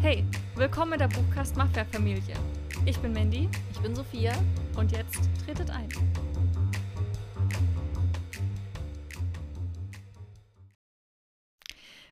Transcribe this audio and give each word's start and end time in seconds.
Hey, 0.00 0.24
willkommen 0.54 0.94
in 0.94 0.98
der 1.00 1.08
Buchcast 1.08 1.56
Mafia 1.56 1.84
Familie. 1.84 2.34
Ich 2.86 2.98
bin 2.98 3.12
Mandy 3.12 3.48
Ich 3.72 3.78
bin 3.80 3.94
Sophia. 3.94 4.32
und 4.76 4.92
jetzt 4.92 5.18
tretet 5.44 5.70
ein. 5.70 5.88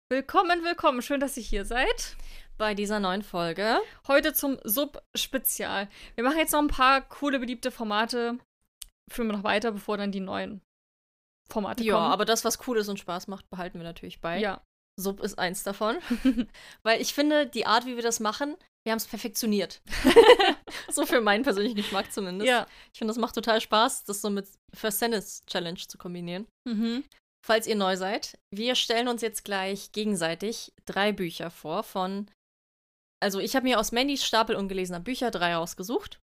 Willkommen, 0.08 0.62
willkommen. 0.64 1.02
Schön, 1.02 1.20
dass 1.20 1.36
ihr 1.36 1.42
hier 1.42 1.64
seid. 1.64 2.16
Bei 2.58 2.74
dieser 2.74 3.00
neuen 3.00 3.22
Folge. 3.22 3.78
Heute 4.06 4.32
zum 4.32 4.58
Sub-Spezial. 4.64 5.88
Wir 6.14 6.24
machen 6.24 6.38
jetzt 6.38 6.52
noch 6.52 6.60
ein 6.60 6.68
paar 6.68 7.02
coole, 7.02 7.38
beliebte 7.38 7.70
Formate. 7.70 8.38
Führen 9.10 9.28
wir 9.28 9.36
noch 9.36 9.44
weiter, 9.44 9.72
bevor 9.72 9.98
dann 9.98 10.12
die 10.12 10.20
neuen 10.20 10.62
Formate 11.50 11.84
Ja, 11.84 11.94
kommen. 11.96 12.12
aber 12.12 12.24
das, 12.24 12.44
was 12.44 12.66
cool 12.66 12.78
ist 12.78 12.88
und 12.88 12.98
Spaß 12.98 13.26
macht, 13.28 13.48
behalten 13.50 13.78
wir 13.78 13.84
natürlich 13.84 14.20
bei. 14.20 14.38
ja. 14.38 14.62
Sub 14.98 15.20
ist 15.20 15.38
eins 15.38 15.62
davon. 15.62 15.98
Weil 16.82 17.00
ich 17.00 17.14
finde, 17.14 17.46
die 17.46 17.66
Art, 17.66 17.86
wie 17.86 17.96
wir 17.96 18.02
das 18.02 18.20
machen, 18.20 18.56
wir 18.84 18.92
haben 18.92 18.98
es 18.98 19.06
perfektioniert. 19.06 19.82
so 20.90 21.06
für 21.06 21.20
meinen 21.20 21.44
persönlichen 21.44 21.76
Geschmack 21.76 22.12
zumindest. 22.12 22.48
Ja. 22.48 22.66
Ich 22.92 22.98
finde, 22.98 23.12
das 23.12 23.20
macht 23.20 23.34
total 23.34 23.60
Spaß, 23.60 24.04
das 24.04 24.20
so 24.20 24.30
mit 24.30 24.48
First 24.72 24.98
Sentence 24.98 25.44
Challenge 25.46 25.78
zu 25.78 25.98
kombinieren. 25.98 26.46
Mhm. 26.64 27.04
Falls 27.44 27.66
ihr 27.66 27.76
neu 27.76 27.96
seid, 27.96 28.38
wir 28.50 28.74
stellen 28.74 29.08
uns 29.08 29.22
jetzt 29.22 29.44
gleich 29.44 29.92
gegenseitig 29.92 30.72
drei 30.84 31.12
Bücher 31.12 31.50
vor 31.50 31.82
von. 31.82 32.30
Also, 33.20 33.38
ich 33.38 33.54
habe 33.54 33.64
mir 33.64 33.78
aus 33.78 33.92
Mandys 33.92 34.24
Stapel 34.24 34.56
ungelesener 34.56 35.00
Bücher 35.00 35.30
drei 35.30 35.54
rausgesucht. 35.54 36.20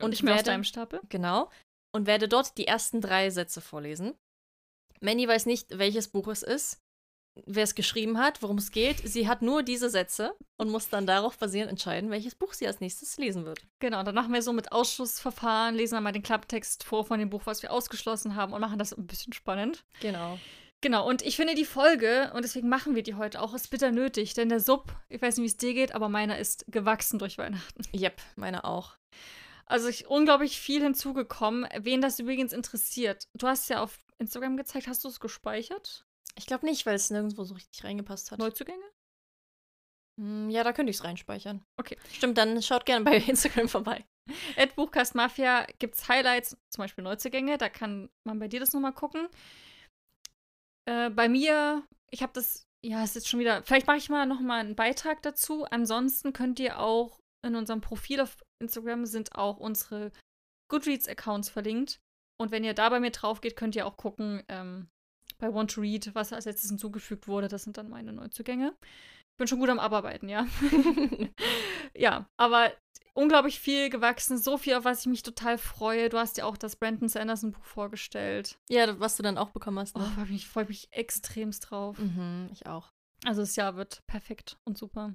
Und 0.00 0.12
ich 0.12 0.22
mir 0.22 0.34
aus 0.34 0.42
deinem 0.42 0.64
Stapel. 0.64 1.00
Genau. 1.08 1.50
Und 1.94 2.06
werde 2.06 2.26
dort 2.26 2.56
die 2.56 2.66
ersten 2.66 3.00
drei 3.00 3.28
Sätze 3.30 3.60
vorlesen. 3.60 4.14
Manny 5.00 5.28
weiß 5.28 5.46
nicht, 5.46 5.78
welches 5.78 6.08
Buch 6.08 6.28
es 6.28 6.42
ist, 6.42 6.81
wer 7.46 7.64
es 7.64 7.74
geschrieben 7.74 8.18
hat, 8.18 8.42
worum 8.42 8.58
es 8.58 8.70
geht. 8.70 8.98
Sie 9.08 9.28
hat 9.28 9.42
nur 9.42 9.62
diese 9.62 9.90
Sätze 9.90 10.34
und 10.58 10.70
muss 10.70 10.88
dann 10.88 11.06
darauf 11.06 11.38
basierend 11.38 11.70
entscheiden, 11.70 12.10
welches 12.10 12.34
Buch 12.34 12.52
sie 12.52 12.66
als 12.66 12.80
nächstes 12.80 13.16
lesen 13.16 13.44
wird. 13.44 13.60
Genau, 13.80 14.02
dann 14.02 14.14
machen 14.14 14.32
wir 14.32 14.42
so 14.42 14.52
mit 14.52 14.72
Ausschussverfahren, 14.72 15.74
lesen 15.74 15.94
dann 15.94 16.04
mal 16.04 16.12
den 16.12 16.22
Klapptext 16.22 16.84
vor 16.84 17.04
von 17.04 17.18
dem 17.18 17.30
Buch, 17.30 17.42
was 17.44 17.62
wir 17.62 17.72
ausgeschlossen 17.72 18.34
haben 18.34 18.52
und 18.52 18.60
machen 18.60 18.78
das 18.78 18.92
ein 18.92 19.06
bisschen 19.06 19.32
spannend. 19.32 19.84
Genau. 20.00 20.38
Genau, 20.82 21.08
und 21.08 21.22
ich 21.22 21.36
finde 21.36 21.54
die 21.54 21.64
Folge, 21.64 22.32
und 22.34 22.42
deswegen 22.42 22.68
machen 22.68 22.96
wir 22.96 23.04
die 23.04 23.14
heute 23.14 23.40
auch, 23.40 23.54
ist 23.54 23.70
bitter 23.70 23.92
nötig, 23.92 24.34
denn 24.34 24.48
der 24.48 24.58
Sub, 24.58 24.92
ich 25.08 25.22
weiß 25.22 25.36
nicht, 25.36 25.44
wie 25.44 25.46
es 25.46 25.56
dir 25.56 25.74
geht, 25.74 25.94
aber 25.94 26.08
meiner 26.08 26.38
ist 26.38 26.64
gewachsen 26.66 27.20
durch 27.20 27.38
Weihnachten. 27.38 27.84
Yep, 27.94 28.20
meine 28.34 28.64
auch. 28.64 28.96
Also 29.66 29.88
ich 29.88 30.08
unglaublich 30.08 30.58
viel 30.58 30.82
hinzugekommen. 30.82 31.68
Wen 31.78 32.00
das 32.00 32.18
übrigens 32.18 32.52
interessiert. 32.52 33.28
Du 33.32 33.46
hast 33.46 33.70
ja 33.70 33.80
auf 33.80 33.96
Instagram 34.18 34.56
gezeigt, 34.56 34.88
hast 34.88 35.04
du 35.04 35.08
es 35.08 35.20
gespeichert? 35.20 36.04
Ich 36.38 36.46
glaube 36.46 36.66
nicht, 36.66 36.86
weil 36.86 36.94
es 36.94 37.10
nirgendwo 37.10 37.44
so 37.44 37.54
richtig 37.54 37.84
reingepasst 37.84 38.30
hat. 38.30 38.38
Neuzugänge? 38.38 38.84
Hm, 40.20 40.50
ja, 40.50 40.62
da 40.64 40.72
könnte 40.72 40.90
ich 40.90 40.96
es 40.96 41.04
reinspeichern. 41.04 41.64
Okay. 41.78 41.96
Stimmt, 42.12 42.38
dann 42.38 42.62
schaut 42.62 42.86
gerne 42.86 43.04
bei 43.04 43.16
Instagram 43.28 43.68
vorbei. 43.68 44.04
At 44.56 44.76
Buchcast 44.76 45.14
Mafia 45.14 45.66
gibt 45.78 45.96
es 45.96 46.08
Highlights, 46.08 46.56
zum 46.70 46.82
Beispiel 46.82 47.02
Neuzugänge, 47.02 47.58
da 47.58 47.68
kann 47.68 48.08
man 48.24 48.38
bei 48.38 48.48
dir 48.48 48.60
das 48.60 48.72
nochmal 48.72 48.92
gucken. 48.92 49.28
Äh, 50.88 51.10
bei 51.10 51.28
mir, 51.28 51.86
ich 52.10 52.22
habe 52.22 52.32
das, 52.32 52.66
ja, 52.84 53.02
es 53.02 53.10
ist 53.10 53.14
jetzt 53.16 53.28
schon 53.28 53.40
wieder, 53.40 53.62
vielleicht 53.62 53.86
mache 53.86 53.98
ich 53.98 54.08
mal 54.08 54.26
nochmal 54.26 54.60
einen 54.60 54.76
Beitrag 54.76 55.22
dazu. 55.22 55.64
Ansonsten 55.64 56.32
könnt 56.32 56.60
ihr 56.60 56.78
auch 56.78 57.20
in 57.44 57.56
unserem 57.56 57.80
Profil 57.80 58.20
auf 58.20 58.36
Instagram 58.60 59.06
sind 59.06 59.34
auch 59.34 59.58
unsere 59.58 60.12
Goodreads-Accounts 60.70 61.48
verlinkt. 61.48 62.00
Und 62.40 62.50
wenn 62.50 62.64
ihr 62.64 62.74
da 62.74 62.88
bei 62.88 63.00
mir 63.00 63.10
drauf 63.10 63.40
geht, 63.40 63.56
könnt 63.56 63.76
ihr 63.76 63.86
auch 63.86 63.96
gucken, 63.96 64.42
ähm, 64.48 64.88
bei 65.42 65.52
Want 65.52 65.72
to 65.72 65.80
Read, 65.80 66.14
was 66.14 66.32
als 66.32 66.44
letztes 66.46 66.70
hinzugefügt 66.70 67.26
wurde. 67.28 67.48
Das 67.48 67.64
sind 67.64 67.76
dann 67.76 67.90
meine 67.90 68.12
Neuzugänge. 68.12 68.74
Ich 68.80 69.36
bin 69.38 69.48
schon 69.48 69.58
gut 69.58 69.68
am 69.70 69.80
Abarbeiten, 69.80 70.28
ja. 70.28 70.46
ja, 71.96 72.26
aber 72.36 72.72
unglaublich 73.14 73.58
viel 73.60 73.90
gewachsen, 73.90 74.38
so 74.38 74.56
viel, 74.56 74.74
auf 74.74 74.84
was 74.84 75.00
ich 75.00 75.06
mich 75.06 75.22
total 75.22 75.58
freue. 75.58 76.08
Du 76.08 76.18
hast 76.18 76.36
ja 76.38 76.44
auch 76.44 76.56
das 76.56 76.76
Brandon 76.76 77.08
Sanderson 77.08 77.52
Buch 77.52 77.64
vorgestellt. 77.64 78.56
ja, 78.70 78.98
was 79.00 79.16
du 79.16 79.22
dann 79.22 79.36
auch 79.38 79.50
bekommen 79.50 79.78
hast. 79.78 79.96
Oh, 79.96 79.98
Ne? 79.98 80.06
freue 80.14 80.26
mich, 80.26 80.46
freu 80.48 80.64
mich 80.66 80.88
extremst 80.92 81.70
drauf. 81.70 81.98
Mhm, 81.98 82.48
ich 82.52 82.66
auch. 82.66 82.90
Also 83.24 83.40
das 83.42 83.56
Jahr 83.56 83.76
wird 83.76 84.02
perfekt 84.06 84.56
und 84.64 84.78
super. 84.78 85.14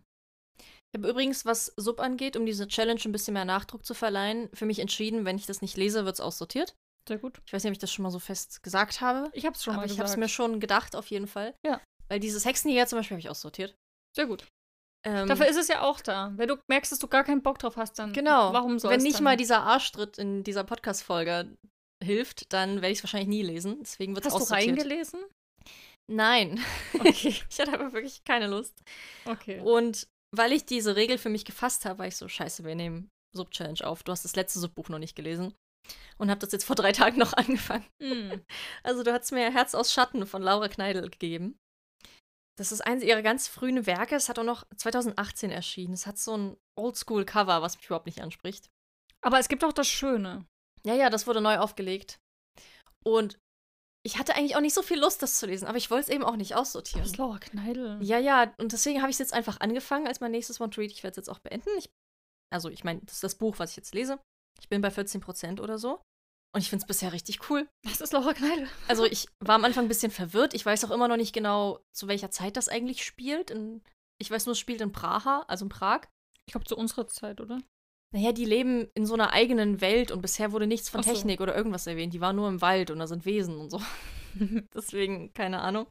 Ich 0.60 1.00
habe 1.00 1.10
übrigens, 1.10 1.46
was 1.46 1.74
Sub 1.78 2.00
angeht, 2.00 2.36
um 2.38 2.46
diese 2.46 2.68
Challenge 2.68 3.02
ein 3.06 3.12
bisschen 3.12 3.34
mehr 3.34 3.46
Nachdruck 3.46 3.86
zu 3.86 3.94
verleihen, 3.94 4.50
für 4.54 4.66
mich 4.66 4.80
entschieden, 4.80 5.26
wenn 5.26 5.38
ich 5.38 5.46
das 5.46 5.62
nicht 5.62 5.78
lese, 5.78 6.06
wird 6.06 6.16
es 6.16 6.22
aussortiert. 6.22 6.76
Sehr 7.08 7.18
gut. 7.18 7.42
Ich 7.46 7.54
weiß 7.54 7.64
nicht, 7.64 7.72
ob 7.72 7.74
ich 7.76 7.80
das 7.80 7.92
schon 7.92 8.04
mal 8.04 8.12
so 8.12 8.20
fest 8.20 8.62
gesagt 8.64 9.02
habe. 9.02 9.30
Ich 9.34 9.46
hab's 9.46 9.64
schon 9.64 9.74
aber 9.74 9.82
mal 9.82 9.86
ich 9.86 9.92
gesagt. 9.92 10.10
habe 10.10 10.14
es 10.14 10.18
mir 10.18 10.30
schon 10.30 10.60
gedacht, 10.60 10.96
auf 10.96 11.08
jeden 11.08 11.28
Fall. 11.28 11.56
Ja. 11.66 11.82
Weil 12.10 12.20
dieses 12.20 12.46
Hexenjäger 12.46 12.88
zum 12.88 13.00
Beispiel 13.00 13.16
habe 13.16 13.22
ich 13.22 13.30
aussortiert. 13.30 13.76
Sehr 14.16 14.26
gut. 14.26 14.46
Ähm, 15.06 15.28
Dafür 15.28 15.48
ist 15.48 15.58
es 15.58 15.68
ja 15.68 15.84
auch 15.84 16.02
da. 16.02 16.34
Wenn 16.36 16.50
du 16.50 16.58
merkst, 16.70 16.92
dass 16.92 17.00
du 17.00 17.08
gar 17.08 17.24
keinen 17.24 17.42
Bock 17.42 17.60
drauf 17.60 17.78
hast, 17.78 18.00
dann 18.00 18.14
genau. 18.14 18.52
warum 18.52 18.80
soll 18.80 18.92
Wenn 18.92 19.00
es 19.00 19.04
nicht 19.04 19.18
dann? 19.18 19.24
mal 19.24 19.38
dieser 19.38 19.62
Arschtritt 19.62 20.18
in 20.18 20.44
dieser 20.44 20.64
Podcast-Folge 20.64 21.56
hilft, 22.04 22.52
dann 22.52 22.76
werde 22.76 22.90
ich 22.90 23.00
es 23.00 23.04
wahrscheinlich 23.04 23.30
nie 23.30 23.44
lesen. 23.44 23.78
Deswegen 23.82 24.16
wird 24.16 24.26
es 24.26 24.34
Hast 24.34 24.40
du 24.40 24.44
aussortiert. 24.44 24.78
reingelesen? 24.78 25.20
Nein. 26.12 26.60
Okay. 26.94 27.36
ich 27.50 27.60
hatte 27.60 27.74
aber 27.74 27.94
wirklich 27.94 28.24
keine 28.26 28.48
Lust. 28.48 28.82
Okay. 29.26 29.62
Und 29.62 30.08
weil 30.36 30.52
ich 30.52 30.66
diese 30.66 30.96
Regel 30.96 31.18
für 31.18 31.30
mich 31.30 31.46
gefasst 31.46 31.86
habe, 31.86 32.00
war 32.00 32.08
ich 32.08 32.18
so, 32.18 32.28
scheiße, 32.28 32.64
wir 32.66 32.76
nehmen 32.76 33.10
Sub-Challenge 33.36 33.86
auf. 33.86 34.04
Du 34.04 34.12
hast 34.12 34.26
das 34.26 34.36
letzte 34.36 34.60
Subbuch 34.60 34.90
noch 34.90 35.00
nicht 35.00 35.16
gelesen. 35.16 35.54
Und 36.18 36.30
habe 36.30 36.40
das 36.40 36.52
jetzt 36.52 36.66
vor 36.66 36.76
drei 36.76 36.92
Tagen 36.92 37.18
noch 37.18 37.34
angefangen. 37.38 37.86
Mm. 38.00 38.42
Also 38.84 39.04
du 39.04 39.14
hast 39.14 39.32
mir 39.32 39.52
Herz 39.52 39.76
aus 39.76 39.94
Schatten 39.94 40.26
von 40.26 40.42
Laura 40.42 40.68
Kneidel 40.68 41.10
gegeben. 41.10 41.58
Das 42.58 42.72
ist 42.72 42.82
eines 42.82 43.04
ihrer 43.04 43.22
ganz 43.22 43.48
frühen 43.48 43.86
Werke. 43.86 44.16
Es 44.16 44.30
hat 44.30 44.40
auch 44.40 44.44
noch 44.44 44.66
2018 44.76 45.52
erschienen. 45.52 45.94
Es 45.94 46.08
hat 46.08 46.18
so 46.18 46.36
ein 46.36 46.58
Oldschool-Cover, 46.76 47.62
was 47.62 47.78
mich 47.78 47.86
überhaupt 47.86 48.08
nicht 48.08 48.22
anspricht. 48.22 48.70
Aber 49.22 49.38
es 49.40 49.48
gibt 49.48 49.64
auch 49.64 49.74
das 49.74 49.88
Schöne. 49.88 50.46
Ja, 50.84 50.96
ja, 50.96 51.10
das 51.10 51.28
wurde 51.28 51.42
neu 51.42 51.58
aufgelegt. 51.58 52.20
Und 53.06 53.38
ich 54.04 54.18
hatte 54.18 54.36
eigentlich 54.36 54.56
auch 54.56 54.62
nicht 54.62 54.74
so 54.74 54.82
viel 54.82 55.00
Lust, 55.00 55.22
das 55.22 55.38
zu 55.38 55.46
lesen, 55.46 55.68
aber 55.68 55.78
ich 55.78 55.92
wollte 55.92 56.10
es 56.10 56.16
eben 56.16 56.24
auch 56.24 56.36
nicht 56.38 56.52
Das 56.52 56.60
aussortieren. 56.60 57.04
ist 57.06 57.18
Laura 57.18 57.40
Kneidel. 57.40 58.00
Ja, 58.02 58.18
ja, 58.18 58.54
und 58.58 58.72
deswegen 58.72 59.02
habe 59.02 59.10
ich 59.10 59.16
es 59.16 59.20
jetzt 59.20 59.34
einfach 59.34 59.60
angefangen 59.60 60.08
als 60.08 60.20
mein 60.22 60.32
nächstes 60.32 60.62
One 60.62 60.70
to 60.70 60.82
Read. 60.82 60.92
Ich 60.92 61.04
werde 61.04 61.12
es 61.12 61.18
jetzt 61.18 61.30
auch 61.30 61.40
beenden. 61.40 61.70
Ich, 61.78 61.90
also, 62.52 62.70
ich 62.70 62.84
meine, 62.84 63.02
das 63.02 63.16
ist 63.16 63.24
das 63.24 63.36
Buch, 63.36 63.60
was 63.60 63.72
ich 63.72 63.76
jetzt 63.78 63.94
lese. 63.94 64.20
Ich 64.60 64.70
bin 64.70 64.82
bei 64.82 64.90
14% 64.90 65.62
oder 65.62 65.78
so. 65.78 66.02
Und 66.56 66.62
ich 66.62 66.70
finde 66.70 66.84
es 66.84 66.88
bisher 66.88 67.14
richtig 67.14 67.50
cool. 67.50 67.68
Das 67.84 68.02
ist 68.02 68.14
Laura 68.14 68.34
Kneidel. 68.34 68.68
Also 68.88 69.06
ich 69.06 69.28
war 69.40 69.56
am 69.56 69.66
Anfang 69.66 69.86
ein 69.86 69.90
bisschen 69.90 70.12
verwirrt. 70.12 70.54
Ich 70.54 70.66
weiß 70.66 70.86
auch 70.86 70.92
immer 70.92 71.08
noch 71.08 71.18
nicht 71.18 71.34
genau, 71.34 71.80
zu 71.94 72.08
welcher 72.08 72.32
Zeit 72.32 72.58
das 72.58 72.70
eigentlich 72.70 73.06
spielt. 73.06 73.52
In, 73.52 73.84
ich 74.20 74.32
weiß 74.32 74.46
nur, 74.46 74.54
es 74.54 74.60
spielt 74.60 74.82
in 74.82 74.92
Praha, 74.92 75.46
also 75.48 75.66
in 75.66 75.70
Prag. 75.70 76.08
Ich 76.48 76.54
glaube, 76.54 76.66
zu 76.66 76.78
unserer 76.78 77.08
Zeit, 77.08 77.42
oder? 77.42 77.60
Naja, 78.14 78.32
die 78.32 78.46
leben 78.46 78.88
in 78.94 79.06
so 79.06 79.14
einer 79.14 79.34
eigenen 79.34 79.82
Welt 79.82 80.12
und 80.12 80.22
bisher 80.22 80.54
wurde 80.54 80.66
nichts 80.66 80.90
von 80.90 81.04
so. 81.04 81.12
Technik 81.12 81.42
oder 81.42 81.56
irgendwas 81.56 81.88
erwähnt. 81.88 82.14
Die 82.14 82.22
waren 82.22 82.38
nur 82.38 82.48
im 82.48 82.62
Wald 82.62 82.90
und 82.90 83.00
da 83.00 83.08
sind 83.08 83.26
Wesen 83.26 83.58
und 83.58 83.70
so. 83.70 83.82
Deswegen, 84.74 85.34
keine 85.34 85.60
Ahnung. 85.60 85.88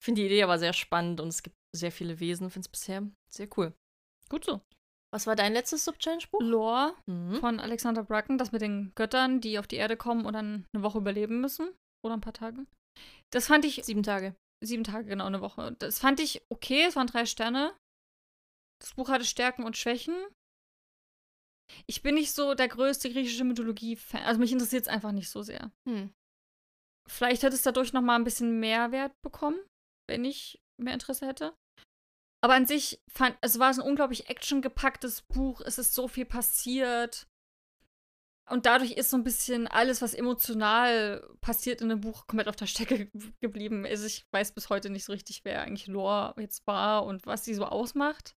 Ich 0.00 0.04
finde 0.04 0.22
die 0.22 0.26
Idee 0.26 0.42
aber 0.42 0.58
sehr 0.58 0.72
spannend 0.72 1.20
und 1.20 1.28
es 1.28 1.42
gibt 1.42 1.56
sehr 1.76 1.92
viele 1.92 2.18
Wesen. 2.20 2.50
Finde 2.50 2.66
es 2.66 2.70
bisher 2.70 3.06
sehr 3.30 3.48
cool. 3.56 3.74
Gut 4.28 4.44
so. 4.44 4.62
Was 5.12 5.26
war 5.26 5.36
dein 5.36 5.52
letztes 5.52 5.84
Sub-Challenge-Buch? 5.84 6.40
Lore 6.40 6.94
Mhm. 7.06 7.34
von 7.36 7.60
Alexander 7.60 8.02
Bracken, 8.02 8.38
das 8.38 8.50
mit 8.52 8.62
den 8.62 8.92
Göttern, 8.94 9.40
die 9.40 9.58
auf 9.58 9.66
die 9.66 9.76
Erde 9.76 9.96
kommen 9.96 10.24
und 10.24 10.32
dann 10.32 10.66
eine 10.72 10.82
Woche 10.82 10.98
überleben 10.98 11.40
müssen. 11.40 11.68
Oder 12.04 12.14
ein 12.14 12.20
paar 12.22 12.32
Tage. 12.32 12.66
Das 13.30 13.46
fand 13.46 13.64
ich, 13.64 13.84
Sieben 13.84 14.02
Tage. 14.02 14.34
sieben 14.64 14.84
Tage, 14.84 15.06
genau, 15.08 15.26
eine 15.26 15.40
Woche. 15.40 15.72
Das 15.78 15.98
fand 15.98 16.18
ich 16.20 16.42
okay, 16.50 16.84
es 16.84 16.96
waren 16.96 17.06
drei 17.06 17.26
Sterne. 17.26 17.76
Das 18.80 18.94
Buch 18.94 19.08
hatte 19.08 19.24
Stärken 19.24 19.64
und 19.64 19.76
Schwächen. 19.76 20.14
Ich 21.86 22.02
bin 22.02 22.14
nicht 22.16 22.32
so 22.32 22.54
der 22.54 22.68
größte 22.68 23.10
griechische 23.10 23.44
Mythologie-Fan. 23.44 24.22
Also 24.24 24.40
mich 24.40 24.52
interessiert 24.52 24.82
es 24.82 24.88
einfach 24.88 25.12
nicht 25.12 25.30
so 25.30 25.42
sehr. 25.42 25.70
Hm. 25.88 26.12
Vielleicht 27.08 27.42
hätte 27.42 27.54
es 27.56 27.62
dadurch 27.62 27.92
noch 27.92 28.02
mal 28.02 28.16
ein 28.16 28.24
bisschen 28.24 28.60
Mehrwert 28.60 29.12
bekommen, 29.22 29.58
wenn 30.08 30.24
ich 30.24 30.60
mehr 30.80 30.94
Interesse 30.94 31.26
hätte. 31.26 31.54
Aber 32.42 32.54
an 32.54 32.66
sich 32.66 33.00
fand, 33.08 33.36
es 33.40 33.58
war 33.58 33.72
so 33.72 33.82
ein 33.82 33.88
unglaublich 33.88 34.28
actiongepacktes 34.28 35.22
Buch. 35.22 35.60
Es 35.60 35.78
ist 35.78 35.94
so 35.94 36.08
viel 36.08 36.24
passiert. 36.24 37.28
Und 38.50 38.66
dadurch 38.66 38.92
ist 38.92 39.10
so 39.10 39.16
ein 39.16 39.22
bisschen 39.24 39.68
alles, 39.68 40.02
was 40.02 40.14
emotional 40.14 41.24
passiert 41.40 41.80
in 41.80 41.88
dem 41.88 42.00
Buch, 42.00 42.26
komplett 42.26 42.48
auf 42.48 42.56
der 42.56 42.66
Strecke 42.66 43.06
ge- 43.06 43.32
geblieben. 43.40 43.86
Also 43.86 44.06
ich 44.06 44.26
weiß 44.32 44.52
bis 44.52 44.68
heute 44.68 44.90
nicht 44.90 45.04
so 45.04 45.12
richtig, 45.12 45.44
wer 45.44 45.62
eigentlich 45.62 45.86
Lore 45.86 46.34
jetzt 46.40 46.66
war 46.66 47.04
und 47.06 47.24
was 47.26 47.44
sie 47.44 47.54
so 47.54 47.64
ausmacht. 47.64 48.34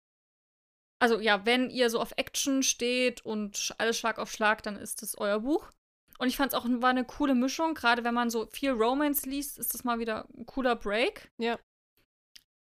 Also 1.02 1.20
ja, 1.20 1.46
wenn 1.46 1.70
ihr 1.72 1.90
so 1.90 2.00
auf 2.00 2.14
Action 2.18 2.62
steht 2.64 3.26
und 3.26 3.74
alles 3.80 3.98
Schlag 3.98 4.20
auf 4.20 4.32
Schlag, 4.32 4.62
dann 4.64 4.76
ist 4.78 5.02
das 5.02 5.18
euer 5.18 5.40
Buch. 5.40 5.72
Und 6.20 6.28
ich 6.28 6.38
fand 6.38 6.54
es 6.54 6.58
auch 6.58 6.66
war 6.66 6.92
eine 6.92 7.04
coole 7.04 7.36
Mischung. 7.36 7.74
Gerade 7.74 8.04
wenn 8.04 8.14
man 8.14 8.30
so 8.30 8.46
viel 8.46 8.72
Romance 8.72 9.28
liest, 9.28 9.58
ist 9.58 9.74
das 9.74 9.84
mal 9.84 10.00
wieder 10.00 10.30
ein 10.38 10.46
cooler 10.46 10.76
Break. 10.76 11.32
Ja. 11.38 11.60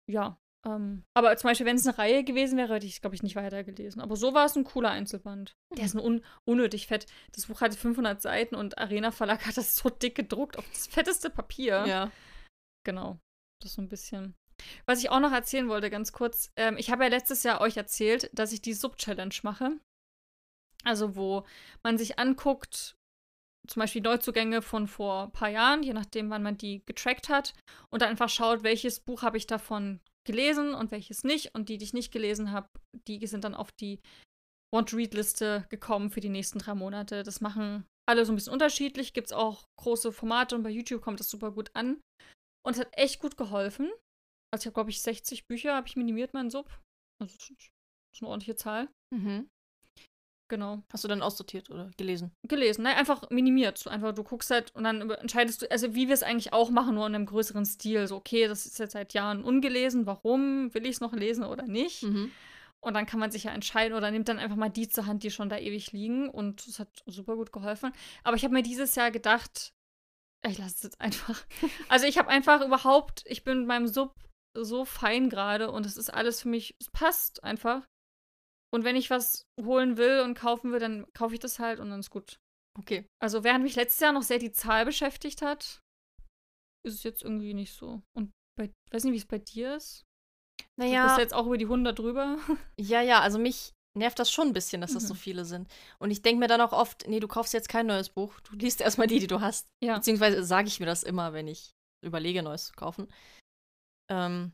Ja. 0.08 0.38
Ähm, 0.66 1.04
aber 1.14 1.36
zum 1.38 1.50
Beispiel, 1.50 1.66
wenn 1.66 1.76
es 1.76 1.86
eine 1.86 1.98
Reihe 1.98 2.24
gewesen 2.24 2.58
wäre, 2.58 2.74
hätte 2.74 2.86
ich 2.86 2.94
es, 2.94 3.02
glaube 3.02 3.16
ich, 3.16 3.24
nicht 3.24 3.36
weitergelesen. 3.36 4.02
Aber 4.02 4.16
so 4.16 4.34
war 4.34 4.46
es 4.46 4.56
ein 4.56 4.64
cooler 4.64 4.90
Einzelband. 4.90 5.54
Der 5.78 5.86
ist 5.86 5.94
nur 5.94 6.04
un 6.04 6.24
unnötig 6.46 6.88
fett. 6.88 7.06
Das 7.34 7.46
Buch 7.46 7.62
hatte 7.62 7.78
500 7.78 8.22
Seiten 8.22 8.56
und 8.56 8.78
Arena 8.78 9.12
Verlag 9.12 9.46
hat 9.46 9.58
das 9.58 9.76
so 9.76 9.90
dick 9.90 10.16
gedruckt 10.16 10.58
auf 10.58 10.68
das 10.72 10.88
fetteste 10.88 11.30
Papier. 11.30 11.86
Ja. 11.86 12.12
Genau. 12.84 13.20
Das 13.62 13.72
ist 13.72 13.76
so 13.76 13.82
ein 13.82 13.90
bisschen. 13.90 14.36
Was 14.86 15.00
ich 15.00 15.10
auch 15.10 15.20
noch 15.20 15.32
erzählen 15.32 15.68
wollte, 15.70 15.90
ganz 15.90 16.14
kurz. 16.14 16.52
Ähm, 16.56 16.78
ich 16.78 16.90
habe 16.90 17.04
ja 17.04 17.10
letztes 17.10 17.44
Jahr 17.44 17.62
euch 17.62 17.78
erzählt, 17.78 18.30
dass 18.34 18.52
ich 18.52 18.62
die 18.62 18.74
Sub-Challenge 18.74 19.36
mache. 19.44 19.78
Also, 20.84 21.16
wo 21.16 21.46
man 21.84 21.98
sich 21.98 22.20
anguckt, 22.20 22.96
zum 23.68 23.80
Beispiel 23.80 24.02
Neuzugänge 24.02 24.62
von 24.62 24.88
vor 24.88 25.24
ein 25.24 25.32
paar 25.32 25.50
Jahren, 25.50 25.84
je 25.84 25.94
nachdem, 25.94 26.30
wann 26.30 26.44
man 26.44 26.58
die 26.58 26.84
getrackt 26.86 27.30
hat, 27.30 27.54
und 27.90 28.02
dann 28.02 28.10
einfach 28.10 28.30
schaut, 28.30 28.64
welches 28.64 29.00
Buch 29.00 29.24
habe 29.24 29.38
ich 29.38 29.48
davon 29.48 30.00
gelesen 30.26 30.74
und 30.74 30.92
welches 30.92 31.24
nicht. 31.24 31.54
Und 31.56 31.70
die, 31.70 31.78
die 31.78 31.86
ich 31.86 31.94
nicht 31.94 32.12
gelesen 32.12 32.52
habe, 32.52 32.70
die 33.08 33.26
sind 33.28 33.44
dann 33.44 33.56
auf 33.56 33.72
die 33.72 34.00
Want-to-Read-Liste 34.74 35.66
gekommen 35.70 36.10
für 36.10 36.20
die 36.20 36.30
nächsten 36.30 36.60
drei 36.60 36.76
Monate. 36.76 37.24
Das 37.24 37.42
machen 37.42 37.86
alle 38.10 38.26
so 38.26 38.34
ein 38.34 38.36
bisschen 38.36 38.54
unterschiedlich. 38.54 39.14
Gibt 39.14 39.28
es 39.28 39.34
auch 39.34 39.66
große 39.80 40.12
Formate 40.12 40.56
und 40.56 40.64
bei 40.64 40.70
YouTube 40.70 41.02
kommt 41.02 41.20
das 41.20 41.30
super 41.30 41.52
gut 41.52 41.72
an. 41.74 42.02
Und 42.66 42.74
es 42.74 42.80
hat 42.80 42.90
echt 42.94 43.20
gut 43.20 43.38
geholfen. 43.38 43.92
Also 44.54 44.64
ich 44.64 44.66
habe, 44.68 44.74
glaube 44.74 44.90
ich, 44.90 45.02
60 45.02 45.48
Bücher 45.48 45.76
habe 45.76 45.88
ich 45.88 45.96
minimiert, 45.96 46.34
meinen 46.34 46.50
Sub. 46.50 46.68
Also 47.22 47.36
das 47.38 47.50
ist 47.50 47.70
eine 48.22 48.30
ordentliche 48.30 48.56
Zahl. 48.56 48.90
Mhm. 49.14 49.48
Genau. 50.48 50.84
Hast 50.92 51.04
du 51.04 51.08
dann 51.08 51.24
aussortiert 51.24 51.72
oder 51.72 51.90
gelesen? 51.98 52.32
Gelesen. 52.48 52.84
Nein, 52.84 52.98
einfach 52.98 53.30
minimiert. 53.32 53.88
Einfach, 53.88 54.14
du 54.14 54.24
guckst 54.24 54.52
halt 54.52 54.74
und 54.76 54.84
dann 54.84 55.10
entscheidest 55.10 55.64
du, 55.64 55.72
also 55.72 55.96
wie 55.96 56.08
wir 56.08 56.14
es 56.14 56.24
eigentlich 56.24 56.54
auch 56.54 56.70
machen, 56.70 56.96
nur 56.96 57.08
in 57.08 57.16
einem 57.16 57.26
größeren 57.26 57.66
Stil. 57.66 58.08
So, 58.08 58.18
okay, 58.18 58.48
das 58.48 58.66
ist 58.66 58.78
jetzt 58.78 58.94
seit 58.94 59.14
Jahren 59.14 59.44
ungelesen. 59.44 60.06
Warum? 60.06 60.74
Will 60.74 60.86
ich 60.86 60.96
es 60.96 61.02
noch 61.02 61.14
lesen 61.14 61.44
oder 61.44 61.66
nicht? 61.66 62.04
Mhm. 62.04 62.32
Und 62.80 62.94
dann 62.94 63.08
kann 63.08 63.20
man 63.20 63.32
sich 63.32 63.46
ja 63.46 63.52
entscheiden 63.52 63.98
oder 63.98 64.12
nimmt 64.12 64.30
dann 64.30 64.38
einfach 64.38 64.56
mal 64.56 64.70
die 64.70 64.88
zur 64.88 65.08
Hand, 65.08 65.24
die 65.24 65.32
schon 65.32 65.50
da 65.50 65.58
ewig 65.58 65.92
liegen. 65.92 66.30
Und 66.30 66.68
es 66.68 66.78
hat 66.78 66.90
super 67.08 67.36
gut 67.36 67.52
geholfen. 67.52 67.92
Aber 68.24 68.38
ich 68.38 68.44
habe 68.44 68.54
mir 68.54 68.62
dieses 68.62 68.94
Jahr 68.94 69.10
gedacht, 69.10 69.74
ich 70.48 70.60
lasse 70.60 70.76
es 70.76 70.84
jetzt 70.84 71.02
einfach. 71.02 71.44
Also 71.90 72.06
ich 72.06 72.20
habe 72.20 72.30
einfach 72.30 72.64
überhaupt, 72.64 73.24
ich 73.26 73.44
bin 73.44 73.60
mit 73.60 73.68
meinem 73.68 73.88
Sub 73.88 74.14
so 74.54 74.86
fein 74.86 75.30
gerade 75.30 75.72
und 75.72 75.86
es 75.86 75.98
ist 75.98 76.14
alles 76.14 76.42
für 76.42 76.50
mich, 76.50 76.76
es 76.80 76.90
passt 76.90 77.44
einfach. 77.44 77.88
Und 78.74 78.84
wenn 78.84 78.96
ich 78.96 79.10
was 79.10 79.46
holen 79.62 79.98
will 79.98 80.22
und 80.22 80.36
kaufen 80.36 80.72
will, 80.72 80.80
dann 80.80 81.06
kaufe 81.14 81.34
ich 81.34 81.40
das 81.40 81.60
halt 81.60 81.80
und 81.80 81.90
dann 81.90 82.00
ist 82.00 82.10
gut. 82.10 82.38
Okay. 82.78 83.06
Also 83.22 83.44
während 83.44 83.64
mich 83.64 83.76
letztes 83.76 84.02
Jahr 84.02 84.12
noch 84.12 84.24
sehr 84.24 84.40
die 84.40 84.52
Zahl 84.52 84.86
beschäftigt 84.86 85.42
hat, 85.42 85.80
ist 86.86 86.94
es 86.96 87.04
jetzt 87.04 87.24
irgendwie 87.24 87.54
nicht 87.54 87.74
so. 87.74 88.02
Und 88.18 88.32
bei, 88.58 88.72
weiß 88.92 89.06
nicht, 89.06 89.14
wie 89.14 89.18
es 89.18 89.26
bei 89.26 89.40
dir 89.40 89.76
ist. 89.78 90.04
Du 90.60 90.66
Naja, 90.84 91.06
bist 91.06 91.20
jetzt 91.20 91.34
auch 91.34 91.46
über 91.46 91.58
die 91.58 91.66
100 91.66 91.98
drüber. 91.98 92.38
ja, 92.80 93.02
ja, 93.02 93.22
also 93.22 93.40
mich 93.40 93.72
nervt 93.98 94.20
das 94.20 94.30
schon 94.30 94.48
ein 94.48 94.54
bisschen, 94.54 94.82
dass 94.82 94.92
das 94.94 95.08
so 95.08 95.14
Mhm. 95.14 95.18
viele 95.18 95.46
sind. 95.46 95.70
Und 96.00 96.12
ich 96.12 96.22
denke 96.22 96.40
mir 96.42 96.48
dann 96.48 96.60
auch 96.60 96.74
oft, 96.74 97.08
nee, 97.08 97.22
du 97.22 97.30
kaufst 97.30 97.54
jetzt 97.54 97.70
kein 97.70 97.88
neues 97.88 98.10
Buch. 98.10 98.38
Du 98.42 98.56
liest 98.58 98.82
erstmal 98.82 99.08
die, 99.08 99.20
die 99.20 99.28
du 99.28 99.40
hast. 99.40 99.68
Ja. 99.82 99.96
Beziehungsweise 99.96 100.44
sage 100.44 100.68
ich 100.68 100.82
mir 100.82 100.86
das 100.86 101.04
immer, 101.04 101.32
wenn 101.32 101.48
ich 101.48 101.72
überlege, 102.06 102.44
Neues 102.44 102.66
zu 102.66 102.74
kaufen. 102.74 103.08
Ähm, 104.12 104.52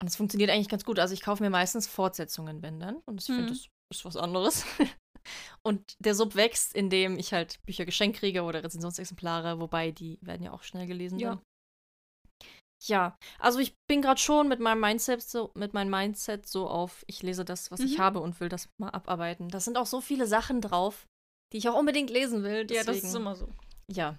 und 0.00 0.08
es 0.08 0.16
funktioniert 0.16 0.50
eigentlich 0.50 0.68
ganz 0.68 0.84
gut. 0.84 0.98
Also 0.98 1.14
ich 1.14 1.22
kaufe 1.22 1.42
mir 1.42 1.50
meistens 1.50 1.86
Fortsetzungen, 1.86 2.62
wenn 2.62 2.80
dann. 2.80 2.96
Und 3.06 3.22
ich 3.22 3.28
Mhm. 3.28 3.34
finde, 3.34 3.52
das 3.52 3.68
ist 3.98 4.04
was 4.04 4.16
anderes. 4.16 4.64
und 5.62 5.94
der 5.98 6.14
Sub 6.14 6.34
wächst, 6.34 6.74
indem 6.74 7.18
ich 7.18 7.32
halt 7.32 7.60
Bücher 7.64 7.84
geschenkt 7.84 8.18
kriege 8.18 8.42
oder 8.42 8.62
Rezensionsexemplare, 8.62 9.60
wobei 9.60 9.90
die 9.92 10.18
werden 10.20 10.42
ja 10.42 10.52
auch 10.52 10.62
schnell 10.62 10.86
gelesen. 10.86 11.18
Ja. 11.18 11.30
Dann. 11.36 11.42
Ja, 12.86 13.16
also 13.38 13.60
ich 13.60 13.74
bin 13.88 14.02
gerade 14.02 14.20
schon 14.20 14.46
mit 14.48 14.60
meinem 14.60 14.80
Mindset 14.80 15.22
so, 15.22 15.50
mit 15.54 15.72
meinem 15.72 15.90
Mindset 15.90 16.46
so 16.46 16.68
auf, 16.68 17.02
ich 17.06 17.22
lese 17.22 17.44
das, 17.44 17.70
was 17.70 17.80
ich 17.80 17.96
Mhm. 17.96 18.02
habe 18.02 18.20
und 18.20 18.40
will 18.40 18.50
das 18.50 18.68
mal 18.78 18.90
abarbeiten. 18.90 19.48
Da 19.48 19.58
sind 19.60 19.78
auch 19.78 19.86
so 19.86 20.02
viele 20.02 20.26
Sachen 20.26 20.60
drauf, 20.60 21.06
die 21.52 21.58
ich 21.58 21.68
auch 21.68 21.78
unbedingt 21.78 22.10
lesen 22.10 22.42
will. 22.42 22.58
Ja, 22.58 22.64
Deswegen, 22.66 22.86
das 22.86 23.04
ist 23.04 23.14
immer 23.14 23.36
so. 23.36 23.48
Ja, 23.90 24.18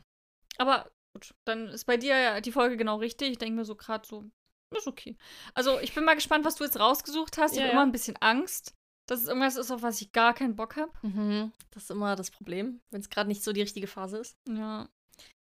Aber 0.57 0.89
gut, 1.13 1.35
dann 1.45 1.67
ist 1.67 1.85
bei 1.85 1.97
dir 1.97 2.17
ja 2.17 2.41
die 2.41 2.51
Folge 2.51 2.75
genau 2.77 2.95
richtig. 2.97 3.31
Ich 3.33 3.37
denke 3.37 3.55
mir 3.55 3.65
so 3.65 3.75
gerade 3.75 4.07
so, 4.07 4.25
ist 4.73 4.87
okay. 4.87 5.15
Also 5.53 5.79
ich 5.79 5.93
bin 5.93 6.03
mal 6.05 6.15
gespannt, 6.15 6.45
was 6.45 6.55
du 6.55 6.63
jetzt 6.63 6.79
rausgesucht 6.79 7.37
hast. 7.37 7.53
Ich 7.53 7.57
Ja, 7.57 7.63
habe 7.63 7.69
ja. 7.69 7.73
immer 7.73 7.85
ein 7.85 7.91
bisschen 7.91 8.17
Angst, 8.17 8.73
dass 9.07 9.21
es 9.21 9.27
irgendwas 9.27 9.55
ist, 9.55 9.71
auf 9.71 9.81
was 9.83 10.01
ich 10.01 10.11
gar 10.11 10.33
keinen 10.33 10.55
Bock 10.55 10.75
habe. 10.75 10.91
Mhm. 11.03 11.51
Das 11.71 11.83
ist 11.83 11.91
immer 11.91 12.15
das 12.15 12.31
Problem, 12.31 12.81
wenn 12.91 13.01
es 13.01 13.09
gerade 13.09 13.27
nicht 13.27 13.43
so 13.43 13.53
die 13.53 13.61
richtige 13.61 13.87
Phase 13.87 14.17
ist. 14.17 14.35
Ja. 14.49 14.89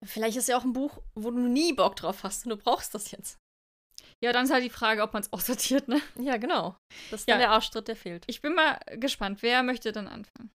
Vielleicht 0.05 0.37
ist 0.37 0.47
ja 0.49 0.57
auch 0.57 0.63
ein 0.63 0.73
Buch, 0.73 1.01
wo 1.15 1.31
du 1.31 1.39
nie 1.39 1.73
Bock 1.73 1.95
drauf 1.95 2.23
hast 2.23 2.45
und 2.45 2.49
du 2.51 2.57
brauchst 2.57 2.93
das 2.93 3.11
jetzt. 3.11 3.37
Ja, 4.23 4.31
dann 4.33 4.45
ist 4.45 4.51
halt 4.51 4.63
die 4.63 4.69
Frage, 4.69 5.01
ob 5.01 5.13
man 5.13 5.23
es 5.23 5.31
aussortiert, 5.33 5.87
ne? 5.87 6.01
Ja, 6.19 6.37
genau. 6.37 6.77
Das 7.09 7.21
ist 7.21 7.27
Ja. 7.27 7.35
dann 7.35 7.39
der 7.41 7.51
Arschtritt, 7.51 7.87
der 7.87 7.95
fehlt. 7.95 8.23
Ich 8.27 8.41
bin 8.41 8.53
mal 8.53 8.77
gespannt. 8.97 9.41
Wer 9.41 9.63
möchte 9.63 9.91
denn 9.91 10.07
anfangen? 10.07 10.51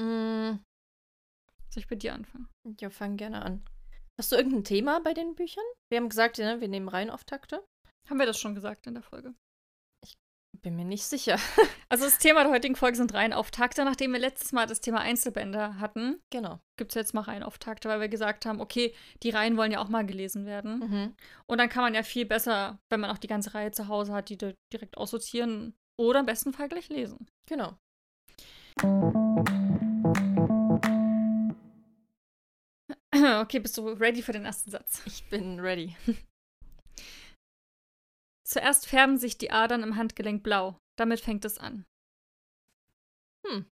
Mm, 0.00 0.58
Soll 1.70 1.82
ich 1.82 1.88
bei 1.88 1.94
dir 1.96 2.14
anfangen? 2.14 2.48
ja, 2.80 2.90
fang 2.90 3.16
gerne 3.16 3.42
an. 3.42 3.64
Hast 4.20 4.32
du 4.32 4.36
irgendein 4.36 4.64
Thema 4.64 5.00
bei 5.00 5.14
den 5.14 5.34
Büchern? 5.34 5.64
Wir 5.90 5.96
haben 5.98 6.10
gesagt, 6.10 6.36
wir 6.36 6.68
nehmen 6.68 6.88
Reihenaufftakte. 6.90 7.64
Haben 8.06 8.18
wir 8.18 8.26
das 8.26 8.38
schon 8.38 8.54
gesagt 8.54 8.86
in 8.86 8.92
der 8.92 9.02
Folge? 9.02 9.32
Bin 10.60 10.76
mir 10.76 10.84
nicht 10.84 11.04
sicher. 11.04 11.38
Also 11.88 12.04
das 12.04 12.18
Thema 12.18 12.42
der 12.44 12.52
heutigen 12.52 12.76
Folge 12.76 12.98
sind 12.98 13.14
Reihenauftakte. 13.14 13.82
Nachdem 13.82 14.12
wir 14.12 14.20
letztes 14.20 14.52
Mal 14.52 14.66
das 14.66 14.82
Thema 14.82 15.00
Einzelbände 15.00 15.80
hatten, 15.80 16.20
Genau. 16.30 16.60
gibt 16.78 16.90
es 16.90 16.96
jetzt 16.96 17.14
mal 17.14 17.22
Reihenauftakte, 17.22 17.88
weil 17.88 18.00
wir 18.02 18.08
gesagt 18.10 18.44
haben, 18.44 18.60
okay, 18.60 18.94
die 19.22 19.30
Reihen 19.30 19.56
wollen 19.56 19.72
ja 19.72 19.80
auch 19.80 19.88
mal 19.88 20.04
gelesen 20.04 20.44
werden. 20.44 20.80
Mhm. 20.80 21.16
Und 21.46 21.56
dann 21.58 21.70
kann 21.70 21.82
man 21.82 21.94
ja 21.94 22.02
viel 22.02 22.26
besser, 22.26 22.78
wenn 22.90 23.00
man 23.00 23.10
auch 23.10 23.18
die 23.18 23.26
ganze 23.26 23.54
Reihe 23.54 23.72
zu 23.72 23.88
Hause 23.88 24.12
hat, 24.12 24.28
die 24.28 24.36
di- 24.36 24.54
direkt 24.70 24.98
aussortieren 24.98 25.74
oder 25.98 26.20
im 26.20 26.26
besten 26.26 26.52
Fall 26.52 26.68
gleich 26.68 26.90
lesen. 26.90 27.26
Genau. 27.48 27.74
Okay, 33.40 33.58
bist 33.58 33.76
du 33.76 33.88
ready 33.88 34.22
für 34.22 34.32
den 34.32 34.44
ersten 34.44 34.70
Satz? 34.70 35.02
Ich 35.04 35.24
bin 35.28 35.58
ready. 35.60 35.96
Zuerst 38.46 38.86
färben 38.86 39.18
sich 39.18 39.38
die 39.38 39.50
Adern 39.50 39.82
im 39.82 39.96
Handgelenk 39.96 40.42
blau. 40.42 40.78
Damit 40.96 41.20
fängt 41.20 41.44
es 41.44 41.58
an. 41.58 41.84
Hm. 43.46 43.66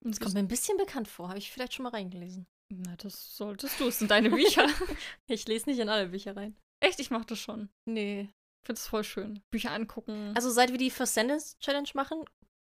Das 0.00 0.20
kommt 0.20 0.34
mir 0.34 0.40
ein 0.40 0.48
bisschen 0.48 0.76
bekannt 0.78 1.08
vor. 1.08 1.28
Habe 1.28 1.38
ich 1.38 1.50
vielleicht 1.50 1.74
schon 1.74 1.84
mal 1.84 1.90
reingelesen. 1.90 2.46
Na, 2.72 2.96
das 2.96 3.36
solltest 3.36 3.78
du. 3.78 3.88
Es 3.88 3.98
sind 3.98 4.10
deine 4.10 4.30
Bücher. 4.30 4.66
Ich 5.28 5.46
lese 5.46 5.68
nicht 5.70 5.78
in 5.78 5.88
alle 5.88 6.08
Bücher 6.08 6.36
rein. 6.36 6.56
Echt, 6.80 7.00
ich 7.00 7.10
mach 7.10 7.24
das 7.24 7.38
schon. 7.38 7.68
Nee. 7.84 8.22
Ich 8.62 8.66
finde 8.66 8.78
es 8.78 8.86
voll 8.86 9.04
schön. 9.04 9.42
Bücher 9.50 9.72
angucken. 9.72 10.32
Also 10.34 10.50
seit 10.50 10.70
wir 10.70 10.78
die 10.78 10.90
First 10.90 11.14
Sentence 11.14 11.58
Challenge 11.58 11.88
machen, 11.94 12.24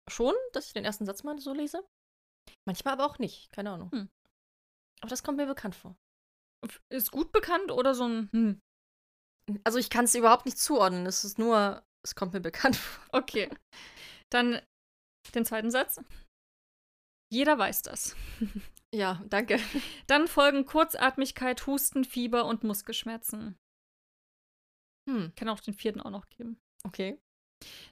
schon, 0.09 0.35
dass 0.53 0.67
ich 0.67 0.73
den 0.73 0.85
ersten 0.85 1.05
Satz 1.05 1.23
mal 1.23 1.39
so 1.39 1.53
lese. 1.53 1.83
Manchmal 2.65 2.93
aber 2.93 3.05
auch 3.05 3.19
nicht. 3.19 3.51
Keine 3.51 3.71
Ahnung. 3.71 3.91
Hm. 3.91 4.09
Aber 5.01 5.09
das 5.09 5.23
kommt 5.23 5.37
mir 5.37 5.47
bekannt 5.47 5.75
vor. 5.75 5.95
ist 6.89 7.11
gut 7.11 7.31
bekannt 7.31 7.71
oder 7.71 7.93
so 7.95 8.07
ein, 8.07 8.29
hm, 8.31 8.61
Also 9.63 9.77
ich 9.79 9.89
kann 9.89 10.05
es 10.05 10.15
überhaupt 10.15 10.45
nicht 10.45 10.57
zuordnen. 10.59 11.05
Es 11.05 11.23
ist 11.23 11.39
nur, 11.39 11.83
es 12.03 12.15
kommt 12.15 12.33
mir 12.33 12.41
bekannt 12.41 12.75
vor. 12.77 13.03
okay. 13.13 13.49
Dann 14.29 14.61
den 15.35 15.45
zweiten 15.45 15.71
Satz. 15.71 15.99
Jeder 17.31 17.57
weiß 17.57 17.81
das. 17.83 18.15
Ja, 18.93 19.23
danke. 19.29 19.55
Dann 20.07 20.27
folgen 20.27 20.65
Kurzatmigkeit, 20.65 21.65
Husten, 21.65 22.03
Fieber 22.03 22.43
und 22.43 22.65
Muskelschmerzen. 22.65 23.57
Hm, 25.09 25.31
Kann 25.37 25.47
auch 25.47 25.61
den 25.61 25.73
vierten 25.73 26.01
auch 26.01 26.09
noch 26.09 26.27
geben. 26.27 26.59
okay. 26.85 27.17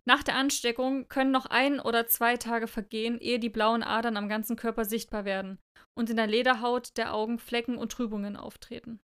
Nach 0.06 0.24
der 0.24 0.36
Ansteckung 0.36 1.08
können 1.08 1.32
noch 1.32 1.46
ein 1.46 1.80
oder 1.80 2.08
zwei 2.08 2.38
Tage 2.38 2.68
vergehen, 2.68 3.20
ehe 3.20 3.40
die 3.40 3.50
blauen 3.50 3.84
Adern 3.84 4.18
am 4.18 4.30
ganzen 4.30 4.56
Körper 4.56 4.86
sichtbar 4.86 5.26
werden 5.26 5.60
und 5.98 6.10
in 6.10 6.18
der 6.18 6.28
Lederhaut 6.28 6.98
der 6.98 7.14
Augen 7.14 7.40
Flecken 7.40 7.78
und 7.78 7.92
Trübungen 7.92 8.36
auftreten. 8.36 9.00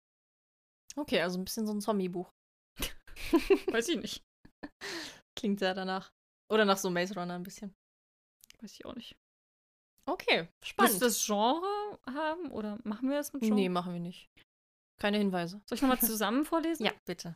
Okay, 0.96 1.22
also 1.22 1.40
ein 1.40 1.46
bisschen 1.46 1.66
so 1.66 1.74
ein 1.74 1.82
Zombie-Buch. 1.82 2.32
Weiß 3.72 3.88
ich 3.90 3.98
nicht. 3.98 4.24
Klingt 5.36 5.60
sehr 5.60 5.74
danach. 5.74 6.12
Oder 6.52 6.66
nach 6.66 6.78
so 6.78 6.90
Maze 6.90 7.16
Runner 7.16 7.36
ein 7.36 7.44
bisschen. 7.44 7.74
Weiß 8.60 8.74
ich 8.74 8.86
auch 8.86 8.96
nicht. 8.96 9.16
Okay, 10.06 10.50
Willst 10.60 10.68
spannend. 10.68 10.96
du 10.96 11.00
das 11.06 11.26
Genre 11.26 12.00
haben 12.08 12.52
oder 12.52 12.78
machen 12.84 13.10
wir 13.10 13.18
das 13.18 13.32
mit 13.34 13.42
Genre? 13.42 13.56
nee, 13.56 13.70
machen 13.70 13.94
wir 13.94 14.00
nicht. 14.00 14.30
Keine 15.00 15.18
Hinweise. 15.18 15.62
Soll 15.66 15.76
ich 15.78 15.82
nochmal 15.82 16.00
zusammen 16.00 16.44
vorlesen? 16.46 16.86
Ja, 16.86 16.92
bitte. 17.06 17.36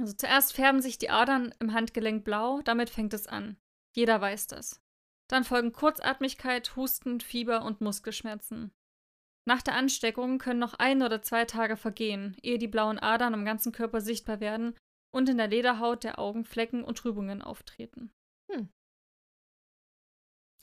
Also 0.00 0.14
zuerst 0.14 0.54
färben 0.54 0.80
sich 0.80 0.96
die 0.96 1.10
Adern 1.10 1.54
im 1.60 1.74
Handgelenk 1.74 2.24
blau, 2.24 2.62
damit 2.62 2.88
fängt 2.88 3.12
es 3.12 3.26
an. 3.26 3.58
Jeder 3.94 4.18
weiß 4.18 4.46
das. 4.46 4.80
Dann 5.28 5.44
folgen 5.44 5.72
Kurzatmigkeit, 5.72 6.74
Husten, 6.74 7.20
Fieber 7.20 7.64
und 7.64 7.82
Muskelschmerzen. 7.82 8.72
Nach 9.46 9.60
der 9.60 9.74
Ansteckung 9.74 10.38
können 10.38 10.58
noch 10.58 10.74
ein 10.74 11.02
oder 11.02 11.20
zwei 11.20 11.44
Tage 11.44 11.76
vergehen, 11.76 12.34
ehe 12.42 12.58
die 12.58 12.66
blauen 12.66 12.98
Adern 12.98 13.34
am 13.34 13.44
ganzen 13.44 13.72
Körper 13.72 14.00
sichtbar 14.00 14.40
werden 14.40 14.74
und 15.12 15.28
in 15.28 15.36
der 15.36 15.48
Lederhaut 15.48 16.02
der 16.02 16.18
Augen 16.18 16.46
Flecken 16.46 16.82
und 16.82 16.96
Trübungen 16.96 17.42
auftreten. 17.42 18.10
Hm. 18.50 18.70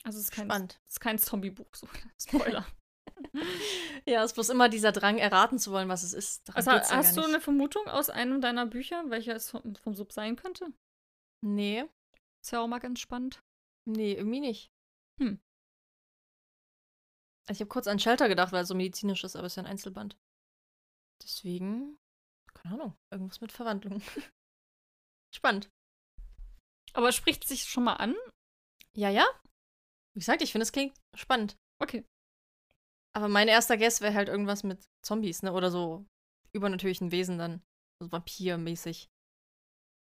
Also 0.04 0.18
es 0.18 0.26
ist 0.26 0.32
kein, 0.32 0.48
Spannend. 0.48 0.80
es 0.86 0.94
ist 0.94 1.00
kein 1.00 1.20
Zombie-Buch, 1.20 1.76
so 1.76 1.88
Spoiler. 2.20 2.66
Ja, 4.06 4.24
es 4.24 4.32
ist 4.32 4.36
bloß 4.36 4.50
immer 4.50 4.70
dieser 4.70 4.94
Drang, 4.94 5.18
erraten 5.18 5.60
zu 5.60 5.72
wollen, 5.72 5.90
was 5.90 6.04
es 6.04 6.14
ist. 6.14 6.50
Also 6.56 6.72
ja 6.72 6.80
hast 6.80 7.16
gar 7.16 7.24
du 7.24 7.30
eine 7.30 7.42
Vermutung 7.42 7.86
aus 7.88 8.10
einem 8.10 8.40
deiner 8.40 8.66
Bücher, 8.66 9.10
welcher 9.10 9.36
es 9.36 9.50
vom, 9.52 9.76
vom 9.76 9.96
Sub 9.96 10.14
sein 10.14 10.38
könnte? 10.38 10.72
Nee, 11.44 11.86
Ist 12.42 12.52
ja 12.52 12.62
auch 12.62 12.68
mal 12.68 12.80
ganz 12.80 13.00
spannend. 13.00 13.42
nee, 13.86 14.14
irgendwie 14.14 14.40
nicht. 14.40 14.72
Hm. 15.20 15.40
Ich 17.50 17.60
habe 17.60 17.68
kurz 17.68 17.88
an 17.88 18.00
Shelter 18.00 18.28
gedacht, 18.28 18.52
weil 18.52 18.64
es 18.64 18.70
so 18.70 18.76
medizinisch 18.76 19.24
ist, 19.24 19.36
aber 19.36 19.48
es 19.48 19.54
ist 19.54 19.58
ja 19.58 19.64
ein 19.64 19.70
Einzelband. 19.70 20.18
Deswegen, 21.24 21.98
keine 22.54 22.76
Ahnung, 22.76 22.98
irgendwas 23.12 23.42
mit 23.42 23.52
Verwandlung. 23.52 24.02
Spannend. 25.36 25.70
Aber 26.94 27.12
spricht 27.12 27.48
sich 27.48 27.64
schon 27.66 27.84
mal 27.84 27.96
an? 27.96 28.16
Ja, 28.94 29.10
ja. 29.10 29.26
Wie 30.14 30.20
gesagt, 30.20 30.42
ich 30.42 30.52
finde, 30.52 30.64
es 30.64 30.72
klingt 30.72 30.96
spannend. 31.14 31.58
Okay. 31.80 32.06
Aber 33.18 33.30
mein 33.30 33.48
erster 33.48 33.78
Guess 33.78 34.00
wäre 34.02 34.14
halt 34.14 34.30
irgendwas 34.30 34.62
mit 34.64 34.86
Zombies, 35.04 35.42
ne? 35.42 35.52
Oder 35.52 35.72
so 35.72 36.06
übernatürlichen 36.54 37.12
Wesen 37.12 37.40
dann. 37.40 37.64
So 38.00 38.12
Vampir-mäßig. 38.12 39.08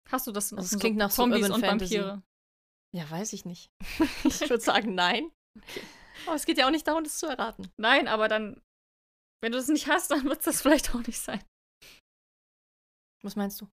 Hast 0.08 0.28
du 0.28 0.32
das? 0.32 0.52
Also 0.52 0.64
es 0.64 0.70
so 0.70 0.78
klingt 0.78 0.96
nach 0.96 1.10
so 1.10 1.22
Zombies 1.24 1.42
Urban 1.42 1.52
und 1.54 1.60
Fantasy. 1.66 1.96
Vampire. 1.98 2.22
Ja, 2.94 3.10
weiß 3.10 3.32
ich 3.32 3.44
nicht. 3.44 3.68
ich 4.24 4.40
würde 4.48 4.60
sagen, 4.60 4.94
nein. 4.94 5.32
Aber 6.26 6.36
es 6.36 6.46
geht 6.46 6.56
ja 6.56 6.66
auch 6.68 6.70
nicht 6.70 6.86
darum, 6.86 7.02
das 7.02 7.18
zu 7.18 7.26
erraten. 7.26 7.68
Nein, 7.80 8.06
aber 8.06 8.28
dann, 8.28 8.62
wenn 9.42 9.50
du 9.50 9.58
das 9.58 9.66
nicht 9.66 9.88
hast, 9.88 10.12
dann 10.12 10.22
wird 10.26 10.38
es 10.38 10.44
das 10.44 10.62
vielleicht 10.62 10.94
auch 10.94 11.04
nicht 11.04 11.18
sein. 11.18 11.42
Was 13.24 13.34
meinst 13.34 13.60
du? 13.60 13.68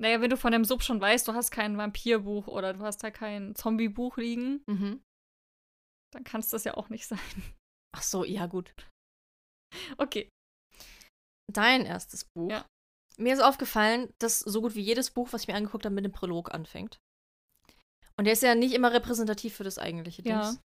Naja, 0.00 0.22
wenn 0.22 0.30
du 0.30 0.38
von 0.38 0.52
dem 0.52 0.64
Sub 0.64 0.82
schon 0.82 1.02
weißt, 1.02 1.28
du 1.28 1.34
hast 1.34 1.50
kein 1.50 1.76
Vampirbuch 1.76 2.46
oder 2.48 2.72
du 2.72 2.80
hast 2.80 3.04
da 3.04 3.10
kein 3.10 3.54
Zombiebuch 3.54 4.16
liegen, 4.16 4.64
Mhm. 4.66 5.02
dann 6.14 6.24
kann 6.24 6.40
es 6.40 6.48
das 6.48 6.64
ja 6.64 6.78
auch 6.78 6.88
nicht 6.88 7.06
sein. 7.06 7.20
Ach 7.94 8.02
so, 8.02 8.24
ja, 8.24 8.46
gut. 8.46 8.74
Okay. 9.98 10.28
Dein 11.52 11.84
erstes 11.86 12.24
Buch. 12.34 12.50
Ja. 12.50 12.66
Mir 13.16 13.34
ist 13.34 13.40
aufgefallen, 13.42 14.12
dass 14.20 14.40
so 14.40 14.60
gut 14.60 14.74
wie 14.74 14.80
jedes 14.82 15.10
Buch, 15.10 15.32
was 15.32 15.42
ich 15.42 15.48
mir 15.48 15.54
angeguckt 15.54 15.84
habe, 15.84 15.94
mit 15.94 16.04
dem 16.04 16.12
Prolog 16.12 16.52
anfängt. 16.52 16.98
Und 18.16 18.24
der 18.24 18.32
ist 18.32 18.42
ja 18.42 18.54
nicht 18.54 18.74
immer 18.74 18.92
repräsentativ 18.92 19.54
für 19.56 19.64
das 19.64 19.78
eigentliche 19.78 20.22
Ja. 20.22 20.42
Dings. 20.50 20.60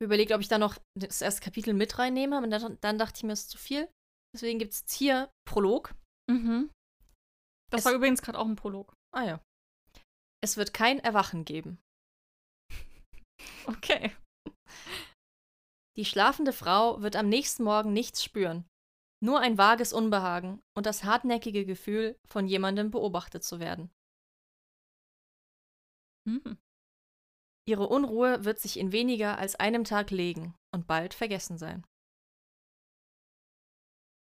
Ich 0.00 0.04
überlegt, 0.06 0.32
ob 0.32 0.40
ich 0.40 0.48
da 0.48 0.58
noch 0.58 0.78
das 0.98 1.20
erste 1.22 1.42
Kapitel 1.42 1.74
mit 1.74 1.98
reinnehme, 1.98 2.36
aber 2.36 2.46
dann, 2.48 2.78
dann 2.80 2.98
dachte 2.98 3.18
ich 3.18 3.22
mir, 3.24 3.32
es 3.32 3.42
ist 3.42 3.50
zu 3.50 3.58
viel. 3.58 3.88
Deswegen 4.34 4.58
gibt 4.58 4.72
es 4.72 4.84
hier 4.92 5.30
Prolog. 5.46 5.94
Mhm. 6.30 6.70
Das 7.70 7.80
Es- 7.80 7.84
war 7.84 7.92
übrigens 7.92 8.22
gerade 8.22 8.38
auch 8.38 8.46
ein 8.46 8.56
Prolog. 8.56 8.94
Ah 9.14 9.24
ja. 9.24 9.40
Es 10.42 10.56
wird 10.56 10.72
kein 10.74 10.98
Erwachen 10.98 11.44
geben. 11.44 11.78
Okay. 13.66 14.14
Die 15.96 16.04
schlafende 16.04 16.52
Frau 16.52 17.02
wird 17.02 17.16
am 17.16 17.28
nächsten 17.28 17.64
Morgen 17.64 17.92
nichts 17.92 18.24
spüren. 18.24 18.64
Nur 19.22 19.40
ein 19.40 19.58
vages 19.58 19.92
Unbehagen 19.92 20.60
und 20.74 20.86
das 20.86 21.04
hartnäckige 21.04 21.64
Gefühl, 21.64 22.18
von 22.26 22.48
jemandem 22.48 22.90
beobachtet 22.90 23.44
zu 23.44 23.60
werden. 23.60 23.90
Mhm. 26.24 26.58
Ihre 27.68 27.88
Unruhe 27.88 28.44
wird 28.44 28.58
sich 28.58 28.78
in 28.78 28.90
weniger 28.90 29.38
als 29.38 29.54
einem 29.54 29.84
Tag 29.84 30.10
legen 30.10 30.54
und 30.74 30.86
bald 30.86 31.14
vergessen 31.14 31.58
sein. 31.58 31.86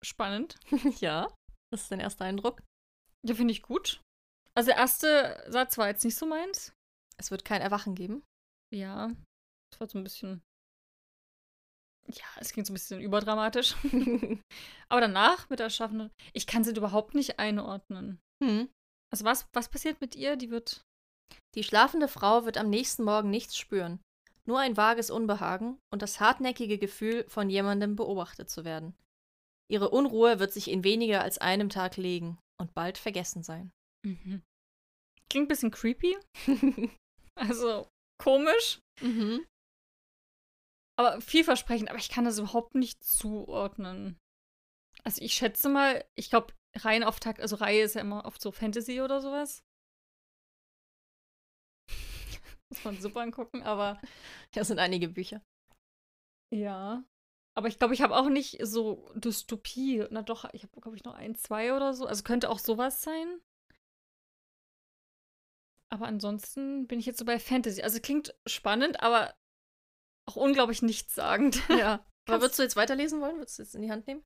Spannend. 0.04 0.60
ja, 1.00 1.28
das 1.72 1.84
ist 1.84 1.92
dein 1.92 2.00
erster 2.00 2.26
Eindruck. 2.26 2.62
Ja, 3.26 3.36
finde 3.36 3.54
ich 3.54 3.62
gut. 3.62 4.02
Also 4.56 4.72
der 4.72 4.78
erste 4.78 5.46
Satz 5.48 5.78
war 5.78 5.88
jetzt 5.88 6.04
nicht 6.04 6.16
so 6.16 6.26
meins. 6.26 6.74
Es 7.18 7.32
wird 7.32 7.46
kein 7.46 7.62
Erwachen 7.62 7.96
geben. 7.96 8.24
Ja. 8.74 9.12
Das 9.72 9.80
war 9.80 9.88
so 9.88 9.98
ein 9.98 10.04
bisschen. 10.04 10.42
Ja, 12.16 12.26
es 12.38 12.52
klingt 12.52 12.68
so 12.68 12.74
ein 12.74 12.76
bisschen 12.76 13.02
überdramatisch. 13.02 13.76
Aber 14.90 15.02
danach 15.02 15.50
mit 15.50 15.60
der 15.60 15.70
Schaffenden. 15.70 16.12
Ich 16.34 16.48
kann 16.48 16.64
sie 16.64 16.72
überhaupt 16.72 17.16
nicht 17.16 17.40
einordnen. 17.40 18.20
hm. 18.44 18.70
Also 19.14 19.26
was, 19.26 19.48
was 19.54 19.70
passiert 19.70 20.00
mit 20.00 20.16
ihr? 20.16 20.38
Die 20.38 20.52
wird. 20.52 20.82
Die 21.56 21.64
schlafende 21.64 22.08
Frau 22.08 22.46
wird 22.46 22.58
am 22.58 22.70
nächsten 22.70 23.04
Morgen 23.04 23.30
nichts 23.30 23.58
spüren. 23.58 24.00
Nur 24.46 24.60
ein 24.60 24.78
vages 24.78 25.12
Unbehagen 25.12 25.78
und 25.94 26.02
das 26.02 26.20
hartnäckige 26.20 26.78
Gefühl, 26.78 27.26
von 27.28 27.50
jemandem 27.50 27.96
beobachtet 27.96 28.50
zu 28.50 28.64
werden. 28.66 28.96
Ihre 29.70 29.90
Unruhe 29.90 30.40
wird 30.40 30.52
sich 30.54 30.70
in 30.70 30.84
weniger 30.84 31.22
als 31.22 31.38
einem 31.38 31.70
Tag 31.70 31.98
legen 31.98 32.38
und 32.60 32.74
bald 32.74 32.98
vergessen 32.98 33.44
sein. 33.44 33.72
Mhm. 34.06 34.42
Klingt 35.30 35.46
ein 35.46 35.48
bisschen 35.48 35.72
creepy. 35.72 36.18
Also 37.36 37.88
komisch. 38.22 38.80
mhm. 39.02 39.46
Aber 41.02 41.20
vielversprechend. 41.20 41.90
Aber 41.90 41.98
ich 41.98 42.10
kann 42.10 42.26
das 42.26 42.38
überhaupt 42.38 42.76
nicht 42.76 43.04
zuordnen. 43.04 44.20
Also 45.04 45.22
ich 45.24 45.34
schätze 45.34 45.68
mal, 45.68 46.06
ich 46.16 46.30
glaube, 46.30 46.54
Reihen 46.76 47.04
auf 47.04 47.20
Tag, 47.20 47.40
also 47.40 47.56
Reihe 47.56 47.82
ist 47.84 47.96
ja 47.96 48.02
immer 48.02 48.24
oft 48.26 48.40
so 48.40 48.52
Fantasy 48.52 49.02
oder 49.02 49.20
sowas. 49.20 49.64
Muss 52.70 52.84
man 52.84 53.02
super 53.02 53.22
angucken, 53.22 53.64
aber 53.64 54.00
Das 54.54 54.68
sind 54.68 54.80
einige 54.80 55.10
Bücher. 55.10 55.42
ja. 56.52 57.04
Aber 57.54 57.68
ich 57.68 57.80
glaube, 57.80 57.94
ich 57.94 58.02
habe 58.02 58.16
auch 58.16 58.30
nicht 58.30 58.66
so 58.66 59.12
Dystopie. 59.14 60.06
Na 60.10 60.22
doch, 60.22 60.46
ich 60.54 60.64
habe, 60.64 60.80
glaube 60.80 60.96
ich, 60.96 61.04
noch 61.04 61.16
ein, 61.16 61.36
zwei 61.36 61.76
oder 61.76 61.94
so. 61.94 62.06
Also 62.06 62.24
könnte 62.24 62.50
auch 62.50 62.60
sowas 62.60 63.02
sein. 63.02 63.42
Aber 65.90 66.06
ansonsten 66.08 66.88
bin 66.88 67.00
ich 67.00 67.06
jetzt 67.06 67.20
so 67.20 67.26
bei 67.26 67.40
Fantasy. 67.40 67.82
Also 67.82 68.00
klingt 68.00 68.34
spannend, 68.48 69.02
aber 69.04 69.36
auch 70.28 70.36
unglaublich 70.36 70.82
nichtssagend. 70.82 71.62
Ja. 71.70 72.06
Aber 72.30 72.42
würdest 72.42 72.60
du 72.60 72.64
jetzt 72.64 72.76
weiterlesen 72.76 73.20
wollen? 73.22 73.38
Würdest 73.38 73.58
du 73.60 73.64
jetzt 73.64 73.76
in 73.76 73.82
die 73.82 73.92
Hand 73.92 74.08
nehmen? 74.08 74.24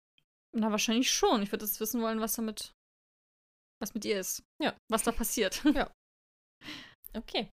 Na, 0.54 0.72
wahrscheinlich 0.72 1.12
schon. 1.12 1.42
Ich 1.42 1.52
würde 1.52 1.66
jetzt 1.66 1.80
wissen 1.80 2.02
wollen, 2.02 2.20
was 2.20 2.34
damit, 2.36 2.74
was 3.82 3.94
mit 3.94 4.06
ihr 4.06 4.20
ist. 4.20 4.44
Ja. 4.62 4.78
Was 4.90 5.04
da 5.04 5.12
passiert. 5.12 5.64
Okay. 7.14 7.50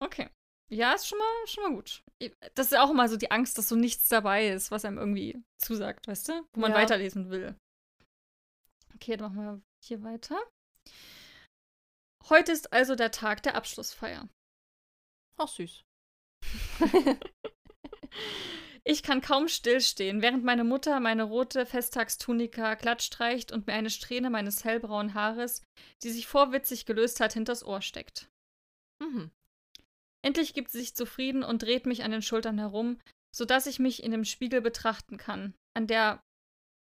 Okay. 0.00 0.30
Ja, 0.70 0.94
ist 0.94 1.06
schon 1.06 1.18
mal, 1.18 1.46
schon 1.46 1.62
mal 1.64 1.74
gut. 1.74 2.02
Das 2.54 2.66
ist 2.66 2.72
ja 2.72 2.82
auch 2.82 2.90
immer 2.90 3.08
so 3.08 3.16
die 3.16 3.30
Angst, 3.30 3.56
dass 3.58 3.68
so 3.68 3.76
nichts 3.76 4.08
dabei 4.08 4.48
ist, 4.48 4.70
was 4.70 4.84
einem 4.84 4.98
irgendwie 4.98 5.40
zusagt, 5.58 6.08
weißt 6.08 6.28
du? 6.28 6.46
Wo 6.54 6.60
man 6.60 6.72
Ja. 6.72 6.78
weiterlesen 6.78 7.30
will. 7.30 7.56
Okay, 8.94 9.16
dann 9.16 9.34
machen 9.34 9.44
wir 9.44 9.62
hier 9.84 10.02
weiter. 10.02 10.42
Heute 12.28 12.52
ist 12.52 12.72
also 12.72 12.96
der 12.96 13.12
Tag 13.12 13.42
der 13.44 13.54
Abschlussfeier. 13.54 14.28
Auch 15.38 15.48
süß. 15.48 15.84
Ich 18.88 19.02
kann 19.02 19.20
kaum 19.20 19.48
stillstehen, 19.48 20.22
während 20.22 20.44
meine 20.44 20.62
Mutter 20.62 21.00
meine 21.00 21.24
rote 21.24 21.66
Festtagstunika 21.66 22.74
glatt 22.74 23.02
streicht 23.02 23.50
und 23.50 23.66
mir 23.66 23.72
eine 23.72 23.90
Strähne 23.90 24.30
meines 24.30 24.64
hellbraunen 24.64 25.14
Haares, 25.14 25.64
die 26.04 26.10
sich 26.10 26.28
vorwitzig 26.28 26.86
gelöst 26.86 27.18
hat, 27.18 27.32
hinters 27.32 27.64
Ohr 27.64 27.82
steckt. 27.82 28.28
Mhm. 29.02 29.32
Endlich 30.22 30.54
gibt 30.54 30.70
sie 30.70 30.78
sich 30.78 30.94
zufrieden 30.94 31.42
und 31.42 31.62
dreht 31.62 31.84
mich 31.84 32.04
an 32.04 32.12
den 32.12 32.22
Schultern 32.22 32.58
herum, 32.58 33.00
sodass 33.34 33.66
ich 33.66 33.80
mich 33.80 34.04
in 34.04 34.12
dem 34.12 34.24
Spiegel 34.24 34.60
betrachten 34.60 35.16
kann, 35.16 35.54
an 35.74 35.88
der, 35.88 36.22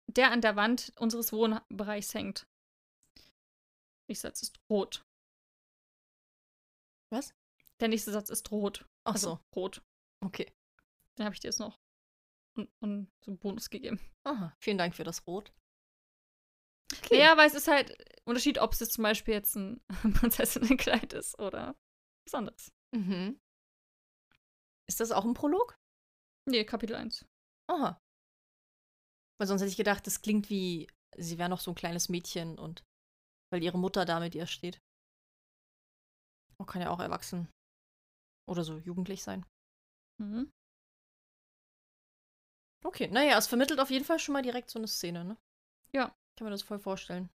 der 0.06 0.30
an 0.30 0.40
der 0.40 0.54
Wand 0.54 0.92
unseres 1.00 1.32
Wohnbereichs 1.32 2.14
hängt. 2.14 2.46
Nächster 4.08 4.28
Satz 4.28 4.42
ist 4.42 4.56
rot. 4.70 5.04
Was? 7.10 7.34
Der 7.80 7.88
nächste 7.88 8.12
Satz 8.12 8.30
ist 8.30 8.50
rot. 8.50 8.86
Ach 9.04 9.14
also 9.14 9.30
so. 9.30 9.40
rot. 9.54 9.82
Okay. 10.24 10.50
Den 11.18 11.24
habe 11.24 11.34
ich 11.34 11.40
dir 11.40 11.48
jetzt 11.48 11.60
noch 11.60 11.78
und, 12.56 12.70
und 12.80 13.10
so 13.24 13.30
einen 13.30 13.38
Bonus 13.38 13.70
gegeben. 13.70 14.00
Aha. 14.24 14.54
Vielen 14.60 14.78
Dank 14.78 14.94
für 14.94 15.04
das 15.04 15.26
Rot. 15.26 15.52
Ja, 17.10 17.36
weil 17.36 17.46
es 17.46 17.54
ist 17.54 17.68
halt 17.68 17.96
Unterschied, 18.24 18.58
ob 18.58 18.72
es 18.72 18.80
jetzt 18.80 18.94
zum 18.94 19.02
Beispiel 19.02 19.34
jetzt 19.34 19.56
ein 19.56 19.80
Prinzessinnenkleid 20.14 21.12
ist 21.12 21.38
oder 21.38 21.76
was 22.26 22.34
anderes. 22.34 22.72
Mhm. 22.94 23.40
Ist 24.88 25.00
das 25.00 25.12
auch 25.12 25.24
ein 25.24 25.34
Prolog? 25.34 25.76
Nee, 26.46 26.64
Kapitel 26.64 26.96
1. 26.96 27.26
Aha. 27.68 28.00
Weil 29.38 29.46
sonst 29.46 29.60
hätte 29.60 29.70
ich 29.70 29.76
gedacht, 29.76 30.06
das 30.06 30.22
klingt 30.22 30.48
wie, 30.50 30.88
sie 31.16 31.38
wäre 31.38 31.50
noch 31.50 31.60
so 31.60 31.72
ein 31.72 31.76
kleines 31.76 32.08
Mädchen 32.08 32.58
und 32.58 32.84
weil 33.52 33.62
ihre 33.62 33.78
Mutter 33.78 34.04
da 34.04 34.18
mit 34.18 34.34
ihr 34.34 34.46
steht. 34.46 34.80
Oh, 36.58 36.64
kann 36.64 36.82
ja 36.82 36.90
auch 36.90 37.00
erwachsen 37.00 37.48
oder 38.48 38.64
so 38.64 38.78
jugendlich 38.78 39.22
sein. 39.22 39.44
Mhm. 40.20 40.50
Okay, 42.84 43.08
naja, 43.08 43.36
es 43.38 43.46
vermittelt 43.46 43.80
auf 43.80 43.90
jeden 43.90 44.04
Fall 44.04 44.18
schon 44.18 44.32
mal 44.32 44.42
direkt 44.42 44.70
so 44.70 44.78
eine 44.78 44.88
Szene, 44.88 45.24
ne? 45.24 45.36
Ja. 45.92 46.14
Ich 46.30 46.36
kann 46.38 46.44
mir 46.46 46.50
das 46.52 46.62
voll 46.62 46.78
vorstellen. 46.78 47.28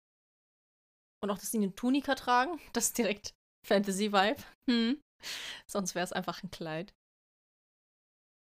Und 1.21 1.29
auch, 1.29 1.37
dass 1.37 1.51
sie 1.51 1.57
eine 1.57 1.73
Tunika 1.75 2.15
tragen, 2.15 2.59
das 2.73 2.85
ist 2.87 2.97
direkt 2.97 3.33
Fantasy-Vibe. 3.65 4.41
Hm. 4.69 5.01
Sonst 5.67 5.95
wäre 5.95 6.03
es 6.03 6.13
einfach 6.13 6.43
ein 6.43 6.51
Kleid. 6.51 6.93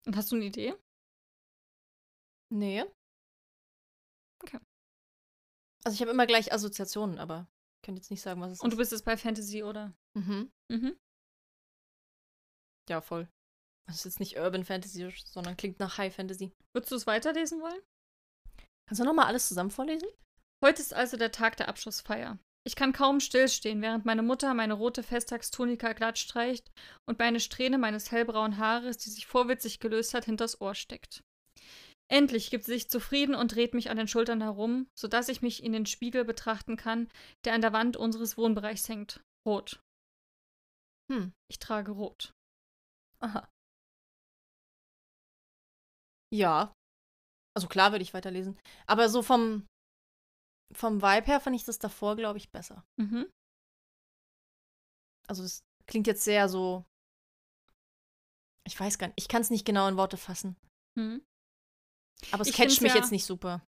Und 0.06 0.16
hast 0.16 0.30
du 0.32 0.36
eine 0.36 0.44
Idee? 0.46 0.74
Nee. 2.50 2.84
Okay. 4.42 4.58
Also 5.84 5.94
ich 5.94 6.00
habe 6.00 6.10
immer 6.10 6.26
gleich 6.26 6.52
Assoziationen, 6.52 7.18
aber 7.18 7.46
ich 7.76 7.82
kann 7.86 7.96
jetzt 7.96 8.10
nicht 8.10 8.20
sagen, 8.22 8.40
was 8.40 8.52
es 8.52 8.60
Und 8.60 8.70
du 8.70 8.74
ist. 8.74 8.78
bist 8.78 8.92
jetzt 8.92 9.04
bei 9.04 9.16
Fantasy, 9.16 9.62
oder? 9.62 9.94
Mhm. 10.14 10.50
Mhm. 10.68 10.98
Ja, 12.88 13.00
voll. 13.00 13.28
Das 13.90 13.98
ist 13.98 14.04
jetzt 14.04 14.20
nicht 14.20 14.38
Urban 14.38 14.64
Fantasy, 14.64 15.12
sondern 15.24 15.56
klingt 15.56 15.80
nach 15.80 15.98
High 15.98 16.14
Fantasy. 16.14 16.52
Würdest 16.72 16.92
du 16.92 16.96
es 16.96 17.08
weiterlesen 17.08 17.60
wollen? 17.60 17.80
Kannst 18.86 19.00
du 19.00 19.04
nochmal 19.04 19.26
alles 19.26 19.48
zusammen 19.48 19.72
vorlesen? 19.72 20.08
Heute 20.64 20.80
ist 20.80 20.94
also 20.94 21.16
der 21.16 21.32
Tag 21.32 21.56
der 21.56 21.68
Abschlussfeier. 21.68 22.38
Ich 22.64 22.76
kann 22.76 22.92
kaum 22.92 23.18
stillstehen, 23.18 23.82
während 23.82 24.04
meine 24.04 24.22
Mutter 24.22 24.54
meine 24.54 24.74
rote 24.74 25.02
Festtagstunika 25.02 25.92
glatt 25.94 26.18
streicht 26.18 26.70
und 27.08 27.18
mir 27.18 27.24
eine 27.24 27.40
Strähne 27.40 27.78
meines 27.78 28.12
hellbraunen 28.12 28.58
Haares, 28.58 28.98
die 28.98 29.10
sich 29.10 29.26
vorwitzig 29.26 29.80
gelöst 29.80 30.14
hat, 30.14 30.26
hinters 30.26 30.60
Ohr 30.60 30.76
steckt. 30.76 31.24
Endlich 32.08 32.50
gibt 32.50 32.64
sie 32.64 32.72
sich 32.72 32.90
zufrieden 32.90 33.34
und 33.34 33.56
dreht 33.56 33.74
mich 33.74 33.90
an 33.90 33.96
den 33.96 34.08
Schultern 34.08 34.40
herum, 34.40 34.86
sodass 34.96 35.28
ich 35.28 35.42
mich 35.42 35.64
in 35.64 35.72
den 35.72 35.86
Spiegel 35.86 36.24
betrachten 36.24 36.76
kann, 36.76 37.08
der 37.44 37.54
an 37.54 37.60
der 37.60 37.72
Wand 37.72 37.96
unseres 37.96 38.36
Wohnbereichs 38.36 38.88
hängt. 38.88 39.20
Rot. 39.44 39.80
Hm. 41.10 41.32
Ich 41.48 41.58
trage 41.58 41.90
rot. 41.90 42.32
Aha. 43.18 43.48
Ja. 46.32 46.72
Also 47.56 47.68
klar 47.68 47.90
würde 47.92 48.02
ich 48.02 48.14
weiterlesen. 48.14 48.58
Aber 48.86 49.08
so 49.08 49.22
vom, 49.22 49.66
vom 50.72 51.02
Vibe 51.02 51.26
her 51.26 51.40
fand 51.40 51.56
ich 51.56 51.64
das 51.64 51.78
davor, 51.78 52.16
glaube 52.16 52.38
ich, 52.38 52.50
besser. 52.50 52.84
Mhm. 52.96 53.28
Also 55.28 55.42
es 55.44 55.62
klingt 55.86 56.06
jetzt 56.06 56.24
sehr 56.24 56.48
so. 56.48 56.84
Ich 58.66 58.78
weiß 58.78 58.98
gar 58.98 59.08
nicht. 59.08 59.18
Ich 59.18 59.28
kann 59.28 59.42
es 59.42 59.50
nicht 59.50 59.64
genau 59.64 59.88
in 59.88 59.96
Worte 59.96 60.16
fassen. 60.16 60.56
Hm. 60.98 61.22
Aber 62.32 62.42
es 62.42 62.48
Ich 62.48 62.54
catcht 62.56 62.82
mich 62.82 62.92
ja- 62.92 62.98
jetzt 62.98 63.10
nicht 63.10 63.24
super. 63.24 63.64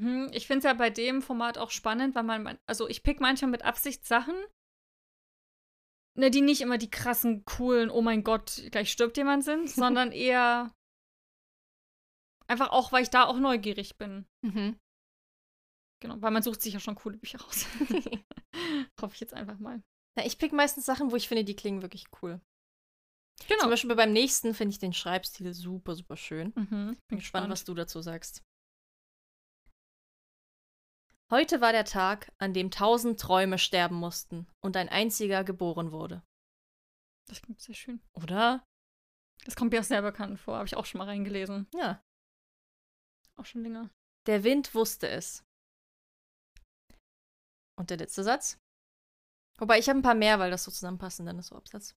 Hm, 0.00 0.30
Ich 0.32 0.46
finde 0.46 0.58
es 0.58 0.64
ja 0.64 0.74
bei 0.74 0.90
dem 0.90 1.22
Format 1.22 1.58
auch 1.58 1.70
spannend, 1.70 2.14
weil 2.14 2.22
man, 2.22 2.42
man- 2.42 2.58
also 2.66 2.88
ich 2.88 3.02
pick 3.02 3.20
manchmal 3.20 3.50
mit 3.50 3.62
Absicht 3.62 4.04
Sachen, 4.06 4.36
ne, 6.16 6.30
die 6.30 6.40
nicht 6.40 6.60
immer 6.60 6.78
die 6.78 6.90
krassen, 6.90 7.44
coolen, 7.44 7.90
oh 7.90 8.00
mein 8.00 8.22
Gott, 8.22 8.62
gleich 8.70 8.92
stirbt 8.92 9.16
jemand 9.16 9.44
sind, 9.44 9.68
sondern 9.68 10.12
eher 10.12 10.72
einfach 12.48 12.70
auch, 12.70 12.92
weil 12.92 13.02
ich 13.02 13.10
da 13.10 13.24
auch 13.24 13.38
neugierig 13.38 13.96
bin. 13.98 14.26
Mhm. 14.42 14.78
Genau, 16.00 16.20
weil 16.22 16.30
man 16.30 16.42
sucht 16.42 16.62
sich 16.62 16.74
ja 16.74 16.80
schon 16.80 16.94
coole 16.94 17.16
Bücher 17.16 17.40
raus. 17.40 17.66
Hoffe 19.00 19.14
ich 19.14 19.20
jetzt 19.20 19.34
einfach 19.34 19.58
mal. 19.58 19.82
Na, 20.16 20.24
ich 20.24 20.38
pick 20.38 20.52
meistens 20.52 20.86
Sachen, 20.86 21.10
wo 21.10 21.16
ich 21.16 21.28
finde, 21.28 21.44
die 21.44 21.56
klingen 21.56 21.82
wirklich 21.82 22.06
cool. 22.22 22.40
Genau. 23.46 23.60
Zum 23.60 23.70
Beispiel 23.70 23.94
beim 23.94 24.12
nächsten 24.12 24.54
finde 24.54 24.72
ich 24.72 24.78
den 24.78 24.92
Schreibstil 24.92 25.54
super, 25.54 25.94
super 25.94 26.16
schön. 26.16 26.52
Mhm, 26.56 26.96
Bin 27.08 27.18
gespannt, 27.18 27.50
was 27.50 27.64
du 27.64 27.74
dazu 27.74 28.02
sagst. 28.02 28.42
Heute 31.30 31.60
war 31.60 31.72
der 31.72 31.84
Tag, 31.84 32.32
an 32.38 32.54
dem 32.54 32.70
tausend 32.70 33.20
Träume 33.20 33.58
sterben 33.58 33.96
mussten 33.96 34.46
und 34.64 34.76
ein 34.76 34.88
einziger 34.88 35.44
geboren 35.44 35.92
wurde. 35.92 36.22
Das 37.28 37.42
klingt 37.42 37.60
sehr 37.60 37.74
schön. 37.74 38.00
Oder? 38.14 38.64
Das 39.44 39.54
kommt 39.54 39.72
mir 39.72 39.80
auch 39.80 39.84
sehr 39.84 40.02
bekannt 40.02 40.40
vor, 40.40 40.56
habe 40.56 40.66
ich 40.66 40.74
auch 40.74 40.86
schon 40.86 40.98
mal 40.98 41.04
reingelesen. 41.04 41.68
Ja. 41.74 42.02
Auch 43.38 43.46
schon 43.46 43.62
länger. 43.62 43.90
Der 44.26 44.44
Wind 44.44 44.74
wusste 44.74 45.08
es. 45.08 45.44
Und 47.78 47.90
der 47.90 47.96
letzte 47.96 48.24
Satz. 48.24 48.58
Wobei 49.58 49.78
ich 49.78 49.88
habe 49.88 49.98
ein 49.98 50.02
paar 50.02 50.14
mehr, 50.14 50.38
weil 50.38 50.50
das 50.50 50.64
so 50.64 50.70
zusammenpassen, 50.70 51.26
dann 51.26 51.38
ist 51.38 51.48
so 51.48 51.56
Absatz. 51.56 51.94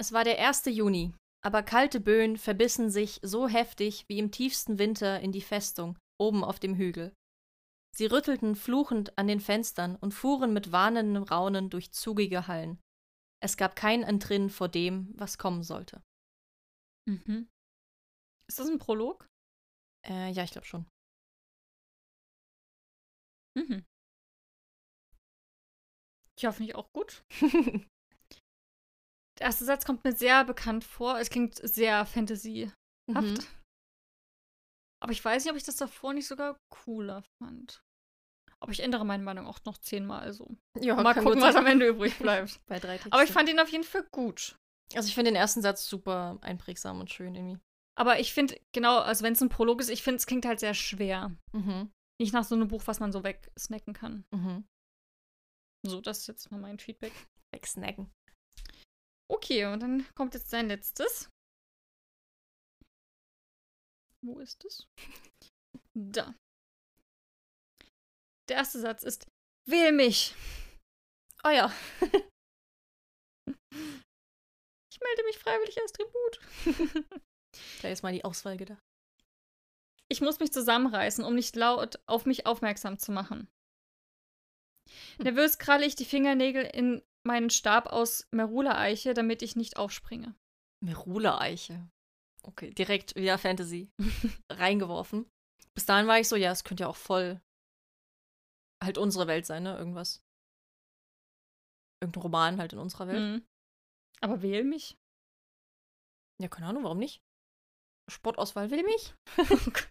Es 0.00 0.12
war 0.12 0.24
der 0.24 0.38
1. 0.38 0.66
Juni, 0.66 1.14
aber 1.44 1.62
kalte 1.62 2.00
Böen 2.00 2.36
verbissen 2.36 2.90
sich 2.90 3.20
so 3.22 3.48
heftig 3.48 4.04
wie 4.08 4.18
im 4.18 4.30
tiefsten 4.30 4.78
Winter 4.78 5.20
in 5.20 5.32
die 5.32 5.40
Festung, 5.40 5.98
oben 6.20 6.44
auf 6.44 6.60
dem 6.60 6.76
Hügel. 6.76 7.12
Sie 7.96 8.06
rüttelten 8.06 8.54
fluchend 8.54 9.16
an 9.18 9.26
den 9.26 9.40
Fenstern 9.40 9.96
und 9.96 10.12
fuhren 10.12 10.52
mit 10.52 10.70
warnendem 10.70 11.22
Raunen 11.22 11.70
durch 11.70 11.92
zugige 11.92 12.46
Hallen. 12.46 12.80
Es 13.40 13.56
gab 13.56 13.76
kein 13.76 14.02
Entrinnen 14.02 14.50
vor 14.50 14.68
dem, 14.68 15.12
was 15.16 15.38
kommen 15.38 15.62
sollte. 15.62 16.02
Mhm. 17.08 17.48
Ist 18.48 18.58
das 18.58 18.68
ein 18.68 18.78
Prolog? 18.78 19.27
Äh, 20.08 20.30
ja, 20.30 20.42
ich 20.44 20.50
glaube 20.52 20.66
schon. 20.66 20.86
Mhm. 23.56 23.84
Ja, 26.40 26.52
finde 26.52 26.70
ich 26.70 26.76
auch 26.76 26.90
gut. 26.92 27.24
Der 29.38 29.46
erste 29.46 29.64
Satz 29.64 29.84
kommt 29.84 30.04
mir 30.04 30.12
sehr 30.12 30.44
bekannt 30.44 30.84
vor. 30.84 31.18
Es 31.18 31.30
klingt 31.30 31.56
sehr 31.56 32.04
fantasyhaft. 32.06 32.74
Mhm. 33.06 33.38
Aber 35.00 35.12
ich 35.12 35.24
weiß 35.24 35.44
nicht, 35.44 35.52
ob 35.52 35.56
ich 35.56 35.64
das 35.64 35.76
davor 35.76 36.12
nicht 36.12 36.26
sogar 36.26 36.56
cooler 36.70 37.22
fand. 37.40 37.80
Aber 38.60 38.72
ich 38.72 38.80
ändere 38.80 39.06
meine 39.06 39.22
Meinung 39.22 39.46
auch 39.46 39.60
noch 39.64 39.78
zehnmal. 39.78 40.20
Also 40.20 40.56
Ja, 40.80 40.96
mal 40.96 41.14
gucken, 41.14 41.40
was 41.40 41.54
am 41.54 41.66
Ende 41.66 41.86
übrig 41.86 42.18
bleibt. 42.18 42.60
Bei 42.66 42.80
drei 42.80 42.94
Texten. 42.96 43.12
Aber 43.12 43.22
ich 43.22 43.30
fand 43.30 43.48
ihn 43.48 43.60
auf 43.60 43.68
jeden 43.68 43.84
Fall 43.84 44.06
gut. 44.10 44.56
Also 44.94 45.06
ich 45.06 45.14
finde 45.14 45.30
den 45.30 45.36
ersten 45.36 45.62
Satz 45.62 45.86
super 45.86 46.38
einprägsam 46.40 46.98
und 46.98 47.10
schön 47.10 47.34
irgendwie. 47.34 47.60
Aber 47.98 48.20
ich 48.20 48.32
finde, 48.32 48.60
genau, 48.72 49.00
also 49.00 49.24
wenn 49.24 49.32
es 49.32 49.40
ein 49.40 49.48
Prolog 49.48 49.80
ist, 49.80 49.88
ich 49.88 50.04
finde, 50.04 50.18
es 50.18 50.26
klingt 50.26 50.46
halt 50.46 50.60
sehr 50.60 50.74
schwer. 50.74 51.36
Mhm. 51.52 51.90
Nicht 52.20 52.32
nach 52.32 52.44
so 52.44 52.54
einem 52.54 52.68
Buch, 52.68 52.82
was 52.86 53.00
man 53.00 53.10
so 53.10 53.24
wegsnacken 53.24 53.92
kann. 53.92 54.24
Mhm. 54.30 54.68
So, 55.84 56.00
das 56.00 56.20
ist 56.20 56.28
jetzt 56.28 56.50
mal 56.52 56.60
mein 56.60 56.78
Feedback. 56.78 57.12
Wegsnacken. 57.52 58.12
Okay, 59.28 59.66
und 59.66 59.80
dann 59.80 60.06
kommt 60.14 60.34
jetzt 60.34 60.48
sein 60.48 60.68
letztes. 60.68 61.28
Wo 64.24 64.38
ist 64.38 64.64
es? 64.64 64.86
Da. 66.00 66.32
Der 68.48 68.58
erste 68.58 68.78
Satz 68.78 69.02
ist: 69.02 69.26
Wähl 69.68 69.90
mich! 69.90 70.36
Oh 71.42 71.50
ja. 71.50 71.72
Ich 74.90 75.00
melde 75.00 75.24
mich 75.24 75.38
freiwillig 75.38 75.80
als 75.80 75.92
Tribut. 75.92 77.20
Da 77.82 77.88
ist 77.88 78.02
mal 78.02 78.12
die 78.12 78.24
Auswahl 78.24 78.56
gedacht. 78.56 78.82
Ich 80.08 80.20
muss 80.20 80.40
mich 80.40 80.52
zusammenreißen, 80.52 81.24
um 81.24 81.34
nicht 81.34 81.54
laut 81.54 82.00
auf 82.06 82.24
mich 82.24 82.46
aufmerksam 82.46 82.98
zu 82.98 83.12
machen. 83.12 83.48
Hm. 85.16 85.24
Nervös 85.24 85.58
kralle 85.58 85.86
ich 85.86 85.96
die 85.96 86.04
Fingernägel 86.04 86.64
in 86.64 87.02
meinen 87.24 87.50
Stab 87.50 87.86
aus 87.86 88.26
Merula-Eiche, 88.30 89.12
damit 89.12 89.42
ich 89.42 89.56
nicht 89.56 89.76
aufspringe. 89.76 90.34
Merula-Eiche. 90.80 91.90
Okay, 92.42 92.72
direkt 92.72 93.16
wieder 93.16 93.36
Fantasy 93.36 93.90
reingeworfen. 94.50 95.26
Bis 95.74 95.84
dahin 95.84 96.06
war 96.06 96.18
ich 96.18 96.28
so, 96.28 96.36
ja, 96.36 96.50
es 96.52 96.64
könnte 96.64 96.84
ja 96.84 96.88
auch 96.88 96.96
voll 96.96 97.40
halt 98.82 98.96
unsere 98.96 99.26
Welt 99.26 99.44
sein, 99.44 99.64
ne? 99.64 99.76
Irgendwas. 99.76 100.24
Irgendein 102.00 102.22
Roman 102.22 102.58
halt 102.58 102.72
in 102.72 102.78
unserer 102.78 103.08
Welt. 103.08 103.18
Hm. 103.18 103.46
Aber 104.20 104.42
wähl 104.42 104.64
mich? 104.64 104.96
Ja, 106.40 106.48
keine 106.48 106.68
Ahnung, 106.68 106.84
warum 106.84 106.98
nicht? 106.98 107.22
Sportauswahl 108.08 108.70
will 108.70 108.82
mich. 108.82 109.14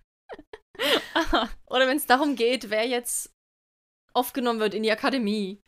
Aha. 1.14 1.50
Oder 1.68 1.88
wenn 1.88 1.98
es 1.98 2.06
darum 2.06 2.36
geht, 2.36 2.70
wer 2.70 2.88
jetzt 2.88 3.34
aufgenommen 4.14 4.60
wird 4.60 4.74
in 4.74 4.84
die 4.84 4.92
Akademie. 4.92 5.62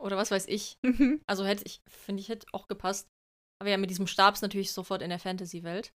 Oder 0.00 0.16
was 0.16 0.30
weiß 0.30 0.46
ich. 0.46 0.78
Mhm. 0.82 1.22
Also 1.26 1.44
hätte 1.44 1.64
ich, 1.66 1.82
finde 1.88 2.20
ich, 2.20 2.28
hätte 2.28 2.46
auch 2.52 2.68
gepasst. 2.68 3.08
Aber 3.60 3.70
ja, 3.70 3.76
mit 3.76 3.90
diesem 3.90 4.06
Stab 4.06 4.34
ist 4.34 4.42
natürlich 4.42 4.72
sofort 4.72 5.02
in 5.02 5.10
der 5.10 5.18
Fantasy-Welt. 5.18 5.92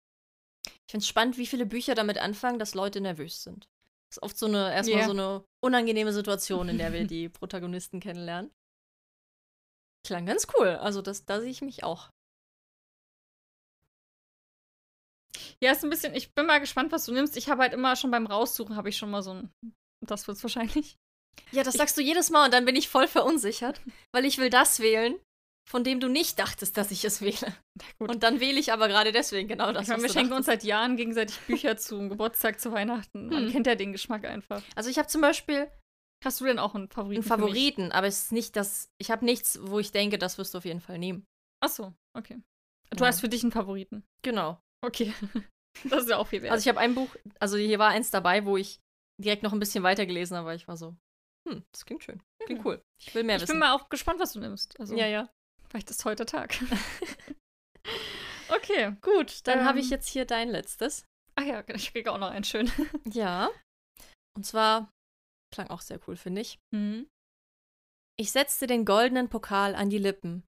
Ich 0.65 0.91
finde 0.91 1.03
es 1.03 1.07
spannend, 1.07 1.37
wie 1.37 1.47
viele 1.47 1.65
Bücher 1.65 1.95
damit 1.95 2.17
anfangen, 2.17 2.59
dass 2.59 2.73
Leute 2.73 2.99
nervös 2.99 3.43
sind. 3.43 3.69
Das 4.09 4.17
ist 4.17 4.23
oft 4.23 4.37
so 4.37 4.45
eine, 4.47 4.73
erstmal 4.73 4.99
Ja. 4.99 5.05
so 5.05 5.11
eine 5.11 5.45
unangenehme 5.63 6.11
Situation, 6.13 6.67
in 6.69 6.77
der 6.77 6.91
wir 6.91 7.07
die 7.07 7.29
Protagonisten 7.29 7.99
kennenlernen. 8.01 8.51
Klang 10.05 10.25
ganz 10.25 10.47
cool. 10.57 10.67
Also 10.67 11.01
das, 11.01 11.25
da 11.25 11.39
sehe 11.39 11.49
ich 11.51 11.61
mich 11.61 11.83
auch. 11.83 12.09
Ja, 15.63 15.71
ist 15.71 15.83
ein 15.83 15.89
bisschen, 15.89 16.13
ich 16.13 16.33
bin 16.33 16.45
mal 16.45 16.59
gespannt, 16.59 16.91
was 16.91 17.05
du 17.05 17.13
nimmst. 17.13 17.37
Ich 17.37 17.49
habe 17.49 17.61
halt 17.61 17.73
immer 17.73 17.95
schon 17.95 18.11
beim 18.11 18.27
Raussuchen, 18.27 18.75
habe 18.75 18.89
ich 18.89 18.97
schon 18.97 19.09
mal 19.09 19.21
so 19.23 19.31
ein, 19.33 19.49
das 20.05 20.27
wird's 20.27 20.43
wahrscheinlich. 20.43 20.97
Ja, 21.51 21.63
das 21.63 21.75
sagst 21.75 21.97
du 21.97 22.01
jedes 22.01 22.29
Mal 22.29 22.45
und 22.45 22.53
dann 22.53 22.65
bin 22.65 22.75
ich 22.75 22.89
voll 22.89 23.07
verunsichert, 23.07 23.81
weil 24.13 24.25
ich 24.25 24.37
will 24.39 24.49
das 24.49 24.79
wählen, 24.81 25.15
von 25.69 25.83
dem 25.83 25.99
du 25.99 26.09
nicht 26.09 26.37
dachtest, 26.37 26.75
dass 26.77 26.91
ich 26.91 27.05
es 27.05 27.21
wähle. 27.21 27.55
gut. 27.97 28.09
Und 28.11 28.23
dann 28.23 28.39
wähle 28.39 28.59
ich 28.59 28.73
aber 28.73 28.87
gerade 28.87 29.11
deswegen 29.11 29.47
genau 29.47 29.71
das. 29.71 29.83
ich 29.83 29.87
meine, 29.89 30.03
wir 30.03 30.09
schenken 30.09 30.33
uns 30.33 30.45
dachtest. 30.47 30.63
seit 30.63 30.67
Jahren 30.69 30.97
gegenseitig 30.97 31.39
Bücher 31.47 31.77
zum 31.77 32.09
Geburtstag, 32.09 32.59
zu 32.59 32.71
Weihnachten. 32.71 33.29
Man 33.29 33.45
Hm. 33.45 33.51
kennt 33.51 33.67
ja 33.67 33.75
den 33.75 33.93
Geschmack 33.93 34.25
einfach. 34.25 34.61
Also 34.75 34.89
ich 34.89 34.97
habe 34.97 35.07
zum 35.07 35.21
Beispiel 35.21 35.71
Hast 36.25 36.39
du 36.39 36.45
denn 36.45 36.59
auch 36.59 36.73
einen 36.75 36.89
Favoriten? 36.89 37.21
einen 37.21 37.27
Favoriten, 37.27 37.91
aber 37.91 38.07
es 38.07 38.23
ist 38.25 38.31
nicht 38.31 38.55
das. 38.55 38.89
Ich 38.97 39.11
habe 39.11 39.25
nichts, 39.25 39.59
wo 39.61 39.79
ich 39.79 39.91
denke, 39.91 40.17
das 40.17 40.37
wirst 40.37 40.53
du 40.53 40.57
auf 40.59 40.65
jeden 40.65 40.79
Fall 40.81 40.97
nehmen. 40.97 41.25
Achso, 41.61 41.93
okay. 42.17 42.41
Du 42.91 43.03
Ja. 43.03 43.07
hast 43.07 43.19
für 43.21 43.27
dich 43.29 43.43
einen 43.43 43.51
Favoriten. 43.51 44.03
Genau. 44.23 44.59
Okay. 44.85 45.13
Das 45.85 46.03
ist 46.03 46.09
ja 46.09 46.17
auch 46.17 46.27
viel 46.27 46.41
wert. 46.41 46.51
Also 46.51 46.61
ich 46.63 46.67
habe 46.69 46.79
ein 46.79 46.95
Buch, 46.95 47.15
also 47.39 47.57
hier 47.57 47.79
war 47.79 47.89
eins 47.89 48.11
dabei, 48.11 48.45
wo 48.45 48.57
ich 48.57 48.79
direkt 49.21 49.43
noch 49.43 49.53
ein 49.53 49.59
bisschen 49.59 49.83
weiter 49.83 50.05
gelesen 50.05 50.37
habe, 50.37 50.47
weil 50.47 50.55
ich 50.55 50.67
war 50.67 50.77
so, 50.77 50.95
hm, 51.47 51.63
das 51.71 51.85
klingt 51.85 52.03
schön. 52.03 52.21
Klingt 52.45 52.59
Ja. 52.61 52.65
cool. 52.65 52.81
Ich 53.01 53.13
will 53.15 53.23
mehr 53.23 53.35
ich 53.37 53.41
wissen. 53.43 53.53
bin 53.53 53.59
mal 53.59 53.73
auch 53.75 53.89
gespannt, 53.89 54.19
was 54.19 54.33
du 54.33 54.39
nimmst. 54.39 54.79
Also, 54.79 54.95
ja, 54.95 55.07
ja. 55.07 55.29
vielleicht 55.69 55.89
ist 55.89 56.05
heute 56.05 56.25
Tag. 56.25 56.55
okay. 58.49 58.95
Gut, 59.01 59.45
dann 59.47 59.65
habe 59.65 59.79
ich 59.79 59.85
Ähm. 59.85 59.91
jetzt 59.91 60.07
hier 60.07 60.25
dein 60.25 60.49
letztes. 60.49 61.05
Ach 61.35 61.43
ja, 61.43 61.63
ich 61.69 61.91
kriege 61.91 62.11
auch 62.11 62.17
noch 62.19 62.29
einen 62.29 62.43
schön. 62.45 62.71
Ja. 63.11 63.49
Und 64.35 64.45
zwar 64.45 64.89
klang 65.53 65.69
auch 65.69 65.81
sehr 65.81 65.99
cool, 66.07 66.15
finde 66.15 66.41
ich. 66.41 66.59
Mhm. 66.71 67.07
Ich 68.19 68.31
setzte 68.31 68.67
den 68.67 68.85
goldenen 68.85 69.29
Pokal 69.29 69.75
an 69.75 69.89
die 69.89 69.97
Lippen, 69.97 70.43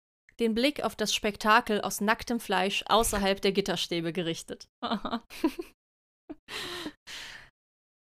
den 0.41 0.55
Blick 0.55 0.83
auf 0.83 0.97
das 0.97 1.15
Spektakel 1.15 1.81
aus 1.81 2.01
nacktem 2.01 2.41
Fleisch 2.41 2.83
außerhalb 2.87 3.41
der 3.41 3.53
Gitterstäbe 3.53 4.13
gerichtet. 4.13 4.69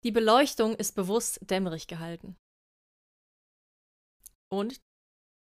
Die 0.04 0.12
Beleuchtung 0.12 0.76
ist 0.76 0.96
bewusst 0.96 1.40
dämmerig 1.50 1.88
gehalten. 1.88 2.36
Und 4.52 4.82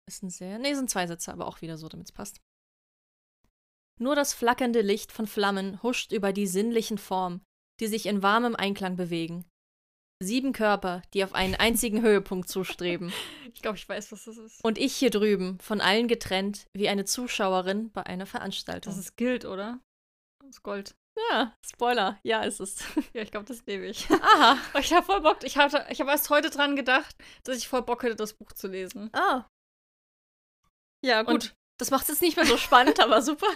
ist 0.07 0.23
ein 0.23 0.31
sehr. 0.31 0.59
Nee, 0.59 0.75
sind 0.75 0.91
zwei 0.91 1.07
Sätze, 1.07 1.33
aber 1.33 1.47
auch 1.47 1.63
wieder 1.63 1.79
so, 1.79 1.89
damit 1.89 2.09
es 2.09 2.13
passt. 2.13 2.43
Nur 3.99 4.15
das 4.15 4.35
flackernde 4.35 4.81
Licht 4.81 5.13
von 5.13 5.27
Flammen 5.27 5.83
huscht 5.83 6.13
über 6.13 6.33
die 6.33 6.47
sinnlichen 6.47 6.99
Formen, 6.99 7.43
die 7.81 7.87
sich 7.87 8.07
in 8.07 8.23
warmem 8.23 8.57
Einklang 8.57 8.97
bewegen. 8.97 9.45
Sieben 10.23 10.53
Körper, 10.53 11.03
die 11.15 11.25
auf 11.25 11.35
einen 11.35 11.55
einzigen 11.55 12.03
Höhepunkt 12.03 12.49
zustreben. 12.49 13.13
Ich 13.53 13.63
glaube, 13.63 13.77
ich 13.77 13.87
weiß, 13.89 14.11
was 14.13 14.25
das 14.25 14.39
ist. 14.39 14.65
Und 14.65 14.79
ich 14.79 14.95
hier 14.97 15.11
drüben, 15.11 15.59
von 15.59 15.81
allen 15.83 16.07
getrennt, 16.09 16.67
wie 16.75 16.89
eine 16.89 17.05
Zuschauerin 17.05 17.91
bei 17.91 18.07
einer 18.07 18.25
Veranstaltung. 18.25 18.91
Das 18.91 18.99
ist 18.99 19.17
Gilt, 19.17 19.45
oder? 19.45 19.81
Das 20.41 20.51
ist 20.51 20.63
Gold. 20.63 20.95
ja, 21.31 21.53
Spoiler. 21.67 22.19
Ja, 22.23 22.43
ist 22.45 22.61
es. 22.61 22.79
Ja, 23.13 23.23
ich 23.23 23.33
glaube, 23.33 23.47
das 23.47 23.67
nehme 23.67 23.87
ich. 23.87 24.09
Aha. 24.11 24.57
Ich 24.79 24.93
habe 24.95 25.05
voll 25.05 25.21
Bock. 25.21 25.39
Ich, 25.43 25.59
hatte, 25.59 25.85
ich 25.91 26.01
habe 26.01 26.11
erst 26.13 26.31
heute 26.31 26.49
dran 26.49 26.77
gedacht, 26.77 27.15
dass 27.43 27.59
ich 27.59 27.69
voll 27.69 27.83
Bock 27.83 28.03
hätte, 28.05 28.15
das 28.17 28.35
Buch 28.35 28.53
zu 28.53 28.69
lesen. 28.69 29.11
Ah. 29.13 29.47
Ja, 31.05 31.23
gut. 31.23 31.35
Und- 31.35 31.55
das 31.79 31.91
macht 31.91 32.03
es 32.05 32.09
jetzt 32.09 32.23
nicht 32.23 32.37
mehr 32.37 32.47
so 32.47 32.57
spannend, 32.57 33.01
aber 33.01 33.21
super. 33.21 33.49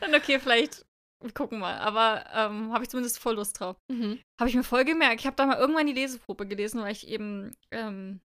Dann 0.00 0.14
okay, 0.14 0.38
vielleicht. 0.38 0.84
Wir 1.20 1.32
gucken 1.32 1.58
mal. 1.58 1.78
Aber 1.78 2.24
ähm, 2.32 2.72
habe 2.72 2.84
ich 2.84 2.90
zumindest 2.90 3.18
voll 3.18 3.34
Lust 3.34 3.58
drauf. 3.58 3.76
Mhm. 3.90 4.20
Habe 4.40 4.50
ich 4.50 4.56
mir 4.56 4.64
voll 4.64 4.84
gemerkt. 4.84 5.20
Ich 5.20 5.26
habe 5.26 5.36
da 5.36 5.46
mal 5.46 5.58
irgendwann 5.58 5.86
die 5.86 5.92
Leseprobe 5.92 6.46
gelesen, 6.46 6.80
weil 6.80 6.92
ich 6.92 7.08
eben. 7.08 7.56
Ähm, 7.70 8.20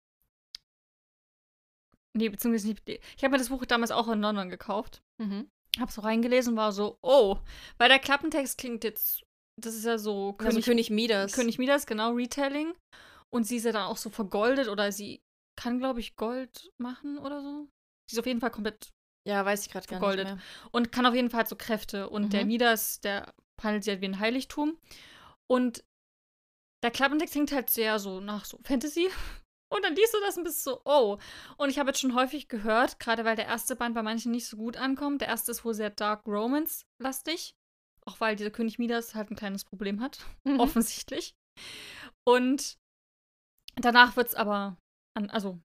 nee, 2.16 2.28
beziehungsweise 2.28 2.68
nicht. 2.68 2.88
Ich 2.88 3.22
habe 3.22 3.30
mir 3.32 3.38
das 3.38 3.48
Buch 3.48 3.64
damals 3.64 3.90
auch 3.90 4.08
in 4.08 4.20
London 4.20 4.48
gekauft. 4.48 5.02
Mhm. 5.18 5.48
Hab 5.78 5.90
so 5.92 6.00
reingelesen, 6.00 6.56
war 6.56 6.72
so, 6.72 6.98
oh, 7.00 7.38
weil 7.78 7.88
der 7.88 8.00
Klappentext 8.00 8.58
klingt 8.58 8.82
jetzt. 8.82 9.22
Das 9.56 9.74
ist 9.74 9.84
ja 9.84 9.98
so 9.98 10.34
Also 10.38 10.50
König, 10.50 10.64
König 10.64 10.90
Midas. 10.90 11.32
König 11.32 11.58
Midas, 11.58 11.86
genau, 11.86 12.12
Retelling. 12.14 12.74
Und 13.32 13.44
sie 13.44 13.56
ist 13.56 13.64
ja 13.64 13.72
dann 13.72 13.86
auch 13.86 13.96
so 13.96 14.10
vergoldet 14.10 14.68
oder 14.68 14.90
sie 14.90 15.22
kann, 15.56 15.78
glaube 15.78 16.00
ich, 16.00 16.16
Gold 16.16 16.72
machen 16.78 17.18
oder 17.18 17.42
so. 17.42 17.68
Sie 18.08 18.16
ist 18.16 18.18
auf 18.18 18.26
jeden 18.26 18.40
Fall 18.40 18.50
komplett 18.50 18.90
Ja, 19.26 19.44
weiß 19.44 19.66
ich 19.66 19.70
gerade 19.72 19.86
gar 19.86 19.98
Vergoldet. 19.98 20.26
nicht 20.26 20.36
mehr. 20.36 20.44
und 20.72 20.92
kann 20.92 21.06
auf 21.06 21.14
jeden 21.14 21.30
Fall 21.30 21.38
halt 21.38 21.48
so 21.48 21.56
Kräfte. 21.56 22.08
Und 22.08 22.32
der 22.32 22.42
Mhm. 22.42 22.48
Midas, 22.48 23.00
der 23.00 23.32
handelt 23.62 23.84
sie 23.84 23.90
halt 23.90 24.00
wie 24.00 24.06
ein 24.06 24.18
Heiligtum. 24.20 24.78
Und 25.46 25.84
der 26.82 26.90
Klappentext 26.90 27.32
klingt 27.34 27.52
halt 27.52 27.68
sehr 27.70 27.98
so 27.98 28.20
nach 28.20 28.44
so 28.46 28.58
Fantasy. 28.64 29.08
Und 29.72 29.84
dann 29.84 29.94
liest 29.94 30.12
du 30.12 30.18
das 30.26 30.36
und 30.36 30.42
bist 30.42 30.64
so, 30.64 30.80
oh. 30.84 31.18
Und 31.56 31.68
ich 31.70 31.78
habe 31.78 31.90
jetzt 31.90 32.00
schon 32.00 32.16
häufig 32.16 32.48
gehört, 32.48 32.98
gerade 32.98 33.24
weil 33.24 33.36
der 33.36 33.46
erste 33.46 33.76
Band 33.76 33.94
bei 33.94 34.02
manchen 34.02 34.32
nicht 34.32 34.48
so 34.48 34.56
gut 34.56 34.76
ankommt. 34.76 35.20
Der 35.20 35.28
erste 35.28 35.52
ist 35.52 35.64
wohl 35.64 35.74
sehr 35.74 35.90
Dark 35.90 36.26
Romance-lastig. 36.26 37.54
Auch 38.04 38.18
weil 38.18 38.34
dieser 38.34 38.50
König 38.50 38.80
Midas 38.80 39.14
halt 39.14 39.30
ein 39.30 39.36
kleines 39.36 39.64
Problem 39.64 40.00
hat. 40.00 40.18
Mhm. 40.42 40.58
offensichtlich. 40.60 41.34
Und 42.26 42.78
danach 43.76 44.16
wird 44.16 44.26
es 44.28 44.34
aber, 44.34 44.76
an, 45.16 45.30
also 45.30 45.60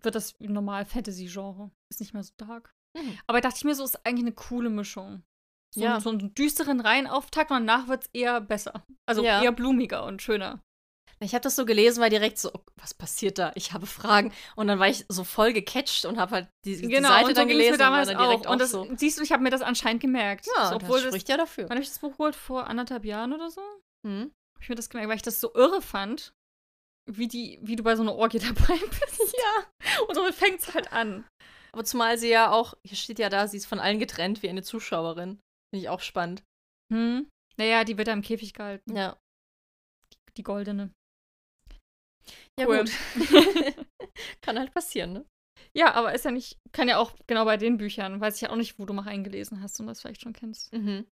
wird 0.00 0.14
das 0.14 0.40
wie 0.40 0.48
normal 0.48 0.86
Fantasy-Genre. 0.86 1.70
Ist 1.90 2.00
nicht 2.00 2.14
mehr 2.14 2.22
so 2.22 2.32
dark. 2.38 2.73
Mhm. 2.96 3.18
Aber 3.26 3.40
dachte 3.40 3.56
ich 3.58 3.64
mir 3.64 3.74
so, 3.74 3.84
ist 3.84 4.04
eigentlich 4.06 4.24
eine 4.26 4.34
coole 4.34 4.70
Mischung. 4.70 5.22
So, 5.74 5.82
Ja. 5.82 6.00
so 6.00 6.10
einen 6.10 6.34
düsteren 6.34 6.80
Reihenauftakt 6.80 7.50
und 7.50 7.66
danach 7.66 7.88
wird 7.88 8.04
es 8.04 8.10
eher 8.12 8.40
besser. 8.40 8.84
Also 9.06 9.24
Ja. 9.24 9.42
eher 9.42 9.52
blumiger 9.52 10.04
und 10.04 10.22
schöner. 10.22 10.60
Ich 11.20 11.32
habe 11.32 11.42
das 11.42 11.56
so 11.56 11.64
gelesen, 11.64 12.00
war 12.02 12.10
direkt 12.10 12.38
so, 12.38 12.50
oh, 12.52 12.60
was 12.76 12.92
passiert 12.92 13.38
da? 13.38 13.52
Ich 13.54 13.72
habe 13.72 13.86
Fragen. 13.86 14.32
Und 14.56 14.66
dann 14.66 14.78
war 14.78 14.88
ich 14.88 15.06
so 15.08 15.24
voll 15.24 15.52
gecatcht 15.52 16.04
und 16.04 16.18
habe 16.18 16.32
halt 16.32 16.48
die, 16.66 16.76
die 16.76 16.88
Genau, 16.88 17.08
Seite 17.08 17.24
und 17.28 17.30
so 17.30 17.40
dann 17.40 17.48
gelesen 17.48 17.72
mir 17.72 17.78
damals 17.78 18.08
und 18.08 18.14
war 18.16 18.20
dann 18.22 18.30
direkt 18.30 18.46
auch. 18.46 18.52
Und 18.52 18.60
das, 18.60 18.70
so. 18.70 18.86
siehst 18.96 19.18
du, 19.18 19.22
ich 19.22 19.32
habe 19.32 19.42
mir 19.42 19.50
das 19.50 19.62
anscheinend 19.62 20.02
gemerkt. 20.02 20.46
Ja, 20.56 20.68
so, 20.70 20.76
obwohl 20.76 20.96
das 20.96 21.04
das, 21.04 21.12
spricht 21.12 21.28
ja 21.28 21.36
dafür. 21.36 21.64
wann 21.64 21.76
habe 21.76 21.82
ich 21.82 21.88
das 21.88 22.00
Buch 22.00 22.12
geholt? 22.12 22.36
Vor 22.36 22.66
anderthalb 22.66 23.04
Jahren 23.04 23.32
oder 23.32 23.48
so? 23.50 23.62
Mhm. 24.06 24.32
Habe 24.54 24.62
ich 24.62 24.68
mir 24.68 24.74
das 24.74 24.90
gemerkt, 24.90 25.08
weil 25.08 25.16
ich 25.16 25.22
das 25.22 25.40
so 25.40 25.54
irre 25.54 25.80
fand, 25.82 26.34
wie, 27.10 27.28
die, 27.28 27.58
wie 27.62 27.76
du 27.76 27.82
bei 27.84 27.96
so 27.96 28.02
einer 28.02 28.14
Orgie 28.14 28.38
dabei 28.74 28.76
bist. 28.76 29.34
Ja. 29.38 30.02
Und 30.08 30.14
somit 30.14 30.34
fängt 30.34 30.60
es 30.60 30.74
halt 30.74 30.92
an. 30.92 31.24
Aber 31.74 31.84
zumal 31.84 32.18
sie 32.18 32.28
ja 32.28 32.52
auch, 32.52 32.74
hier 32.86 32.96
steht 32.96 33.18
ja 33.18 33.28
da, 33.28 33.48
sie 33.48 33.56
ist 33.56 33.66
von 33.66 33.80
allen 33.80 33.98
getrennt 33.98 34.44
wie 34.44 34.48
eine 34.48 34.62
Zuschauerin. 34.62 35.40
Finde 35.72 35.82
ich 35.82 35.88
auch 35.88 35.98
spannend. 36.00 36.44
Hm. 36.92 37.28
Naja, 37.56 37.82
die 37.82 37.98
wird 37.98 38.06
da 38.06 38.12
im 38.12 38.22
Käfig 38.22 38.54
gehalten. 38.54 38.94
Ja. 38.94 39.18
Die 40.36 40.44
goldene. 40.44 40.92
Ja, 42.56 42.68
Cool. 42.68 42.84
gut. 42.84 42.92
Kann 44.40 44.56
halt 44.56 44.72
passieren, 44.72 45.14
ne? 45.14 45.26
Ja, 45.72 45.94
aber 45.94 46.14
ist 46.14 46.24
ja 46.24 46.30
nicht, 46.30 46.58
kann 46.70 46.86
ja 46.86 46.98
auch 46.98 47.12
genau 47.26 47.44
bei 47.44 47.56
den 47.56 47.76
Büchern, 47.76 48.20
weiß 48.20 48.36
ich 48.36 48.42
ja 48.42 48.50
auch 48.50 48.56
nicht, 48.56 48.78
wo 48.78 48.84
du 48.86 48.92
mal 48.92 49.08
eingelesen 49.08 49.60
hast 49.60 49.80
und 49.80 49.88
das 49.88 50.00
vielleicht 50.00 50.22
schon 50.22 50.32
kennst. 50.32 50.72
Mhm. 50.72 51.08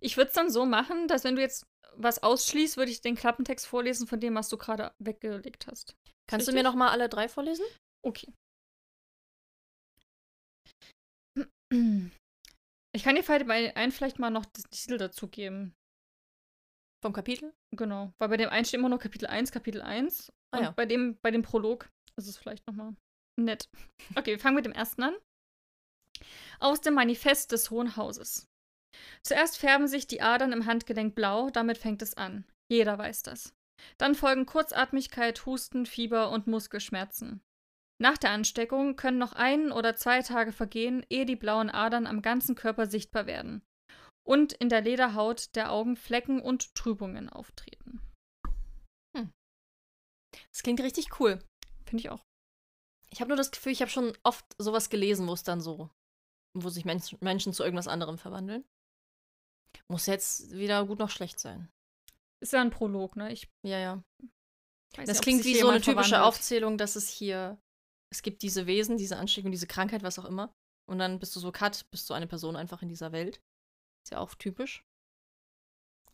Ich 0.00 0.18
würde 0.18 0.28
es 0.28 0.34
dann 0.34 0.50
so 0.50 0.66
machen, 0.66 1.08
dass 1.08 1.24
wenn 1.24 1.36
du 1.36 1.40
jetzt 1.40 1.64
was 1.94 2.22
ausschließt, 2.22 2.76
würde 2.76 2.90
ich 2.92 3.00
den 3.00 3.14
Klappentext 3.16 3.66
vorlesen 3.66 4.06
von 4.06 4.20
dem, 4.20 4.34
was 4.34 4.50
du 4.50 4.58
gerade 4.58 4.92
weggelegt 4.98 5.66
hast. 5.66 5.94
Kannst 6.28 6.46
du 6.46 6.50
Richtig? 6.50 6.62
mir 6.62 6.68
noch 6.68 6.76
mal 6.76 6.90
alle 6.90 7.08
drei 7.08 7.26
vorlesen? 7.26 7.64
Okay. 8.06 8.30
Ich 11.72 13.04
kann 13.04 13.14
dir 13.14 13.22
vielleicht 13.22 13.46
bei 13.46 13.74
einen 13.76 13.92
vielleicht 13.92 14.18
mal 14.18 14.30
noch 14.30 14.44
das 14.46 14.64
Titel 14.64 14.98
dazu 14.98 15.28
geben. 15.28 15.74
Vom 17.02 17.12
Kapitel? 17.12 17.54
Genau. 17.74 18.12
Weil 18.18 18.28
bei 18.28 18.36
dem 18.36 18.50
einen 18.50 18.64
steht 18.64 18.78
immer 18.78 18.88
nur 18.88 18.98
Kapitel 18.98 19.26
1, 19.26 19.52
Kapitel 19.52 19.80
1. 19.80 20.32
Ah 20.52 20.58
und 20.58 20.64
ja. 20.64 20.70
bei 20.72 20.86
dem, 20.86 21.18
bei 21.22 21.30
dem 21.30 21.42
Prolog 21.42 21.88
ist 22.16 22.26
es 22.26 22.36
vielleicht 22.36 22.66
nochmal 22.66 22.94
nett. 23.38 23.68
Okay, 24.16 24.32
wir 24.32 24.38
fangen 24.38 24.56
mit 24.56 24.66
dem 24.66 24.72
ersten 24.72 25.02
an. 25.02 25.14
Aus 26.58 26.80
dem 26.80 26.94
Manifest 26.94 27.52
des 27.52 27.70
Hohen 27.70 27.96
Hauses. 27.96 28.46
Zuerst 29.22 29.56
färben 29.56 29.86
sich 29.86 30.06
die 30.06 30.20
Adern 30.20 30.52
im 30.52 30.66
Handgelenk 30.66 31.14
blau, 31.14 31.50
damit 31.50 31.78
fängt 31.78 32.02
es 32.02 32.14
an. 32.14 32.44
Jeder 32.70 32.98
weiß 32.98 33.22
das. 33.22 33.54
Dann 33.98 34.14
folgen 34.14 34.46
Kurzatmigkeit, 34.46 35.46
Husten, 35.46 35.86
Fieber 35.86 36.30
und 36.30 36.46
Muskelschmerzen. 36.46 37.40
Nach 38.00 38.16
der 38.16 38.30
Ansteckung 38.30 38.96
können 38.96 39.18
noch 39.18 39.32
ein 39.34 39.72
oder 39.72 39.94
zwei 39.94 40.22
Tage 40.22 40.52
vergehen, 40.52 41.04
ehe 41.10 41.26
die 41.26 41.36
blauen 41.36 41.68
Adern 41.70 42.06
am 42.06 42.22
ganzen 42.22 42.54
Körper 42.54 42.86
sichtbar 42.86 43.26
werden 43.26 43.62
und 44.26 44.52
in 44.54 44.68
der 44.68 44.80
Lederhaut 44.80 45.54
der 45.54 45.70
Augen 45.70 45.96
Flecken 45.96 46.40
und 46.40 46.74
Trübungen 46.74 47.28
auftreten. 47.28 48.00
Das 50.52 50.62
klingt 50.62 50.80
richtig 50.80 51.20
cool. 51.20 51.42
Finde 51.84 52.02
ich 52.02 52.10
auch. 52.10 52.24
Ich 53.10 53.20
habe 53.20 53.28
nur 53.28 53.36
das 53.36 53.50
Gefühl, 53.50 53.72
ich 53.72 53.80
habe 53.80 53.90
schon 53.90 54.16
oft 54.22 54.44
sowas 54.58 54.88
gelesen, 54.88 55.26
wo 55.26 55.32
es 55.32 55.42
dann 55.42 55.60
so, 55.60 55.90
wo 56.56 56.68
sich 56.68 56.84
Menschen, 56.84 57.18
Menschen 57.20 57.52
zu 57.52 57.64
irgendwas 57.64 57.88
anderem 57.88 58.18
verwandeln. 58.18 58.64
Muss 59.88 60.06
jetzt 60.06 60.52
weder 60.52 60.86
gut 60.86 61.00
noch 61.00 61.10
schlecht 61.10 61.40
sein. 61.40 61.68
Ist 62.40 62.52
ja 62.52 62.60
ein 62.60 62.70
Prolog, 62.70 63.16
ne? 63.16 63.32
Ich 63.32 63.48
Ja, 63.66 63.78
ja. 63.78 64.02
weiß 64.96 65.08
Das 65.08 65.18
ja, 65.18 65.22
klingt 65.22 65.44
wie 65.44 65.56
so 65.56 65.68
eine 65.68 65.80
typische 65.80 66.10
verwandelt. 66.10 66.28
Aufzählung, 66.28 66.78
dass 66.78 66.94
es 66.94 67.08
hier, 67.08 67.60
es 68.12 68.22
gibt 68.22 68.42
diese 68.42 68.66
Wesen, 68.66 68.96
diese 68.96 69.16
Ansteckung, 69.16 69.50
diese 69.50 69.66
Krankheit, 69.66 70.02
was 70.02 70.18
auch 70.18 70.24
immer. 70.24 70.52
Und 70.88 70.98
dann 70.98 71.18
bist 71.18 71.34
du 71.36 71.40
so 71.40 71.52
cut, 71.52 71.88
bist 71.90 72.08
du 72.10 72.14
eine 72.14 72.26
Person 72.26 72.56
einfach 72.56 72.82
in 72.82 72.88
dieser 72.88 73.12
Welt. 73.12 73.40
Ist 74.04 74.12
ja 74.12 74.18
auch 74.18 74.34
typisch. 74.34 74.84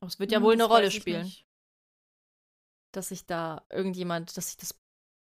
Aber 0.00 0.08
es 0.08 0.18
wird 0.18 0.30
ja 0.32 0.38
Hm, 0.38 0.44
wohl 0.44 0.52
eine 0.52 0.64
Rolle 0.64 0.90
spielen, 0.90 1.24
nicht. 1.24 1.46
dass 2.92 3.08
sich 3.08 3.24
da 3.26 3.64
irgendjemand, 3.70 4.36
dass 4.36 4.48
sich 4.48 4.56
das 4.58 4.78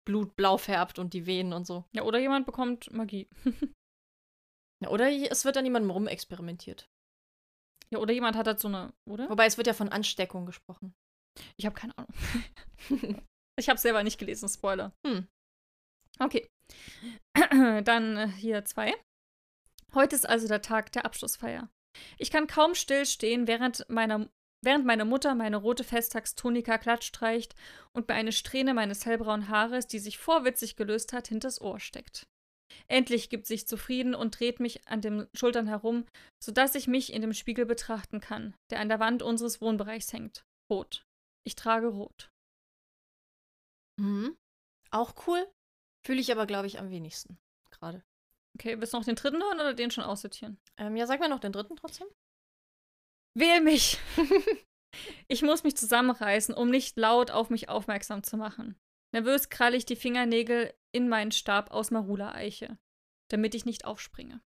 Blut 0.06 0.36
blau 0.36 0.58
färbt 0.58 1.00
und 1.00 1.14
die 1.14 1.26
Venen 1.28 1.54
und 1.54 1.66
so. 1.68 1.86
Ja, 1.94 2.04
oder 2.04 2.20
jemand 2.20 2.46
bekommt 2.46 2.92
Magie. 2.92 3.28
Ja, 4.82 4.90
oder 4.90 5.10
es 5.10 5.46
wird 5.46 5.56
an 5.56 5.64
jemandem 5.64 5.92
rumexperimentiert. 5.92 6.90
Ja, 7.90 8.00
oder 8.00 8.14
jemand 8.14 8.36
hat 8.36 8.48
halt 8.48 8.60
so 8.60 8.68
eine, 8.68 8.94
oder? 9.06 9.30
Wobei 9.30 9.46
es 9.46 9.56
wird 9.56 9.68
ja 9.68 9.74
von 9.74 9.88
Ansteckung 9.88 10.46
gesprochen. 10.46 10.94
Ich 11.56 11.66
habe 11.66 11.76
keine 11.76 11.98
Ahnung. 11.98 12.14
Ich 13.56 13.70
habe 13.70 13.80
selber 13.80 14.04
nicht 14.04 14.18
gelesen, 14.18 14.50
Spoiler. 14.50 14.94
Hm. 15.06 15.28
Okay. 16.20 16.48
Dann 17.84 18.18
äh, 18.18 18.28
hier 18.28 18.66
zwei. 18.66 18.94
Heute 19.94 20.16
ist 20.16 20.28
also 20.28 20.48
der 20.48 20.62
Tag 20.62 20.92
der 20.92 21.06
Abschlussfeier. 21.06 21.70
Ich 22.18 22.32
kann 22.32 22.48
kaum 22.48 22.74
stillstehen, 22.74 23.48
während, 23.48 23.88
meiner, 23.90 24.30
während 24.64 24.86
meine 24.86 25.06
Mutter 25.06 25.36
meine 25.36 25.58
rote 25.58 25.84
Festtagstunika 25.84 26.78
glatt 26.78 27.04
streicht 27.04 27.54
und 27.94 28.08
mir 28.08 28.16
eine 28.16 28.32
Strähne 28.32 28.74
meines 28.74 29.06
hellbraunen 29.06 29.50
Haares, 29.50 29.88
die 29.88 30.00
sich 30.00 30.18
vorwitzig 30.18 30.76
gelöst 30.76 31.14
hat, 31.14 31.28
hinters 31.28 31.62
Ohr 31.62 31.80
steckt. 31.80 32.26
Endlich 32.88 33.30
gibt 33.30 33.46
sich 33.46 33.68
zufrieden 33.68 34.16
und 34.16 34.40
dreht 34.40 34.60
mich 34.60 34.88
an 34.88 35.02
den 35.02 35.28
Schultern 35.36 35.68
herum, 35.68 36.06
sodass 36.44 36.74
ich 36.74 36.88
mich 36.88 37.14
in 37.14 37.22
dem 37.22 37.34
Spiegel 37.34 37.66
betrachten 37.66 38.20
kann, 38.20 38.56
der 38.72 38.80
an 38.80 38.90
der 38.90 39.00
Wand 39.00 39.22
unseres 39.22 39.62
Wohnbereichs 39.62 40.12
hängt. 40.12 40.44
Rot. 40.72 41.06
Ich 41.46 41.56
trage 41.56 41.88
rot. 41.88 42.32
Mhm. 44.00 44.36
Auch 44.90 45.28
cool. 45.28 45.48
Fühle 46.06 46.20
ich 46.22 46.32
aber, 46.32 46.46
glaube 46.46 46.68
ich, 46.68 46.80
am 46.80 46.90
wenigsten. 46.90 47.40
Gerade. 47.72 48.04
Okay, 48.56 48.80
willst 48.80 48.94
du 48.94 48.98
noch 48.98 49.06
den 49.06 49.16
dritten 49.16 49.42
hören 49.42 49.60
oder 49.60 49.74
den 49.74 49.90
schon 49.92 50.04
aussortieren? 50.04 50.60
Ähm, 50.78 50.96
ja, 50.96 51.08
sag 51.08 51.20
mir 51.20 51.30
noch 51.30 51.40
den 51.40 51.52
dritten 51.52 51.76
trotzdem. 51.76 52.08
Wähl 53.36 53.62
mich! 53.62 53.98
ich 55.28 55.42
muss 55.42 55.64
mich 55.64 55.76
zusammenreißen, 55.76 56.54
um 56.54 56.70
nicht 56.70 56.98
laut 56.98 57.32
auf 57.32 57.50
mich 57.50 57.70
aufmerksam 57.70 58.22
zu 58.24 58.38
machen. 58.38 58.78
Nervös 59.12 59.50
kralle 59.50 59.78
ich 59.78 59.86
die 59.86 59.96
Fingernägel 59.96 60.74
in 60.92 61.10
meinen 61.10 61.32
Stab 61.32 61.72
aus 61.72 61.90
Marula-Eiche, 61.92 62.78
damit 63.30 63.56
ich 63.56 63.66
nicht 63.66 63.86
aufspringe. 63.86 64.42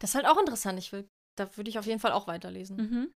Das 0.00 0.10
ist 0.10 0.14
halt 0.14 0.26
auch 0.26 0.38
interessant. 0.38 0.78
Ich 0.78 0.92
will, 0.92 1.08
da 1.36 1.56
würde 1.56 1.70
ich 1.70 1.78
auf 1.78 1.86
jeden 1.86 2.00
Fall 2.00 2.12
auch 2.12 2.26
weiterlesen. 2.26 2.76
Mhm. 2.76 3.14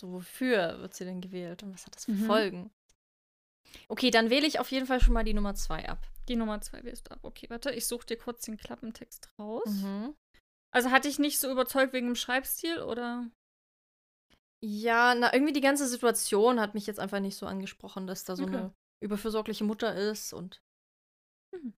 So, 0.00 0.12
wofür 0.12 0.80
wird 0.80 0.94
sie 0.94 1.04
denn 1.04 1.20
gewählt 1.20 1.62
und 1.62 1.72
was 1.72 1.86
hat 1.86 1.94
das 1.96 2.04
für 2.04 2.12
Mhm. 2.12 2.26
Folgen? 2.26 2.70
Okay, 3.88 4.10
dann 4.10 4.30
wähle 4.30 4.46
ich 4.46 4.58
auf 4.60 4.70
jeden 4.70 4.86
Fall 4.86 5.00
schon 5.00 5.14
mal 5.14 5.24
die 5.24 5.34
Nummer 5.34 5.54
zwei 5.54 5.88
ab. 5.88 6.06
Die 6.28 6.36
Nummer 6.36 6.60
zwei 6.60 6.82
wählst 6.84 7.06
du 7.08 7.12
ab. 7.12 7.20
Okay, 7.22 7.48
warte, 7.48 7.70
ich 7.70 7.86
suche 7.86 8.06
dir 8.06 8.16
kurz 8.18 8.42
den 8.42 8.56
Klappentext 8.56 9.30
raus. 9.38 9.66
Mhm. 9.66 10.14
Also 10.74 10.90
hatte 10.90 11.08
ich 11.08 11.18
nicht 11.18 11.38
so 11.38 11.50
überzeugt 11.50 11.92
wegen 11.92 12.08
dem 12.08 12.16
Schreibstil 12.16 12.80
oder? 12.80 13.30
Ja, 14.60 15.14
na, 15.14 15.32
irgendwie 15.32 15.52
die 15.52 15.60
ganze 15.60 15.86
Situation 15.86 16.60
hat 16.60 16.74
mich 16.74 16.86
jetzt 16.86 17.00
einfach 17.00 17.20
nicht 17.20 17.36
so 17.36 17.46
angesprochen, 17.46 18.06
dass 18.06 18.24
da 18.24 18.36
so 18.36 18.42
Okay. 18.44 18.56
eine 18.56 18.74
überfürsorgliche 19.00 19.64
Mutter 19.64 19.94
ist 19.94 20.32
und 20.32 20.60
Mhm. 21.52 21.72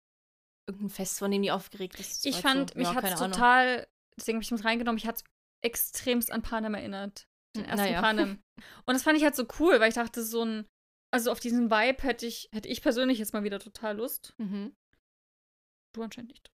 irgendein 0.66 0.90
Fest, 0.90 1.18
von 1.18 1.30
dem 1.30 1.42
die 1.42 1.50
aufgeregt 1.50 1.98
ist. 2.00 2.26
Ich 2.26 2.36
fand, 2.36 2.70
so, 2.70 2.78
mich 2.78 2.88
ja, 2.88 2.94
hat 2.94 3.04
es 3.04 3.14
Ahnung. 3.14 3.32
total, 3.32 3.86
deswegen 4.16 4.36
habe 4.36 4.44
ich 4.44 4.50
mit 4.50 4.64
reingenommen, 4.64 4.96
mich 4.96 5.06
hat 5.06 5.16
es 5.16 5.24
extremst 5.62 6.30
an 6.32 6.42
Panem 6.42 6.74
erinnert. 6.74 7.26
Den 7.56 7.64
Hm, 7.64 7.70
ersten 7.70 7.86
naja. 7.86 8.00
Panem. 8.00 8.42
Und 8.86 8.94
das 8.94 9.02
fand 9.02 9.18
ich 9.18 9.24
halt 9.24 9.36
so 9.36 9.46
cool, 9.58 9.78
weil 9.80 9.88
ich 9.88 9.94
dachte, 9.96 10.22
so 10.22 10.44
ein, 10.44 10.66
also 11.12 11.32
auf 11.32 11.40
diesen 11.40 11.70
Vibe 11.70 12.02
hätte 12.02 12.26
ich, 12.26 12.48
hätte 12.52 12.68
ich 12.68 12.82
persönlich 12.82 13.18
jetzt 13.18 13.32
mal 13.32 13.44
wieder 13.44 13.58
total 13.58 13.96
Lust. 13.96 14.34
Mhm. 14.38 14.74
Du 15.94 16.02
anscheinend 16.02 16.30
nicht. 16.30 16.50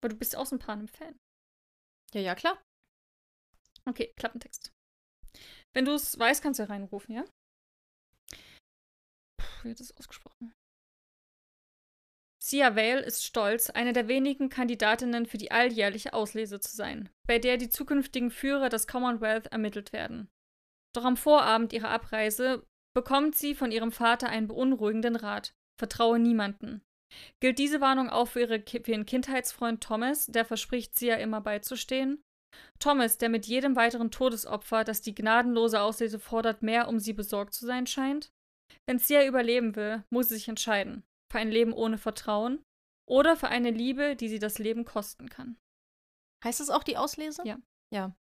Weil 0.00 0.10
du 0.10 0.16
bist 0.16 0.36
auch 0.36 0.46
so 0.46 0.56
ein 0.56 0.60
Panem-Fan. 0.60 1.18
Ja, 2.12 2.20
ja, 2.20 2.34
klar. 2.34 2.62
Okay, 3.86 4.12
Klappentext. 4.16 4.72
Wenn 5.74 5.84
du 5.84 5.92
es 5.92 6.18
weißt, 6.18 6.42
kannst 6.42 6.58
du 6.58 6.62
ja 6.62 6.68
reinrufen, 6.68 7.14
ja? 7.14 7.24
Puh, 9.36 9.62
wie 9.62 9.68
wird 9.70 9.80
das 9.80 9.96
ausgesprochen? 9.96 10.54
Sia 12.40 12.76
Vale 12.76 13.00
ist 13.00 13.24
stolz, 13.24 13.70
eine 13.70 13.94
der 13.94 14.06
wenigen 14.06 14.50
Kandidatinnen 14.50 15.26
für 15.26 15.38
die 15.38 15.50
alljährliche 15.50 16.12
Auslese 16.12 16.60
zu 16.60 16.76
sein, 16.76 17.08
bei 17.26 17.38
der 17.38 17.56
die 17.56 17.70
zukünftigen 17.70 18.30
Führer 18.30 18.68
des 18.68 18.86
Commonwealth 18.86 19.46
ermittelt 19.46 19.92
werden. 19.94 20.28
Doch 20.94 21.04
am 21.04 21.16
Vorabend 21.16 21.72
ihrer 21.72 21.90
Abreise 21.90 22.66
bekommt 22.94 23.34
sie 23.34 23.54
von 23.54 23.72
ihrem 23.72 23.92
Vater 23.92 24.28
einen 24.28 24.48
beunruhigenden 24.48 25.16
Rat. 25.16 25.54
Vertraue 25.78 26.18
niemanden. 26.18 26.82
Gilt 27.40 27.58
diese 27.58 27.80
Warnung 27.80 28.10
auch 28.10 28.26
für, 28.26 28.40
ihre, 28.40 28.60
für 28.60 28.90
ihren 28.90 29.06
Kindheitsfreund 29.06 29.82
Thomas, 29.82 30.26
der 30.26 30.44
verspricht, 30.44 30.96
Sia 30.96 31.16
immer 31.16 31.40
beizustehen? 31.40 32.22
Thomas, 32.78 33.18
der 33.18 33.28
mit 33.28 33.46
jedem 33.46 33.74
weiteren 33.74 34.10
Todesopfer, 34.10 34.84
das 34.84 35.00
die 35.00 35.14
gnadenlose 35.14 35.80
Auslese 35.80 36.20
fordert, 36.20 36.62
mehr 36.62 36.88
um 36.88 37.00
sie 37.00 37.12
besorgt 37.12 37.54
zu 37.54 37.66
sein 37.66 37.86
scheint? 37.86 38.32
Wenn 38.86 38.98
Sia 38.98 39.26
überleben 39.26 39.74
will, 39.74 40.04
muss 40.10 40.28
sie 40.28 40.34
sich 40.36 40.48
entscheiden. 40.48 41.04
Für 41.32 41.38
ein 41.38 41.50
Leben 41.50 41.72
ohne 41.72 41.98
Vertrauen 41.98 42.62
oder 43.08 43.36
für 43.36 43.48
eine 43.48 43.70
Liebe, 43.70 44.14
die 44.16 44.28
sie 44.28 44.38
das 44.38 44.58
Leben 44.58 44.84
kosten 44.84 45.28
kann. 45.28 45.56
Heißt 46.44 46.60
das 46.60 46.70
auch 46.70 46.84
die 46.84 46.96
Auslese? 46.96 47.42
Ja. 47.44 47.58
Ja. 47.92 48.14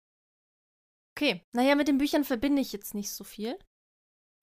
Okay. 1.15 1.45
Naja, 1.53 1.75
mit 1.75 1.87
den 1.87 1.97
Büchern 1.97 2.23
verbinde 2.23 2.61
ich 2.61 2.73
jetzt 2.73 2.93
nicht 2.95 3.11
so 3.11 3.23
viel. 3.23 3.57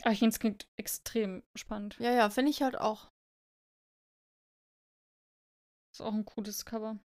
Aber 0.02 0.12
ich 0.12 0.20
finde, 0.20 0.34
es 0.34 0.40
klingt 0.40 0.68
extrem 0.76 1.42
spannend. 1.54 1.96
Ja, 1.98 2.12
ja, 2.12 2.30
finde 2.30 2.50
ich 2.50 2.62
halt 2.62 2.76
auch. 2.76 3.10
Ist 5.92 6.00
auch 6.00 6.14
ein 6.14 6.24
cooles 6.24 6.64
Cover. 6.64 6.98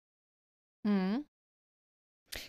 Mhm. 0.83 1.25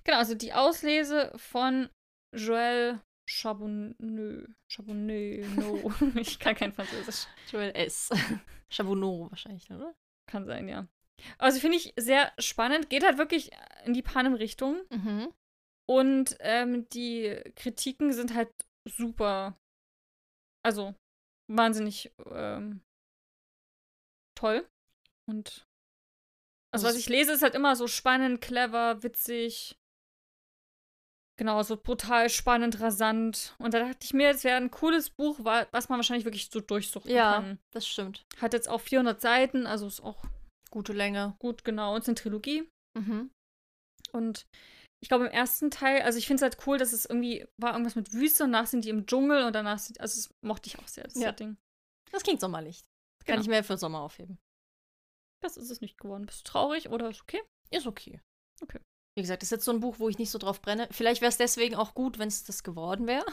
Genau, 0.04 0.18
also 0.18 0.34
die 0.34 0.52
Auslese 0.52 1.32
von 1.36 1.88
Joël 2.34 3.00
Charbonneau. 3.28 4.46
Charbonneau, 4.68 5.46
no. 5.56 5.92
ich 6.20 6.38
kann 6.38 6.54
kein 6.54 6.72
Französisch. 6.72 7.26
Joel 7.50 7.74
S. 7.74 8.10
Chabonneau 8.70 9.30
wahrscheinlich, 9.30 9.70
oder? 9.70 9.94
Kann 10.26 10.44
sein, 10.44 10.68
ja. 10.68 10.86
Also 11.38 11.60
finde 11.60 11.78
ich 11.78 11.94
sehr 11.96 12.32
spannend. 12.38 12.90
Geht 12.90 13.04
halt 13.04 13.18
wirklich 13.18 13.50
in 13.84 13.94
die 13.94 14.02
Panem-Richtung. 14.02 14.82
Mhm. 14.90 15.32
Und 15.88 16.36
ähm, 16.40 16.88
die 16.90 17.40
Kritiken 17.56 18.12
sind 18.12 18.34
halt 18.34 18.50
super. 18.88 19.56
Also 20.64 20.94
wahnsinnig 21.48 22.12
ähm, 22.30 22.80
toll. 24.36 24.68
Und 25.28 25.64
also, 26.74 26.86
was 26.86 26.96
ich 26.96 27.08
lese, 27.08 27.32
ist 27.32 27.42
halt 27.42 27.54
immer 27.54 27.76
so 27.76 27.86
spannend, 27.86 28.40
clever, 28.40 29.02
witzig. 29.02 29.76
Genau, 31.38 31.62
so 31.62 31.76
brutal 31.76 32.30
spannend, 32.30 32.80
rasant. 32.80 33.54
Und 33.58 33.74
da 33.74 33.80
dachte 33.80 33.98
ich 34.04 34.14
mir, 34.14 34.30
es 34.30 34.42
wäre 34.42 34.56
ein 34.56 34.70
cooles 34.70 35.10
Buch, 35.10 35.38
wa- 35.44 35.66
was 35.70 35.88
man 35.88 35.98
wahrscheinlich 35.98 36.24
wirklich 36.24 36.48
so 36.50 36.60
durchsuchen 36.60 37.10
Ja, 37.10 37.32
kann. 37.34 37.58
das 37.72 37.86
stimmt. 37.86 38.24
Hat 38.40 38.54
jetzt 38.54 38.68
auch 38.68 38.80
400 38.80 39.20
Seiten, 39.20 39.66
also 39.66 39.86
ist 39.86 40.00
auch 40.00 40.24
Gute 40.70 40.92
Länge. 40.92 41.36
gut, 41.38 41.62
genau. 41.64 41.92
Und 41.94 41.98
es 42.00 42.04
ist 42.04 42.08
eine 42.08 42.14
Trilogie. 42.16 42.68
Mhm. 42.98 43.30
Und 44.12 44.46
ich 45.02 45.08
glaube, 45.08 45.26
im 45.26 45.30
ersten 45.32 45.70
Teil, 45.70 46.02
also 46.02 46.18
ich 46.18 46.26
finde 46.26 46.44
es 46.44 46.50
halt 46.54 46.66
cool, 46.66 46.78
dass 46.78 46.92
es 46.92 47.04
irgendwie 47.04 47.46
war 47.60 47.72
irgendwas 47.72 47.96
mit 47.96 48.12
Wüste 48.12 48.44
und 48.44 48.52
danach 48.52 48.66
sind 48.66 48.84
die 48.84 48.88
im 48.90 49.06
Dschungel 49.06 49.44
und 49.44 49.54
danach 49.54 49.78
sind, 49.78 50.00
also 50.00 50.16
das 50.16 50.34
mochte 50.44 50.68
ich 50.68 50.78
auch 50.78 50.88
sehr, 50.88 51.04
das 51.04 51.14
Ja. 51.14 51.28
Setting. 51.28 51.56
Das 52.12 52.22
klingt 52.22 52.40
sommerlich. 52.40 52.80
Kann 53.24 53.34
Genau. 53.34 53.40
ich 53.42 53.48
mir 53.48 53.64
für 53.64 53.76
Sommer 53.76 54.00
aufheben. 54.00 54.38
Das 55.42 55.56
ist 55.56 55.70
es 55.70 55.80
nicht 55.80 55.98
geworden. 55.98 56.26
Bist 56.26 56.40
du 56.40 56.44
traurig 56.50 56.88
oder 56.88 57.10
ist 57.10 57.20
okay? 57.22 57.42
Ist 57.70 57.86
okay. 57.86 58.20
Okay. 58.62 58.80
Wie 59.16 59.22
gesagt, 59.22 59.42
das 59.42 59.48
ist 59.48 59.50
jetzt 59.52 59.64
so 59.64 59.70
ein 59.72 59.80
Buch, 59.80 59.98
wo 59.98 60.08
ich 60.08 60.18
nicht 60.18 60.30
so 60.30 60.38
drauf 60.38 60.60
brenne. 60.62 60.88
Vielleicht 60.90 61.20
wäre 61.20 61.30
es 61.30 61.36
deswegen 61.36 61.74
auch 61.74 61.94
gut, 61.94 62.18
wenn 62.18 62.28
es 62.28 62.44
das 62.44 62.62
geworden 62.62 63.06
wäre. 63.06 63.24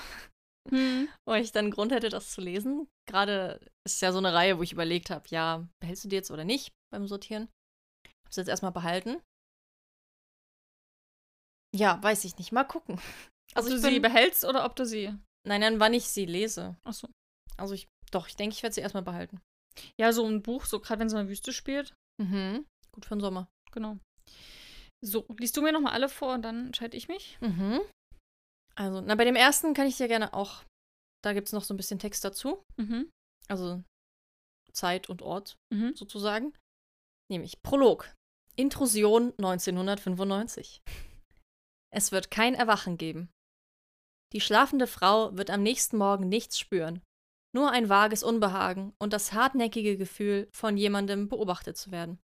Weil 1.27 1.43
ich 1.43 1.51
dann 1.51 1.71
Grund 1.71 1.91
hätte, 1.91 2.09
das 2.09 2.31
zu 2.31 2.41
lesen. 2.41 2.87
Gerade 3.07 3.59
ist 3.85 3.95
es 3.95 4.01
ja 4.01 4.11
so 4.11 4.17
eine 4.17 4.33
Reihe, 4.33 4.57
wo 4.57 4.63
ich 4.63 4.71
überlegt 4.71 5.09
habe, 5.09 5.27
ja, 5.29 5.67
behältst 5.81 6.05
du 6.05 6.09
die 6.09 6.15
jetzt 6.15 6.31
oder 6.31 6.45
nicht 6.45 6.71
beim 6.91 7.05
Sortieren? 7.07 7.49
Hab's 8.25 8.37
jetzt 8.37 8.47
erstmal 8.47 8.71
behalten. 8.71 9.21
Ja, 11.73 12.01
weiß 12.01 12.23
ich 12.25 12.37
nicht. 12.37 12.51
Mal 12.51 12.63
gucken. 12.63 12.99
Also 13.55 13.69
ob 13.69 13.75
du 13.75 13.81
sie 13.81 13.99
bin, 13.99 14.01
behältst 14.01 14.45
oder 14.45 14.65
ob 14.65 14.75
du 14.75 14.85
sie. 14.85 15.13
Nein, 15.47 15.61
nein, 15.61 15.79
wann 15.79 15.93
ich 15.93 16.05
sie 16.05 16.25
lese. 16.25 16.75
Achso. 16.83 17.07
Also 17.57 17.73
ich, 17.73 17.87
doch, 18.11 18.27
ich 18.27 18.35
denke, 18.35 18.55
ich 18.55 18.63
werde 18.63 18.73
sie 18.73 18.81
erstmal 18.81 19.03
behalten. 19.03 19.41
Ja, 19.99 20.11
so 20.13 20.25
ein 20.25 20.41
Buch, 20.41 20.65
so 20.65 20.79
gerade 20.79 20.99
wenn 20.99 21.07
es 21.07 21.13
in 21.13 21.19
der 21.19 21.29
Wüste 21.29 21.51
spielt. 21.53 21.93
Mhm. 22.21 22.65
Gut 22.91 23.05
für 23.05 23.15
den 23.15 23.21
Sommer. 23.21 23.47
Genau. 23.71 23.97
So, 25.03 25.25
liest 25.39 25.57
du 25.57 25.61
mir 25.61 25.71
nochmal 25.71 25.93
alle 25.93 26.09
vor 26.09 26.35
und 26.35 26.43
dann 26.43 26.67
entscheide 26.67 26.95
ich 26.95 27.07
mich. 27.07 27.37
Mhm. 27.41 27.81
Also, 28.75 29.01
na, 29.01 29.15
bei 29.15 29.25
dem 29.25 29.35
ersten 29.35 29.73
kann 29.73 29.87
ich 29.87 29.97
dir 29.97 30.07
gerne 30.07 30.33
auch, 30.33 30.63
da 31.23 31.33
gibt 31.33 31.47
es 31.47 31.53
noch 31.53 31.63
so 31.63 31.73
ein 31.73 31.77
bisschen 31.77 31.99
Text 31.99 32.23
dazu. 32.23 32.63
Mhm. 32.77 33.09
Also 33.47 33.83
Zeit 34.71 35.09
und 35.09 35.21
Ort 35.21 35.57
Mhm. 35.71 35.95
sozusagen. 35.95 36.53
Nämlich 37.29 37.61
Prolog. 37.61 38.11
Intrusion 38.55 39.33
1995. 39.37 40.81
Es 41.93 42.11
wird 42.11 42.31
kein 42.31 42.55
Erwachen 42.55 42.97
geben. 42.97 43.31
Die 44.33 44.41
schlafende 44.41 44.87
Frau 44.87 45.37
wird 45.37 45.51
am 45.51 45.61
nächsten 45.61 45.97
Morgen 45.97 46.27
nichts 46.27 46.57
spüren. 46.57 47.03
Nur 47.55 47.69
ein 47.69 47.87
vages 47.87 48.23
Unbehagen 48.23 48.95
und 48.97 49.13
das 49.13 49.31
hartnäckige 49.31 49.95
Gefühl, 49.95 50.49
von 50.51 50.75
jemandem 50.75 51.29
beobachtet 51.29 51.77
zu 51.77 51.91
werden. 51.91 52.19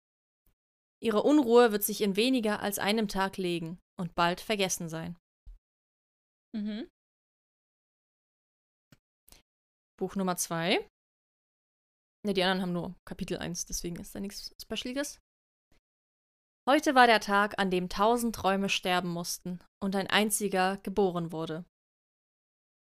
Ihre 1.03 1.25
Unruhe 1.25 1.73
wird 1.73 1.83
sich 1.83 2.01
in 2.01 2.15
weniger 2.15 2.61
als 2.61 2.79
einem 2.79 3.09
Tag 3.09 3.39
legen 3.39 3.81
und 3.99 4.15
bald 4.15 4.41
vergessen 4.41 4.89
sein. 4.89 5.19
Mhm. 6.55 6.89
Buch 9.99 10.15
Nummer 10.15 10.37
2. 10.37 10.79
Ne, 12.25 12.35
die 12.35 12.45
anderen 12.45 12.63
haben 12.63 12.73
nur 12.73 12.95
Kapitel 13.05 13.39
1, 13.39 13.67
deswegen 13.67 13.97
ist 13.97 14.15
da 14.15 14.21
nichts 14.21 14.55
Specialiges. 14.63 15.19
Heute 16.69 16.97
war 16.97 17.07
der 17.07 17.21
Tag, 17.21 17.61
an 17.61 17.71
dem 17.71 17.89
tausend 17.89 18.35
Träume 18.35 18.69
sterben 18.69 19.09
mussten 19.09 19.61
und 19.81 19.95
ein 19.95 20.09
einziger 20.09 20.79
geboren 20.79 21.31
wurde. 21.31 21.65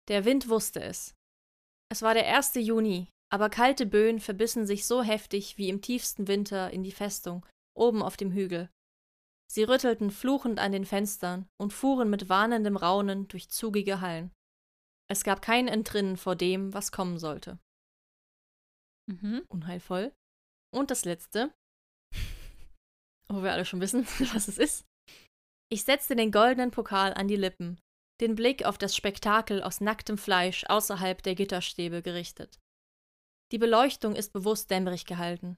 Der 0.07 0.23
Wind 0.23 0.49
wusste 0.49 0.83
es. 0.83 1.15
Es 1.91 2.03
war 2.03 2.13
der 2.13 2.27
1. 2.27 2.53
Juni, 2.55 3.09
aber 3.33 3.49
kalte 3.49 3.87
Böen 3.87 4.19
verbissen 4.19 4.67
sich 4.67 4.85
so 4.85 5.01
heftig 5.01 5.57
wie 5.57 5.69
im 5.69 5.81
tiefsten 5.81 6.27
Winter 6.27 6.69
in 6.69 6.83
die 6.83 6.91
Festung, 6.91 7.43
oben 7.75 8.03
auf 8.03 8.17
dem 8.17 8.31
Hügel. 8.31 8.69
Sie 9.51 9.63
rüttelten 9.63 10.11
fluchend 10.11 10.59
an 10.59 10.71
den 10.71 10.85
Fenstern 10.85 11.47
und 11.59 11.73
fuhren 11.73 12.09
mit 12.09 12.29
warnendem 12.29 12.77
Raunen 12.77 13.27
durch 13.29 13.49
zugige 13.49 13.99
Hallen. 13.99 14.31
Es 15.09 15.23
gab 15.23 15.41
kein 15.41 15.67
Entrinnen 15.67 16.17
vor 16.17 16.35
dem, 16.35 16.73
was 16.73 16.91
kommen 16.91 17.17
sollte. 17.17 17.59
Mhm. 19.07 19.43
Unheilvoll. 19.49 20.13
Und 20.73 20.89
das 20.91 21.03
letzte, 21.03 21.53
wo 23.29 23.43
wir 23.43 23.51
alle 23.51 23.65
schon 23.65 23.81
wissen, 23.81 24.05
was 24.33 24.47
es 24.47 24.57
ist. 24.57 24.85
Ich 25.69 25.83
setzte 25.83 26.15
den 26.15 26.31
goldenen 26.31 26.71
Pokal 26.71 27.13
an 27.13 27.27
die 27.27 27.37
Lippen, 27.37 27.79
den 28.19 28.35
Blick 28.35 28.65
auf 28.65 28.77
das 28.77 28.95
Spektakel 28.95 29.63
aus 29.63 29.81
nacktem 29.81 30.17
Fleisch 30.17 30.65
außerhalb 30.67 31.23
der 31.23 31.35
Gitterstäbe 31.35 32.01
gerichtet. 32.01 32.59
Die 33.51 33.57
Beleuchtung 33.57 34.15
ist 34.15 34.33
bewusst 34.33 34.69
dämmerig 34.69 35.05
gehalten. 35.05 35.57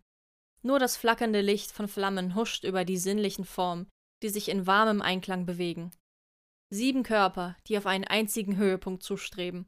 Nur 0.62 0.80
das 0.80 0.98
flackernde 0.98 1.42
Licht 1.42 1.72
von 1.72 1.88
Flammen 1.88 2.36
huscht 2.36 2.64
über 2.64 2.86
die 2.86 2.98
sinnlichen 2.98 3.46
Formen, 3.46 3.90
die 4.24 4.30
sich 4.30 4.50
in 4.50 4.66
warmem 4.66 5.02
Einklang 5.02 5.46
bewegen. 5.46 5.92
Sieben 6.72 7.04
Körper, 7.04 7.58
die 7.68 7.78
auf 7.78 7.86
einen 7.86 8.06
einzigen 8.06 8.56
Höhepunkt 8.56 9.04
zustreben. 9.04 9.68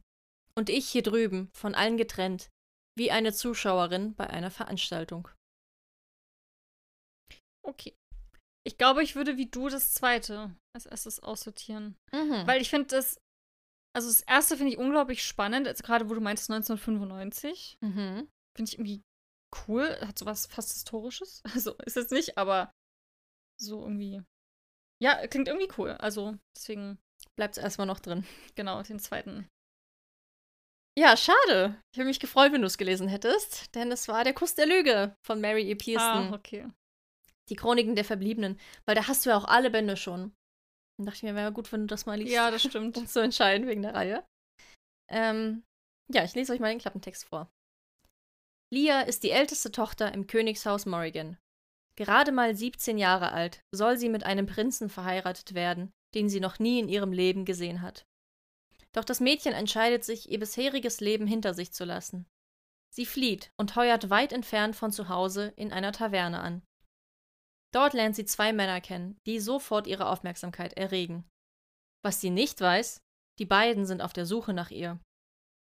Und 0.54 0.70
ich 0.70 0.88
hier 0.88 1.02
drüben, 1.02 1.50
von 1.52 1.74
allen 1.74 1.98
getrennt, 1.98 2.48
wie 2.96 3.10
eine 3.10 3.32
Zuschauerin 3.32 4.14
bei 4.14 4.28
einer 4.28 4.50
Veranstaltung. 4.50 5.28
Okay. 7.66 7.94
Ich 8.64 8.78
glaube, 8.78 9.02
ich 9.02 9.14
würde 9.14 9.36
wie 9.36 9.46
du 9.46 9.68
das 9.68 9.94
zweite 9.94 10.56
als 10.74 10.86
erstes 10.86 11.20
aussortieren. 11.20 11.96
Mhm. 12.12 12.46
Weil 12.46 12.60
ich 12.60 12.68
finde 12.70 12.88
das, 12.88 13.20
also 13.94 14.08
das 14.08 14.22
erste 14.22 14.56
finde 14.56 14.72
ich 14.72 14.78
unglaublich 14.78 15.24
spannend, 15.24 15.68
also 15.68 15.82
gerade 15.84 16.08
wo 16.10 16.14
du 16.14 16.20
meinst 16.20 16.50
1995. 16.50 17.78
mhm. 17.80 18.28
Finde 18.56 18.70
ich 18.70 18.78
irgendwie 18.78 19.02
cool. 19.68 19.96
Hat 20.00 20.18
sowas 20.18 20.46
fast 20.46 20.72
Historisches. 20.72 21.42
Also 21.54 21.74
ist 21.84 21.96
jetzt 21.96 22.12
nicht, 22.12 22.38
aber 22.38 22.72
so 23.60 23.82
irgendwie 23.82 24.22
Ja, 25.02 25.26
klingt 25.28 25.48
irgendwie 25.48 25.72
cool. 25.78 25.90
Also 25.92 26.36
deswegen 26.56 26.98
Bleibt 27.36 27.56
es 27.56 27.62
erstmal 27.62 27.86
noch 27.86 28.00
drin. 28.00 28.24
genau 28.56 28.82
den 28.82 28.98
zweiten. 28.98 29.48
Ja, 30.98 31.16
schade. 31.16 31.80
Ich 31.92 31.98
hätte 31.98 32.06
mich 32.06 32.20
gefreut, 32.20 32.52
wenn 32.52 32.62
du 32.62 32.66
es 32.66 32.78
gelesen 32.78 33.06
hättest, 33.08 33.74
denn 33.74 33.92
es 33.92 34.08
war 34.08 34.24
Der 34.24 34.32
Kuss 34.34 34.54
der 34.54 34.66
Lüge 34.66 35.14
von 35.22 35.40
Mary 35.40 35.70
E. 35.70 35.74
Pearson. 35.74 36.32
Ah, 36.32 36.34
okay. 36.34 36.68
Die 37.48 37.56
Chroniken 37.56 37.94
der 37.94 38.04
Verbliebenen. 38.04 38.58
Weil 38.84 38.94
da 38.94 39.06
hast 39.06 39.24
du 39.24 39.30
ja 39.30 39.36
auch 39.36 39.44
alle 39.44 39.70
Bände 39.70 39.96
schon. 39.96 40.34
Dann 40.98 41.06
dachte 41.06 41.18
ich 41.18 41.22
mir, 41.22 41.34
wäre 41.34 41.52
gut, 41.52 41.70
wenn 41.72 41.82
du 41.82 41.86
das 41.86 42.06
mal 42.06 42.18
liest. 42.18 42.32
Ja, 42.32 42.50
das 42.50 42.62
stimmt. 42.62 42.96
um 42.98 43.06
zu 43.06 43.20
entscheiden 43.20 43.66
wegen 43.66 43.82
der 43.82 43.94
Reihe. 43.94 44.26
Ähm, 45.10 45.62
ja, 46.12 46.24
ich 46.24 46.34
lese 46.34 46.52
euch 46.52 46.60
mal 46.60 46.70
den 46.70 46.78
Klappentext 46.78 47.24
vor. 47.28 47.50
Lia 48.72 49.02
ist 49.02 49.22
die 49.22 49.30
älteste 49.30 49.70
Tochter 49.70 50.12
im 50.12 50.26
Königshaus 50.26 50.86
Morrigan. 50.86 51.38
Gerade 51.96 52.32
mal 52.32 52.54
17 52.54 52.98
Jahre 52.98 53.32
alt 53.32 53.62
soll 53.74 53.96
sie 53.96 54.08
mit 54.08 54.24
einem 54.24 54.46
Prinzen 54.46 54.90
verheiratet 54.90 55.54
werden, 55.54 55.92
den 56.14 56.28
sie 56.28 56.40
noch 56.40 56.58
nie 56.58 56.80
in 56.80 56.88
ihrem 56.88 57.12
Leben 57.12 57.44
gesehen 57.44 57.80
hat. 57.80 58.06
Doch 58.92 59.04
das 59.04 59.20
Mädchen 59.20 59.52
entscheidet 59.52 60.04
sich, 60.04 60.30
ihr 60.30 60.38
bisheriges 60.38 61.00
Leben 61.00 61.26
hinter 61.26 61.54
sich 61.54 61.72
zu 61.72 61.84
lassen. 61.84 62.26
Sie 62.94 63.06
flieht 63.06 63.52
und 63.58 63.76
heuert 63.76 64.10
weit 64.10 64.32
entfernt 64.32 64.74
von 64.74 64.90
zu 64.90 65.08
Hause 65.08 65.52
in 65.56 65.72
einer 65.72 65.92
Taverne 65.92 66.40
an. 66.40 66.62
Dort 67.74 67.92
lernt 67.92 68.16
sie 68.16 68.24
zwei 68.24 68.52
Männer 68.52 68.80
kennen, 68.80 69.18
die 69.26 69.40
sofort 69.40 69.86
ihre 69.86 70.08
Aufmerksamkeit 70.08 70.74
erregen. 70.74 71.24
Was 72.04 72.20
sie 72.20 72.30
nicht 72.30 72.60
weiß, 72.60 73.00
die 73.38 73.46
beiden 73.46 73.86
sind 73.86 74.00
auf 74.00 74.12
der 74.12 74.26
Suche 74.26 74.52
nach 74.52 74.70
ihr. 74.70 74.98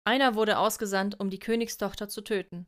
Einer 0.05 0.35
wurde 0.35 0.59
ausgesandt, 0.59 1.19
um 1.19 1.29
die 1.29 1.39
Königstochter 1.39 2.07
zu 2.07 2.21
töten. 2.21 2.67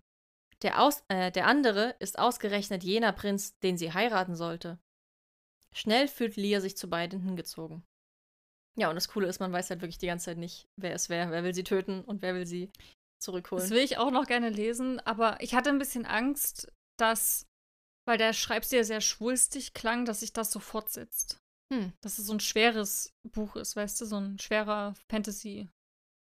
Der, 0.63 0.81
Aus 0.81 1.03
äh, 1.07 1.31
der 1.31 1.45
andere 1.45 1.95
ist 1.99 2.17
ausgerechnet 2.17 2.83
jener 2.83 3.11
Prinz, 3.11 3.59
den 3.59 3.77
sie 3.77 3.93
heiraten 3.93 4.35
sollte. 4.35 4.79
Schnell 5.75 6.07
fühlt 6.07 6.35
Lia 6.35 6.61
sich 6.61 6.75
zu 6.75 6.89
beiden 6.89 7.21
hingezogen. 7.21 7.83
Ja, 8.79 8.89
und 8.89 8.95
das 8.95 9.07
Coole 9.07 9.27
ist, 9.27 9.39
man 9.39 9.51
weiß 9.51 9.69
halt 9.69 9.81
wirklich 9.81 9.97
die 9.97 10.07
ganze 10.07 10.25
Zeit 10.25 10.37
nicht, 10.37 10.67
wer 10.79 10.93
es 10.93 11.09
wer. 11.09 11.31
Wer 11.31 11.43
will 11.43 11.53
sie 11.53 11.63
töten 11.63 12.01
und 12.01 12.21
wer 12.21 12.33
will 12.33 12.47
sie 12.47 12.71
zurückholen. 13.19 13.63
Das 13.63 13.71
will 13.71 13.83
ich 13.83 13.97
auch 13.97 14.11
noch 14.11 14.25
gerne 14.25 14.49
lesen, 14.49 14.99
aber 15.01 15.41
ich 15.41 15.53
hatte 15.53 15.69
ein 15.69 15.79
bisschen 15.79 16.05
Angst, 16.05 16.71
dass, 16.97 17.45
weil 18.07 18.17
der 18.17 18.33
Schreibstil 18.33 18.83
sehr 18.83 19.01
schwulstig 19.01 19.73
klang, 19.73 20.05
dass 20.05 20.21
sich 20.21 20.33
das 20.33 20.51
so 20.51 20.59
fortsetzt. 20.59 21.39
Hm. 21.73 21.91
Dass 22.01 22.17
es 22.17 22.25
so 22.27 22.33
ein 22.33 22.39
schweres 22.39 23.13
Buch 23.27 23.55
ist, 23.57 23.75
weißt 23.75 23.99
du, 23.99 24.05
so 24.05 24.15
ein 24.17 24.39
schwerer 24.39 24.95
Fantasy. 25.11 25.69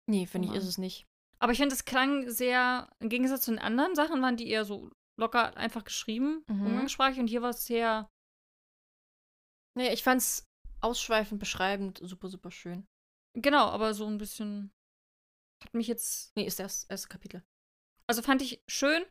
Nee, 0.08 0.26
finde 0.26 0.48
ich, 0.48 0.54
ist 0.54 0.64
es 0.64 0.78
nicht. 0.78 1.06
Aber 1.38 1.52
ich 1.52 1.58
finde, 1.58 1.74
es 1.74 1.84
klang 1.84 2.28
sehr, 2.30 2.90
im 2.98 3.10
Gegensatz 3.10 3.42
zu 3.42 3.50
den 3.50 3.60
anderen 3.60 3.94
Sachen, 3.94 4.22
waren 4.22 4.36
die 4.38 4.48
eher 4.48 4.64
so 4.64 4.90
locker 5.20 5.56
einfach 5.56 5.84
geschrieben, 5.84 6.42
Mhm. 6.48 6.66
umgangssprachig, 6.66 7.18
und 7.20 7.26
hier 7.28 7.42
war 7.42 7.50
es 7.50 7.66
sehr, 7.66 8.08
Nee, 9.76 9.92
ich 9.92 10.02
fand's 10.02 10.46
ausschweifend 10.80 11.38
beschreibend 11.40 11.98
super, 12.02 12.28
super 12.28 12.50
schön. 12.50 12.86
genau, 13.34 13.66
aber 13.68 13.94
so 13.94 14.06
ein 14.06 14.18
bisschen, 14.18 14.72
hat 15.62 15.74
mich 15.74 15.86
jetzt, 15.86 16.34
Nee, 16.36 16.46
ist 16.46 16.58
das 16.58 16.84
erste 16.84 17.08
Kapitel. 17.08 17.44
also 18.08 18.22
fand 18.22 18.42
ich 18.42 18.62
schön, 18.68 19.04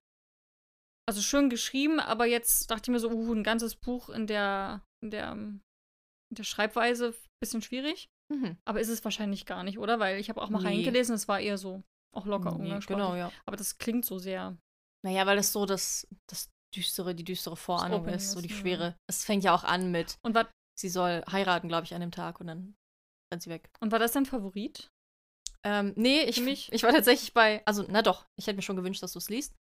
also 1.07 1.21
schön 1.21 1.49
geschrieben, 1.49 1.99
aber 1.99 2.25
jetzt 2.25 2.69
dachte 2.69 2.89
ich 2.89 2.93
mir 2.93 2.99
so, 2.99 3.09
uh, 3.09 3.33
ein 3.33 3.43
ganzes 3.43 3.75
Buch 3.75 4.09
in 4.09 4.27
der, 4.27 4.83
in 5.03 5.09
der, 5.11 5.31
in 5.33 5.61
der 6.31 6.43
Schreibweise, 6.43 7.13
bisschen 7.41 7.61
schwierig. 7.61 8.09
Mhm. 8.33 8.57
Aber 8.65 8.81
ist 8.81 8.89
es 8.89 9.03
wahrscheinlich 9.05 9.45
gar 9.45 9.63
nicht, 9.63 9.79
oder? 9.79 9.99
Weil 9.99 10.19
ich 10.19 10.29
habe 10.29 10.41
auch 10.41 10.49
mal 10.49 10.59
Nee. 10.59 10.67
reingelesen, 10.67 11.15
es 11.15 11.27
war 11.27 11.39
eher 11.39 11.57
so, 11.57 11.83
auch 12.13 12.25
locker 12.25 12.51
Nee, 12.51 12.63
umgangssprachlich. 12.65 13.05
genau, 13.05 13.15
ja. 13.15 13.31
Aber 13.45 13.55
das 13.57 13.77
klingt 13.77 14.05
so 14.05 14.19
sehr, 14.19 14.57
Naja, 15.05 15.25
weil 15.25 15.37
das 15.37 15.53
so 15.53 15.65
das, 15.65 16.07
das 16.29 16.49
düstere, 16.75 17.15
die 17.15 17.23
düstere 17.23 17.55
Vorahnung 17.55 18.01
Opening 18.01 18.15
ist, 18.17 18.31
so 18.33 18.41
die 18.41 18.47
ist, 18.47 18.55
ja. 18.55 18.59
schwere. 18.59 18.97
Es 19.09 19.23
fängt 19.23 19.43
ja 19.45 19.55
auch 19.55 19.63
an 19.63 19.91
mit, 19.91 20.17
und 20.23 20.35
war, 20.35 20.51
sie 20.77 20.89
soll 20.89 21.23
heiraten, 21.31 21.69
glaube 21.69 21.85
ich, 21.85 21.93
an 21.93 22.01
dem 22.01 22.11
Tag 22.11 22.41
und 22.41 22.47
dann 22.47 22.75
rennt 23.33 23.43
sie 23.43 23.49
weg. 23.49 23.69
und 23.79 23.91
war 23.93 23.99
das 23.99 24.11
dein 24.11 24.25
Favorit? 24.25 24.89
Ähm, 25.63 25.93
nee, 25.95 26.21
ich, 26.23 26.41
ich 26.71 26.83
war 26.83 26.91
tatsächlich 26.91 27.33
bei, 27.33 27.65
also, 27.65 27.85
na 27.87 28.01
doch, 28.01 28.25
ich 28.37 28.47
hätte 28.47 28.57
mir 28.57 28.61
schon 28.61 28.75
gewünscht, 28.75 29.01
dass 29.03 29.13
du 29.13 29.19
es 29.19 29.29
liest. 29.29 29.55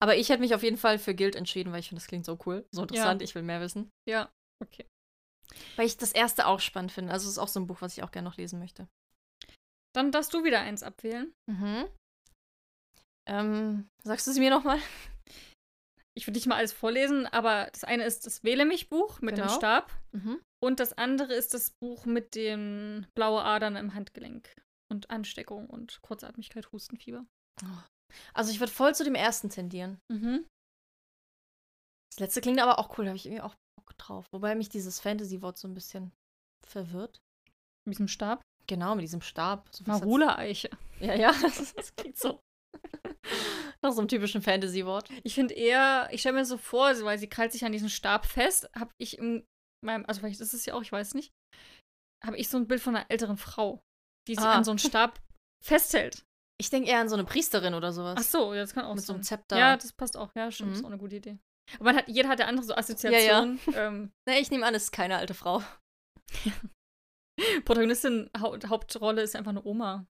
Aber 0.00 0.16
ich 0.16 0.28
hätte 0.28 0.40
mich 0.40 0.54
auf 0.54 0.62
jeden 0.62 0.76
Fall 0.76 0.98
für 0.98 1.14
Guild 1.14 1.36
entschieden, 1.36 1.72
weil 1.72 1.80
ich 1.80 1.88
finde, 1.88 2.00
das 2.00 2.08
klingt 2.08 2.24
so 2.26 2.38
cool, 2.46 2.66
so 2.74 2.82
interessant, 2.82 3.22
ich 3.22 3.34
will 3.34 3.42
mehr 3.42 3.60
wissen. 3.60 3.90
Ja, 4.08 4.30
okay. 4.62 4.86
Weil 5.76 5.86
ich 5.86 5.96
das 5.96 6.12
erste 6.12 6.46
auch 6.46 6.60
spannend 6.60 6.92
finde. 6.92 7.12
Also, 7.12 7.26
es 7.26 7.32
ist 7.32 7.38
auch 7.38 7.48
so 7.48 7.60
ein 7.60 7.66
Buch, 7.66 7.80
was 7.80 7.96
ich 7.96 8.02
auch 8.02 8.10
gerne 8.10 8.28
noch 8.28 8.36
lesen 8.36 8.58
möchte. 8.58 8.88
Dann 9.94 10.10
darfst 10.10 10.34
du 10.34 10.42
wieder 10.44 10.60
eins 10.60 10.82
abwählen. 10.82 11.32
Mhm. 11.46 11.86
Ähm, 13.26 13.88
sagst 14.02 14.26
du 14.26 14.30
es 14.32 14.38
mir 14.38 14.50
nochmal? 14.50 14.78
Ich 16.16 16.28
würde 16.28 16.36
nicht 16.38 16.46
mal 16.46 16.54
alles 16.58 16.72
vorlesen, 16.72 17.26
aber 17.26 17.68
das 17.72 17.82
eine 17.82 18.04
ist 18.04 18.24
das 18.24 18.44
Wähle 18.44 18.66
mich 18.66 18.88
Buch 18.88 19.20
mit 19.20 19.36
dem 19.36 19.46
Genau. 19.46 19.56
Stab 19.56 19.90
Mhm. 20.12 20.40
und 20.62 20.78
das 20.78 20.92
andere 20.96 21.34
ist 21.34 21.54
das 21.54 21.72
Buch 21.82 22.06
mit 22.06 22.36
den 22.36 23.08
blaue 23.16 23.42
Adern 23.42 23.74
im 23.74 23.94
Handgelenk 23.94 24.48
und 24.92 25.10
Ansteckung 25.10 25.68
und 25.68 26.00
Kurzatmigkeit, 26.02 26.70
Hustenfieber. 26.70 27.26
Also, 28.32 28.50
ich 28.50 28.60
würde 28.60 28.72
voll 28.72 28.94
zu 28.94 29.04
dem 29.04 29.14
ersten 29.14 29.50
tendieren. 29.50 29.98
Mhm. 30.10 30.46
Das 32.12 32.20
letzte 32.20 32.40
klingt 32.40 32.60
aber 32.60 32.78
auch 32.78 32.96
cool, 32.96 33.04
da 33.04 33.10
habe 33.10 33.16
ich 33.16 33.26
irgendwie 33.26 33.42
auch 33.42 33.54
Bock 33.76 33.96
drauf. 33.98 34.26
Wobei 34.32 34.54
mich 34.54 34.68
dieses 34.68 35.00
Fantasy-Wort 35.00 35.58
so 35.58 35.66
ein 35.68 35.74
bisschen 35.74 36.12
verwirrt. 36.66 37.18
Mit 37.86 37.96
diesem 37.96 38.08
Stab. 38.08 38.42
Genau, 38.68 38.94
mit 38.94 39.02
diesem 39.02 39.20
Stab. 39.20 39.68
So 39.74 39.84
Marula-Eiche. 39.86 40.70
Ja, 41.00 41.14
ja, 41.14 41.32
das, 41.42 41.74
das 41.74 41.94
klingt 41.96 42.16
so. 42.16 42.40
Nach 43.82 43.92
so 43.92 44.00
einem 44.00 44.08
typischen 44.08 44.42
Fantasy-Wort. 44.42 45.08
Ich 45.24 45.34
finde 45.34 45.54
eher, 45.54 46.08
ich 46.12 46.20
stelle 46.20 46.36
mir 46.36 46.44
so 46.44 46.56
vor, 46.56 46.86
weil 47.02 47.18
sie 47.18 47.28
krallt 47.28 47.52
sich 47.52 47.64
an 47.64 47.72
diesen 47.72 47.90
Stab 47.90 48.26
fest, 48.26 48.68
habe 48.76 48.90
ich 48.98 49.18
in 49.18 49.44
meinem, 49.84 50.06
also 50.06 50.20
vielleicht 50.20 50.40
ist 50.40 50.54
es 50.54 50.64
ja 50.66 50.74
auch, 50.74 50.82
ich 50.82 50.92
weiß 50.92 51.14
nicht, 51.14 51.32
habe 52.24 52.36
ich 52.38 52.48
so 52.48 52.56
ein 52.56 52.66
Bild 52.66 52.80
von 52.80 52.96
einer 52.96 53.10
älteren 53.10 53.36
Frau, 53.36 53.82
die 54.28 54.34
sich 54.36 54.44
Ah. 54.44 54.54
an 54.54 54.64
so 54.64 54.70
einen 54.70 54.78
Stab 54.78 55.20
festhält. 55.62 56.24
Ich 56.60 56.70
denke 56.70 56.88
eher 56.88 57.00
an 57.00 57.08
so 57.08 57.16
eine 57.16 57.24
Priesterin 57.24 57.74
oder 57.74 57.92
sowas. 57.92 58.14
Ach 58.18 58.22
so, 58.22 58.54
ja, 58.54 58.60
das 58.60 58.74
kann 58.74 58.84
auch 58.84 58.94
Mit 58.94 59.02
so 59.02 59.08
sein. 59.08 59.16
einem 59.16 59.22
Zepter. 59.24 59.58
Ja, 59.58 59.76
das 59.76 59.92
passt 59.92 60.16
auch. 60.16 60.30
Ja, 60.36 60.50
stimmt, 60.50 60.70
Mhm. 60.70 60.76
ist 60.76 60.84
auch 60.84 60.88
eine 60.88 60.98
gute 60.98 61.16
Idee. 61.16 61.38
Aber 61.76 61.84
man 61.84 61.96
hat, 61.96 62.08
jeder 62.08 62.28
hat 62.28 62.38
ja 62.40 62.46
andere 62.46 62.64
so 62.66 62.72
ja. 62.72 62.78
Assoziationen. 62.78 63.58
ähm, 63.74 64.12
Nee, 64.28 64.38
ich 64.40 64.50
nehme 64.50 64.64
an, 64.66 64.74
es 64.74 64.84
ist 64.84 64.92
keine 64.92 65.16
alte 65.16 65.34
Frau. 65.34 65.62
Protagonistin, 67.64 68.30
Hau 68.40 68.56
Hauptrolle 68.68 69.22
ist 69.22 69.34
einfach 69.34 69.50
eine 69.50 69.64
Oma. 69.64 70.06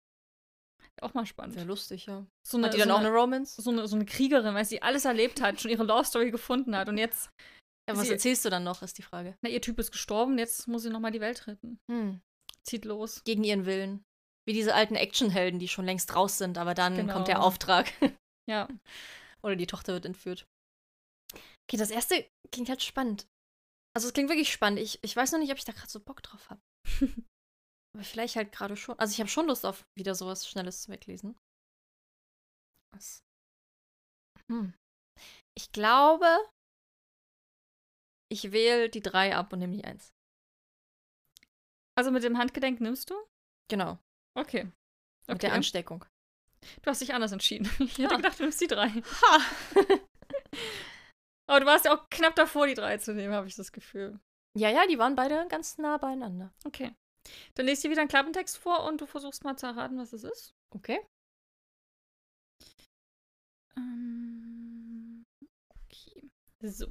Auch 1.00 1.14
mal 1.14 1.26
spannend. 1.26 1.57
Wäre 1.57 1.66
lustig, 1.66 2.07
ja. 2.07 2.26
So 2.46 2.57
eine, 2.57 2.66
Hat 2.66 2.74
die 2.74 2.78
dann 2.78 2.88
so 2.88 2.94
auch 2.94 2.98
eine, 2.98 3.09
eine 3.09 3.16
Romance? 3.16 3.57
so 3.61 3.70
eine, 3.70 3.88
so 3.88 3.96
eine 3.96 4.04
Kriegerin, 4.04 4.54
weil 4.54 4.64
sie 4.64 4.83
alles 4.83 5.04
erlebt 5.07 5.40
hat, 5.40 5.61
schon 5.61 5.70
ihre 5.70 5.83
Love 5.85 6.04
Story 6.04 6.30
gefunden 6.30 6.76
hat 6.76 6.88
und 6.88 6.98
jetzt, 6.98 7.30
Ja, 7.88 7.96
was 7.96 8.07
sie- 8.07 8.12
erzählst 8.12 8.44
du 8.44 8.50
dann 8.50 8.62
noch, 8.64 8.83
ist 8.83 8.98
die 8.98 9.02
Frage. 9.02 9.37
na, 9.42 9.50
ihr 9.50 9.61
Typ 9.61 9.78
ist 9.78 9.90
gestorben, 9.90 10.38
jetzt 10.38 10.68
muss 10.68 10.83
sie 10.83 10.90
nochmal 10.90 11.11
die 11.11 11.20
Welt 11.20 11.46
retten. 11.46 11.78
Hm. 11.90 12.20
Zieht 12.66 12.85
los. 12.85 13.22
Gegen 13.24 13.42
ihren 13.44 13.66
Willen. 13.66 14.04
Wie 14.46 14.52
diese 14.52 14.74
alten 14.74 14.94
Actionhelden, 14.94 15.59
die 15.59 15.68
schon 15.68 15.85
längst 15.87 16.14
raus 16.14 16.38
sind, 16.38 16.59
aber 16.59 16.74
dann 16.74 16.96
Genau. 16.96 17.12
kommt 17.14 17.28
der 17.28 17.42
Auftrag. 17.42 17.92
Ja. 18.46 18.68
Oder 19.42 19.57
die 19.57 19.66
Tochter 19.66 19.94
wird 19.94 20.04
entführt. 20.04 20.46
Okay, 21.66 21.78
das 21.78 21.88
erste 21.90 22.28
klingt 22.52 22.68
halt 22.68 22.83
spannend. 22.83 23.26
Also 23.96 24.07
es 24.09 24.12
klingt 24.12 24.28
wirklich 24.28 24.52
spannend. 24.52 24.80
Ich, 24.80 24.98
ich 25.02 25.16
weiß 25.16 25.33
noch 25.33 25.38
nicht, 25.38 25.50
ob 25.50 25.57
ich 25.57 25.64
da 25.64 25.72
gerade 25.72 25.88
so 25.88 25.98
Bock 25.98 26.22
drauf 26.22 26.50
habe. 26.50 26.61
Aber 27.94 28.04
vielleicht 28.04 28.37
halt 28.37 28.52
gerade 28.52 28.76
schon. 28.76 28.98
Also 28.98 29.12
ich 29.12 29.20
habe 29.20 29.30
schon 29.30 29.46
Lust 29.46 29.64
auf 29.64 29.87
wieder 29.96 30.14
sowas 30.14 30.46
Schnelles 30.46 30.83
zu 30.83 30.92
weglesen. 30.92 31.38
Was? 32.92 33.22
Hm. 34.50 34.74
Ich 35.57 35.72
glaube, 35.72 36.26
ich 38.30 38.52
wähle 38.52 38.90
die 38.90 39.00
drei 39.00 39.35
ab 39.35 39.54
und 39.54 39.61
nehme 39.61 39.74
die 39.76 39.85
eins. 39.85 40.12
Also 41.96 42.11
mit 42.11 42.24
dem 42.24 42.37
Handgelenk 42.37 42.80
nimmst 42.80 43.09
du? 43.09 43.14
Genau. 43.70 43.98
Okay. 44.34 44.64
Mit 45.26 45.42
der 45.42 45.48
Okay. 45.50 45.56
Ansteckung. 45.56 46.04
Du 46.82 46.90
hast 46.90 47.00
dich 47.00 47.14
anders 47.14 47.32
entschieden. 47.32 47.68
Ich 47.80 47.92
hätte 47.98 48.02
Ja. 48.02 48.16
gedacht, 48.16 48.38
du 48.38 48.42
nimmst 48.44 48.60
die 48.60 48.66
drei. 48.66 48.88
Ha! 48.88 49.38
Aber 51.46 51.60
du 51.60 51.66
warst 51.66 51.84
ja 51.84 51.94
auch 51.94 52.08
knapp 52.10 52.34
davor, 52.36 52.66
die 52.66 52.74
drei 52.74 52.96
zu 52.98 53.12
nehmen, 53.14 53.34
habe 53.34 53.46
ich 53.46 53.54
das 53.54 53.70
Gefühl. 53.72 54.18
ja, 54.56 54.70
ja, 54.70 54.86
die 54.86 54.98
waren 54.98 55.14
beide 55.14 55.46
ganz 55.48 55.76
nah 55.78 55.98
beieinander. 55.98 56.52
Okay. 56.64 56.94
Dann 57.54 57.66
lese 57.66 57.78
ich 57.78 57.82
dir 57.82 57.90
wieder 57.90 58.00
einen 58.02 58.08
Klappentext 58.08 58.56
vor 58.58 58.84
und 58.84 59.00
du 59.00 59.06
versuchst 59.06 59.44
mal 59.44 59.56
zu 59.56 59.66
erraten, 59.66 59.98
was 59.98 60.12
es 60.12 60.24
ist. 60.24 60.54
Okay. 60.74 61.00
Ähm, 63.76 65.24
okay. 65.85 66.30
So. 66.62 66.87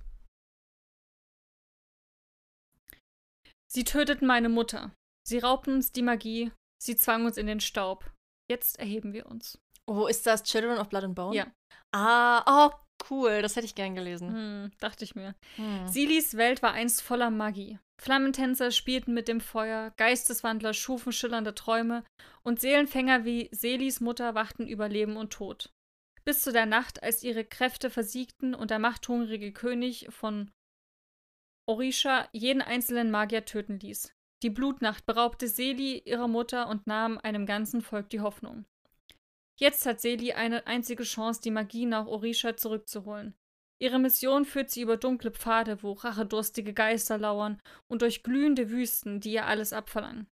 Sie 3.67 3.83
töteten 3.83 4.27
meine 4.27 4.49
Mutter. 4.49 4.93
Sie 5.27 5.39
raubten 5.39 5.75
uns 5.75 5.91
die 5.91 6.01
Magie. 6.03 6.51
Sie 6.83 6.97
zwangen 6.97 7.25
uns 7.25 7.37
in 7.37 7.47
den 7.47 7.61
Staub. 7.61 8.11
Jetzt 8.49 8.77
erheben 8.77 9.13
wir 9.13 9.25
uns. 9.27 9.57
Oh, 9.87 10.07
ist 10.07 10.25
das 10.25 10.43
Children 10.43 10.79
of 10.79 10.89
Blood 10.89 11.03
and 11.05 11.15
Bone? 11.15 11.35
Ja. 11.35 11.47
Ah, 11.93 12.67
oh, 12.69 12.73
cool. 13.09 13.41
Das 13.41 13.55
hätte 13.55 13.65
ich 13.65 13.75
gern 13.75 13.95
gelesen. 13.95 14.33
Hm, 14.33 14.71
dachte 14.79 15.05
ich 15.05 15.15
mir. 15.15 15.35
Hm. 15.55 15.87
Silis 15.87 16.35
Welt 16.35 16.61
war 16.61 16.73
einst 16.73 17.01
voller 17.01 17.29
Magie. 17.29 17.79
Flammentänzer 18.01 18.71
spielten 18.71 19.13
mit 19.13 19.29
dem 19.29 19.39
Feuer, 19.39 19.93
Geisteswandler 19.95 20.73
schufen 20.73 21.13
schillernde 21.13 21.55
Träume 21.55 22.03
und 22.43 22.59
Seelenfänger 22.59 23.23
wie 23.23 23.47
Selis 23.53 24.01
Mutter 24.01 24.35
wachten 24.35 24.67
über 24.67 24.89
Leben 24.89 25.15
und 25.15 25.31
Tod. 25.31 25.71
Bis 26.25 26.41
zu 26.41 26.51
der 26.51 26.65
Nacht, 26.65 27.01
als 27.01 27.23
ihre 27.23 27.45
Kräfte 27.45 27.89
versiegten 27.89 28.53
und 28.53 28.71
der 28.71 28.79
machthungrige 28.79 29.53
König 29.53 30.07
von 30.09 30.51
Orisha 31.65 32.27
jeden 32.33 32.61
einzelnen 32.61 33.09
Magier 33.09 33.45
töten 33.45 33.79
ließ. 33.79 34.13
Die 34.43 34.49
Blutnacht 34.49 35.05
beraubte 35.05 35.47
Seli 35.47 35.99
ihrer 35.99 36.27
Mutter 36.27 36.67
und 36.67 36.85
nahm 36.85 37.17
einem 37.17 37.45
ganzen 37.45 37.81
Volk 37.81 38.09
die 38.09 38.19
Hoffnung. 38.19 38.65
Jetzt 39.57 39.85
hat 39.85 40.01
Seli 40.01 40.33
eine 40.33 40.67
einzige 40.67 41.03
Chance, 41.03 41.39
die 41.41 41.51
Magie 41.51 41.85
nach 41.85 42.07
Orisha 42.07 42.57
zurückzuholen. 42.57 43.35
Ihre 43.79 43.99
Mission 43.99 44.43
führt 44.43 44.69
sie 44.69 44.81
über 44.81 44.97
dunkle 44.97 45.31
Pfade, 45.31 45.81
wo 45.81 45.93
rachedurstige 45.93 46.73
Geister 46.73 47.17
lauern 47.17 47.61
und 47.87 48.01
durch 48.01 48.21
glühende 48.21 48.69
Wüsten, 48.69 49.21
die 49.21 49.31
ihr 49.31 49.45
alles 49.45 49.71
abverlangen. 49.71 50.27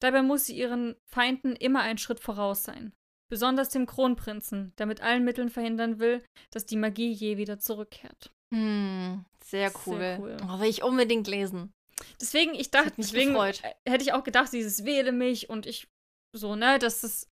Dabei 0.00 0.22
muss 0.22 0.46
sie 0.46 0.56
ihren 0.56 0.94
Feinden 1.04 1.56
immer 1.56 1.80
einen 1.80 1.98
Schritt 1.98 2.20
voraus 2.20 2.62
sein. 2.62 2.92
Besonders 3.28 3.70
dem 3.70 3.86
Kronprinzen, 3.86 4.74
der 4.78 4.86
mit 4.86 5.00
allen 5.00 5.24
Mitteln 5.24 5.48
verhindern 5.48 5.98
will, 5.98 6.22
dass 6.52 6.66
die 6.66 6.76
Magie 6.76 7.10
je 7.10 7.36
wieder 7.36 7.58
zurückkehrt. 7.58 8.30
Hm, 8.54 9.24
sehr 9.42 9.72
cool. 9.86 9.98
Sehr 9.98 10.20
cool. 10.20 10.36
Oh, 10.44 10.60
will 10.60 10.68
ich 10.68 10.84
unbedingt 10.84 11.26
lesen. 11.26 11.72
Deswegen, 12.20 12.54
ich 12.54 12.70
dachte, 12.70 12.92
deswegen 12.96 13.32
gefreut. 13.32 13.62
hätte 13.88 14.04
ich 14.04 14.12
auch 14.12 14.24
gedacht, 14.24 14.52
dieses 14.52 14.84
Wähle 14.84 15.12
mich 15.12 15.48
und 15.48 15.66
ich 15.66 15.88
so, 16.34 16.54
ne, 16.56 16.78
dass 16.78 17.00
das 17.00 17.28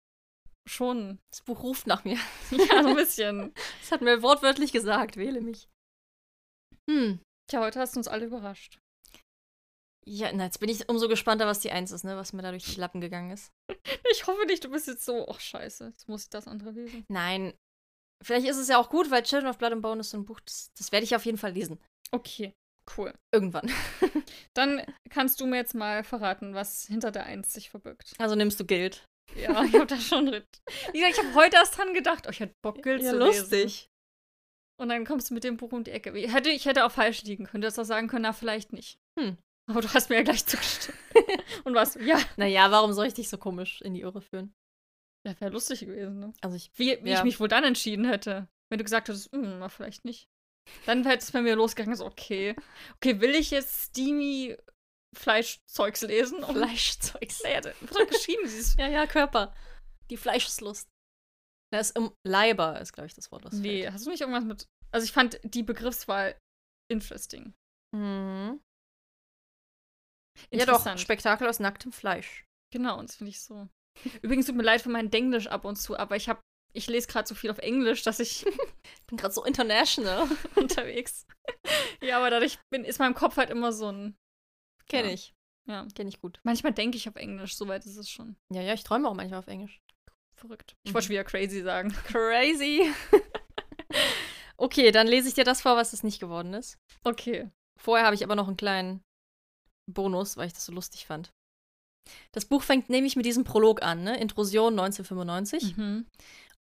schon, 0.67 1.19
Das 1.31 1.43
Buch 1.43 1.63
ruft 1.63 1.87
nach 1.87 2.05
mir. 2.05 2.19
ja, 2.51 2.83
so 2.83 2.89
ein 2.89 2.97
bisschen. 2.97 3.55
Das 3.81 3.93
hat 3.93 4.01
mir 4.01 4.23
wortwörtlich 4.23 4.73
gesagt, 4.73 5.17
wähle 5.17 5.41
mich. 5.41 5.69
Hm. 6.91 7.21
Tja, 7.51 7.61
heute 7.61 7.81
hast 7.81 7.95
du 7.95 8.01
uns 8.01 8.09
alle 8.09 8.27
überrascht. 8.27 8.79
Ja, 10.07 10.31
na, 10.33 10.45
jetzt 10.45 10.61
bin 10.61 10.69
ich 10.69 10.89
umso 10.89 11.09
gespannter, 11.09 11.47
was 11.47 11.61
die 11.61 11.71
Eins 11.71 11.91
ist, 11.91 12.05
ne? 12.05 12.17
Was 12.17 12.35
mir 12.35 12.43
da 12.43 12.51
durch 12.51 12.65
die 12.65 12.81
Lappen 12.81 13.01
gegangen 13.01 13.31
ist. 13.31 13.53
Ich 14.11 14.27
hoffe 14.29 14.47
nicht, 14.47 14.63
du 14.63 14.71
bist 14.71 14.87
jetzt 14.87 15.05
so, 15.05 15.27
ach 15.29 15.41
scheiße, 15.41 15.87
jetzt 15.87 16.09
muss 16.09 16.25
ich 16.25 16.31
das 16.31 16.47
andere 16.47 16.71
lesen. 16.71 17.05
Nein. 17.09 17.53
Vielleicht 18.23 18.47
ist 18.47 18.59
es 18.59 18.69
ja 18.69 18.79
auch 18.79 18.89
gut, 18.89 19.11
weil 19.11 19.25
Children 19.25 19.51
of 19.51 19.59
Blood 19.59 19.73
and 19.73 19.83
Bone 19.83 20.01
ist 20.01 20.11
so 20.11 20.19
ein 20.19 20.25
Buch, 20.25 20.39
das, 20.41 20.73
das 20.79 20.93
werde 20.93 21.05
ich 21.05 21.17
auf 21.17 21.25
jeden 21.27 21.37
Fall 21.37 21.53
lesen. 21.53 21.81
Okay, 22.13 22.55
cool. 22.97 23.13
Irgendwann. 23.33 23.71
Dann 24.55 24.83
kannst 25.11 25.41
du 25.41 25.47
mir 25.47 25.57
jetzt 25.57 25.75
mal 25.75 26.05
verraten, 26.05 26.55
was 26.55 26.87
hinter 26.87 27.11
der 27.11 27.25
Eins 27.27 27.53
sich 27.53 27.71
verbirgt. 27.71 28.13
Also 28.19 28.35
nimmst 28.35 28.59
du 28.61 28.65
Geld. 28.65 29.07
Ja, 29.37 29.65
ich 29.65 29.75
habe 29.75 29.87
da 29.87 29.97
schon. 29.99 30.27
Wie 30.27 30.99
gesagt, 31.01 31.19
ich 31.19 31.25
habe 31.25 31.35
heute 31.35 31.57
erst 31.57 31.77
dran 31.79 31.95
gedacht, 31.95 32.25
oh, 32.27 32.31
ich 32.31 32.41
hätte 32.41 32.55
Bock, 32.63 32.83
Guild 32.83 33.03
zu 33.03 33.19
lesen. 33.19 33.71
Und 34.81 34.89
dann 34.89 35.05
kommst 35.05 35.31
du 35.31 35.35
mit 35.35 35.45
dem 35.45 35.57
Buch 35.57 35.73
um 35.73 35.85
die 35.85 35.93
Ecke. 35.93 36.17
Ich 36.19 36.33
hätte, 36.33 36.51
ich 36.51 36.67
hätte 36.67 36.85
auch 36.85 36.91
falsch 36.93 37.23
liegen 37.23 37.47
können. 37.47 37.63
Du 37.63 37.67
hättest 37.67 37.79
auch 37.79 37.85
sagen 37.85 38.09
können, 38.09 38.23
na, 38.23 38.33
vielleicht 38.33 38.73
nicht. 38.73 38.99
Hm. 39.19 39.39
Aber 39.71 39.81
du 39.81 39.89
hast 39.95 40.11
mir 40.11 40.17
ja 40.17 40.23
gleich 40.23 40.45
zugestimmt. 40.47 40.99
Und 41.65 41.75
was? 41.75 41.95
Ja, 41.95 42.19
Naja, 42.37 42.71
warum 42.71 42.93
soll 42.93 43.07
ich 43.07 43.15
dich 43.15 43.29
so 43.29 43.39
komisch 43.39 43.81
in 43.83 43.95
die 43.95 44.01
Irre 44.01 44.21
führen? 44.21 44.53
ja 45.27 45.41
wäre 45.41 45.53
lustig 45.53 45.81
gewesen, 45.81 46.19
ne? 46.19 46.35
Also 46.43 46.57
ich. 46.57 46.71
Wie, 46.75 46.99
wie 47.03 47.11
Ja. 47.11 47.19
ich 47.19 47.25
mich 47.25 47.41
wohl 47.41 47.49
dann 47.49 47.65
entschieden 47.65 48.05
hätte. 48.05 48.47
Wenn 48.69 48.79
du 48.79 48.85
gesagt 48.85 49.09
hättest, 49.09 49.33
hm, 49.33 49.59
na, 49.61 49.69
vielleicht 49.71 50.05
nicht. 50.05 50.29
Dann 50.87 51.05
hätte 51.07 51.23
es 51.25 51.31
bei 51.33 51.43
mir 51.43 51.57
losgegangen, 51.57 51.97
so, 51.97 52.07
okay. 52.07 52.57
Okay, 52.97 53.21
will 53.21 53.35
ich 53.35 53.51
jetzt 53.51 53.83
Steamy 53.91 54.57
Fleischzeugs 55.17 56.03
lesen? 56.03 56.43
Und 56.43 56.57
Fleischzeugs. 56.57 57.43
Naja, 57.43 57.61
da 57.61 57.73
wird 57.81 57.95
doch 57.95 58.07
geschrieben, 58.07 58.43
dieses. 58.45 58.77
Ja, 58.79 58.89
ja, 58.89 59.07
Körper. 59.07 59.55
Die 60.11 60.17
Fleischeslust. 60.17 60.89
Das 61.73 61.91
ist 61.91 61.97
im 61.99 62.13
Leiber, 62.27 62.81
ist, 62.81 62.93
glaube 62.93 63.07
ich, 63.07 63.15
das 63.15 63.31
Wort. 63.33 63.45
Was 63.45 63.55
Nee, 63.55 63.83
fällt. 63.83 63.95
hast 63.95 64.07
du 64.07 64.11
nicht 64.11 64.21
irgendwas 64.21 64.45
mit. 64.45 64.67
Also 64.93 65.05
ich 65.05 65.13
fand 65.13 65.41
die 65.45 65.63
Begriffswahl 65.63 66.37
interesting. 66.91 67.55
Mhm. 67.95 68.61
Ja, 70.53 70.67
doch. 70.67 70.99
Spektakel 70.99 71.49
aus 71.49 71.61
nacktem 71.61 71.93
Fleisch. 71.93 72.45
Genau, 72.73 72.99
und 72.99 73.09
das 73.09 73.17
finde 73.17 73.31
ich 73.31 73.41
so. 73.41 73.69
Übrigens 74.23 74.47
tut 74.47 74.57
mir 74.57 74.63
leid 74.65 74.83
für 74.83 74.89
mein 74.89 75.11
Denglisch 75.11 75.47
ab 75.47 75.65
und 75.65 75.77
zu, 75.77 75.97
aber 75.97 76.17
ich 76.17 76.29
habe, 76.29 76.41
ich 76.75 76.87
lese 76.89 77.07
gerade 77.09 77.27
so 77.27 77.35
viel 77.35 77.51
auf 77.51 77.59
Englisch, 77.59 78.03
dass 78.03 78.21
ich 78.21 78.45
Ich 78.47 79.07
bin 79.07 79.17
gerade 79.17 79.33
so 79.35 79.45
international. 79.45 80.29
unterwegs. 80.57 81.27
Ja, 82.03 82.19
aber 82.19 82.31
dadurch 82.31 82.59
bin, 82.71 82.85
ist 82.85 82.99
meinem 82.99 83.15
Kopf 83.15 83.37
halt 83.37 83.51
immer 83.51 83.73
so 83.73 83.91
ein. 83.91 84.17
Kenn 84.89 85.07
Ja. 85.07 85.13
ich. 85.13 85.33
Ja. 85.67 85.87
Kenn 85.95 86.09
ich 86.09 86.21
gut. 86.21 86.41
Manchmal 86.43 86.73
denke 86.75 86.97
ich 86.99 87.09
auf 87.09 87.17
Englisch, 87.17 87.57
soweit 87.57 87.87
ist 87.87 87.97
es 87.97 88.11
schon. 88.11 88.37
Ja, 88.53 88.61
ja, 88.61 88.75
ich 88.75 88.85
träume 88.85 89.09
auch 89.09 89.15
manchmal 89.15 89.39
auf 89.39 89.47
Englisch. 89.47 89.81
Verrückt. 90.37 90.75
Ich 90.83 90.91
Mhm. 90.91 90.95
wollte 90.95 91.07
schon 91.07 91.13
wieder 91.13 91.25
crazy 91.25 91.63
sagen. 91.63 91.91
Crazy. 92.07 92.93
okay, 94.57 94.91
dann 94.91 95.07
lese 95.07 95.29
ich 95.29 95.35
dir 95.35 95.45
das 95.45 95.63
vor, 95.63 95.77
was 95.77 95.93
es 95.93 96.03
nicht 96.03 96.21
geworden 96.21 96.55
ist. 96.55 96.79
Okay. 97.05 97.51
Vorher 97.81 98.05
habe 98.07 98.15
ich 98.15 98.25
aber 98.25 98.37
noch 98.37 98.47
einen 98.49 98.57
kleinen 98.57 99.03
Bonus, 99.91 100.37
weil 100.37 100.47
ich 100.47 100.53
das 100.53 100.65
so 100.67 100.73
lustig 100.73 101.07
fand. 101.07 101.33
Das 102.33 102.45
Buch 102.45 102.63
fängt 102.63 102.91
nämlich 102.91 103.17
mit 103.17 103.25
diesem 103.27 103.45
Prolog 103.45 103.83
an, 103.83 104.03
ne? 104.05 104.19
Intrusion 104.21 104.79
1995. 104.79 105.77
Mhm. 105.77 106.07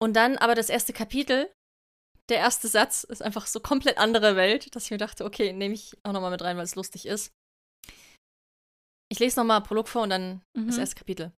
Und 0.02 0.14
dann 0.16 0.38
aber 0.38 0.56
das 0.56 0.70
erste 0.70 0.94
Kapitel, 0.94 1.52
der 2.30 2.38
erste 2.38 2.68
Satz 2.68 3.04
ist 3.04 3.22
einfach 3.22 3.46
so 3.46 3.60
komplett 3.60 3.98
andere 3.98 4.36
Welt, 4.36 4.76
dass 4.76 4.86
ich 4.86 4.92
mir 4.92 4.98
dachte, 4.98 5.26
okay, 5.26 5.54
nehme 5.54 5.76
ich 5.76 5.98
auch 6.04 6.12
nochmal 6.14 6.32
mit 6.32 6.42
rein, 6.42 6.58
weil 6.58 6.64
es 6.64 6.76
lustig 6.76 7.06
ist. 7.06 7.32
Ich 9.12 9.20
lese 9.20 9.40
nochmal 9.40 9.62
Prolog 9.62 9.88
vor 9.88 10.04
und 10.04 10.10
dann 10.10 10.42
Mhm. 10.56 10.68
das 10.68 10.78
erste 10.78 10.96
Kapitel. 10.96 11.34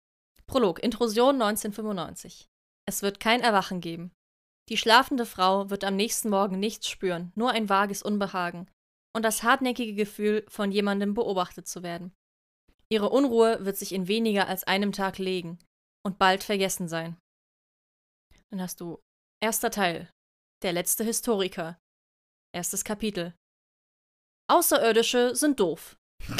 Prolog, 0.45 0.81
Intrusion 0.83 1.35
1995. 1.41 2.47
Es 2.87 3.01
wird 3.01 3.19
kein 3.19 3.41
Erwachen 3.41 3.81
geben. 3.81 4.11
Die 4.69 4.77
schlafende 4.77 5.25
Frau 5.25 5.69
wird 5.69 5.83
am 5.83 5.95
nächsten 5.95 6.29
Morgen 6.29 6.59
nichts 6.59 6.87
spüren, 6.87 7.31
nur 7.35 7.51
ein 7.51 7.69
vages 7.69 8.03
Unbehagen 8.03 8.69
und 9.15 9.23
das 9.23 9.43
hartnäckige 9.43 9.95
Gefühl, 9.95 10.45
von 10.47 10.71
jemandem 10.71 11.13
beobachtet 11.13 11.67
zu 11.67 11.83
werden. 11.83 12.13
Ihre 12.89 13.09
Unruhe 13.09 13.65
wird 13.65 13.77
sich 13.77 13.91
in 13.93 14.07
weniger 14.07 14.47
als 14.47 14.63
einem 14.63 14.91
Tag 14.91 15.17
legen 15.17 15.59
und 16.05 16.17
bald 16.19 16.43
vergessen 16.43 16.87
sein. 16.87 17.17
Dann 18.53 18.61
hast 18.61 18.81
du 18.81 19.01
erster 19.43 19.71
Teil, 19.71 20.11
der 20.61 20.73
letzte 20.73 21.03
Historiker. 21.03 21.79
Erstes 22.55 22.83
Kapitel. 22.83 23.33
Außerirdische 24.47 25.35
sind 25.35 25.59
doof. 25.59 25.97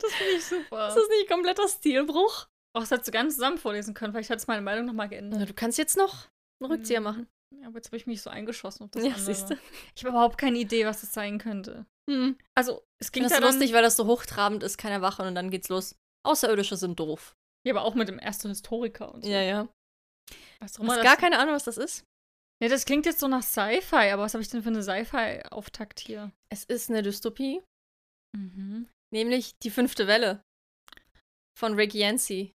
Das 0.00 0.12
finde 0.14 0.32
ich 0.34 0.44
super. 0.44 0.88
Ist 0.88 0.94
das 0.96 1.08
nicht 1.08 1.28
kompletter 1.28 1.66
Stilbruch? 1.68 2.46
Auch 2.74 2.80
das 2.82 2.90
hättest 2.90 3.08
du 3.08 3.12
ganz 3.12 3.34
zusammen 3.34 3.58
vorlesen 3.58 3.92
können. 3.94 4.12
Vielleicht 4.12 4.30
hat 4.30 4.38
es 4.38 4.46
meine 4.46 4.62
Meinung 4.62 4.86
nochmal 4.86 5.08
geändert. 5.08 5.40
Na, 5.40 5.46
du 5.46 5.54
kannst 5.54 5.76
jetzt 5.78 5.96
noch 5.96 6.28
einen 6.62 6.70
Rückzieher 6.70 7.00
Mhm. 7.00 7.04
machen. 7.04 7.28
Ja, 7.60 7.66
aber 7.66 7.76
jetzt 7.76 7.88
habe 7.88 7.96
ich 7.96 8.06
mich 8.06 8.22
so 8.22 8.30
eingeschossen 8.30 8.84
auf 8.84 8.90
das 8.92 9.02
Ja, 9.02 9.10
andere. 9.10 9.24
siehst 9.24 9.50
du. 9.50 9.58
Ich 9.96 10.04
habe 10.04 10.10
überhaupt 10.10 10.38
keine 10.38 10.58
Idee, 10.58 10.86
was 10.86 11.00
das 11.00 11.12
sein 11.12 11.38
könnte. 11.38 11.84
Hm. 12.08 12.38
Also, 12.54 12.84
es 13.02 13.10
klingt 13.10 13.24
ja 13.30 13.36
das 13.36 13.40
dann, 13.40 13.52
lustig, 13.58 13.74
weil 13.74 13.82
das 13.82 13.96
so 13.96 14.06
hochtrabend 14.06 14.62
ist, 14.62 14.78
kein 14.78 14.92
Erwachen 14.92 15.26
und 15.26 15.34
dann 15.34 15.50
geht's 15.50 15.68
los. 15.68 15.96
Außerirdische 16.24 16.76
sind 16.76 17.00
doof. 17.00 17.34
Ja, 17.66 17.72
aber 17.74 17.84
auch 17.84 17.94
mit 17.94 18.08
dem 18.08 18.18
ersten 18.18 18.48
Historiker 18.48 19.12
und 19.12 19.22
so. 19.24 19.30
Ja, 19.30 19.40
ja. 19.42 19.68
Was 20.60 20.78
auch 20.78 20.84
immer 20.84 20.96
hast 20.96 21.02
gar 21.02 21.16
keine 21.16 21.38
Ahnung, 21.38 21.54
was 21.54 21.64
das 21.64 21.76
ist. 21.78 22.04
Ja, 22.62 22.68
das 22.68 22.84
klingt 22.86 23.04
jetzt 23.06 23.18
so 23.20 23.28
nach 23.28 23.42
Sci-Fi, 23.42 24.10
aber 24.12 24.22
was 24.22 24.34
habe 24.34 24.42
ich 24.42 24.48
denn 24.48 24.62
für 24.62 24.68
eine 24.70 24.82
Sci-Fi-Auftakt 24.82 26.00
hier? 26.00 26.32
Es 26.50 26.64
ist 26.64 26.88
eine 26.90 27.02
Dystopie, 27.02 27.62
Mhm. 28.34 28.88
nämlich 29.12 29.58
die 29.62 29.70
fünfte 29.70 30.06
Welle 30.06 30.42
von 31.58 31.74
Rick 31.74 31.92
Yancey. 31.94 32.52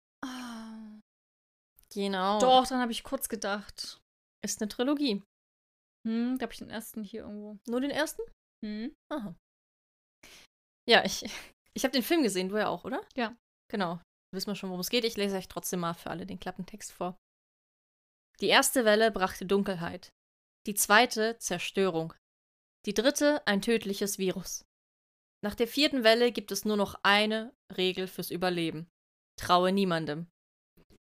Genau. 1.92 2.38
Doch, 2.38 2.66
dann 2.68 2.80
habe 2.80 2.92
ich 2.92 3.02
kurz 3.02 3.28
gedacht. 3.28 4.00
Ist 4.44 4.60
eine 4.62 4.68
Trilogie. 4.68 5.22
Hm, 6.06 6.38
da 6.38 6.44
habe 6.44 6.52
ich 6.52 6.58
den 6.60 6.70
ersten 6.70 7.02
hier 7.02 7.22
irgendwo. 7.22 7.58
Nur 7.68 7.80
den 7.80 7.90
ersten? 7.90 8.22
Hm. 8.64 8.94
Aha. 9.12 9.34
Ja, 10.88 11.04
ich, 11.04 11.24
ich 11.74 11.84
habe 11.84 11.92
den 11.92 12.02
Film 12.04 12.22
gesehen, 12.22 12.48
du 12.48 12.56
ja 12.58 12.68
auch, 12.68 12.84
oder? 12.84 13.04
Ja. 13.16 13.36
Genau. 13.70 14.00
Wissen 14.32 14.48
wir 14.48 14.54
schon, 14.54 14.70
worum 14.70 14.80
es 14.80 14.90
geht. 14.90 15.04
Ich 15.04 15.16
lese 15.16 15.36
euch 15.36 15.48
trotzdem 15.48 15.80
mal 15.80 15.94
für 15.94 16.10
alle 16.10 16.26
den 16.26 16.38
Klappentext 16.38 16.92
vor. 16.92 17.16
Die 18.40 18.48
erste 18.48 18.84
Welle 18.84 19.10
brachte 19.10 19.44
Dunkelheit. 19.44 20.10
Die 20.66 20.74
zweite 20.74 21.36
Zerstörung. 21.38 22.14
Die 22.86 22.94
dritte 22.94 23.46
ein 23.46 23.60
tödliches 23.60 24.18
Virus. 24.18 24.64
Nach 25.42 25.54
der 25.54 25.68
vierten 25.68 26.04
Welle 26.04 26.32
gibt 26.32 26.52
es 26.52 26.64
nur 26.64 26.76
noch 26.76 27.00
eine 27.02 27.54
Regel 27.76 28.06
fürs 28.06 28.30
Überleben. 28.30 28.88
Traue 29.38 29.72
niemandem. 29.72 30.28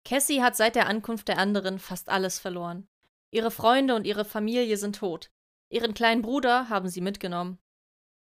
Cassie 0.04 0.42
hat 0.42 0.56
seit 0.56 0.74
der 0.74 0.86
Ankunft 0.86 1.28
der 1.28 1.38
anderen 1.38 1.78
fast 1.78 2.08
alles 2.08 2.38
verloren. 2.38 2.86
Ihre 3.30 3.50
Freunde 3.50 3.94
und 3.94 4.06
ihre 4.06 4.24
Familie 4.24 4.76
sind 4.76 4.96
tot. 4.96 5.30
Ihren 5.70 5.92
kleinen 5.92 6.22
Bruder 6.22 6.68
haben 6.68 6.88
sie 6.88 7.00
mitgenommen. 7.00 7.58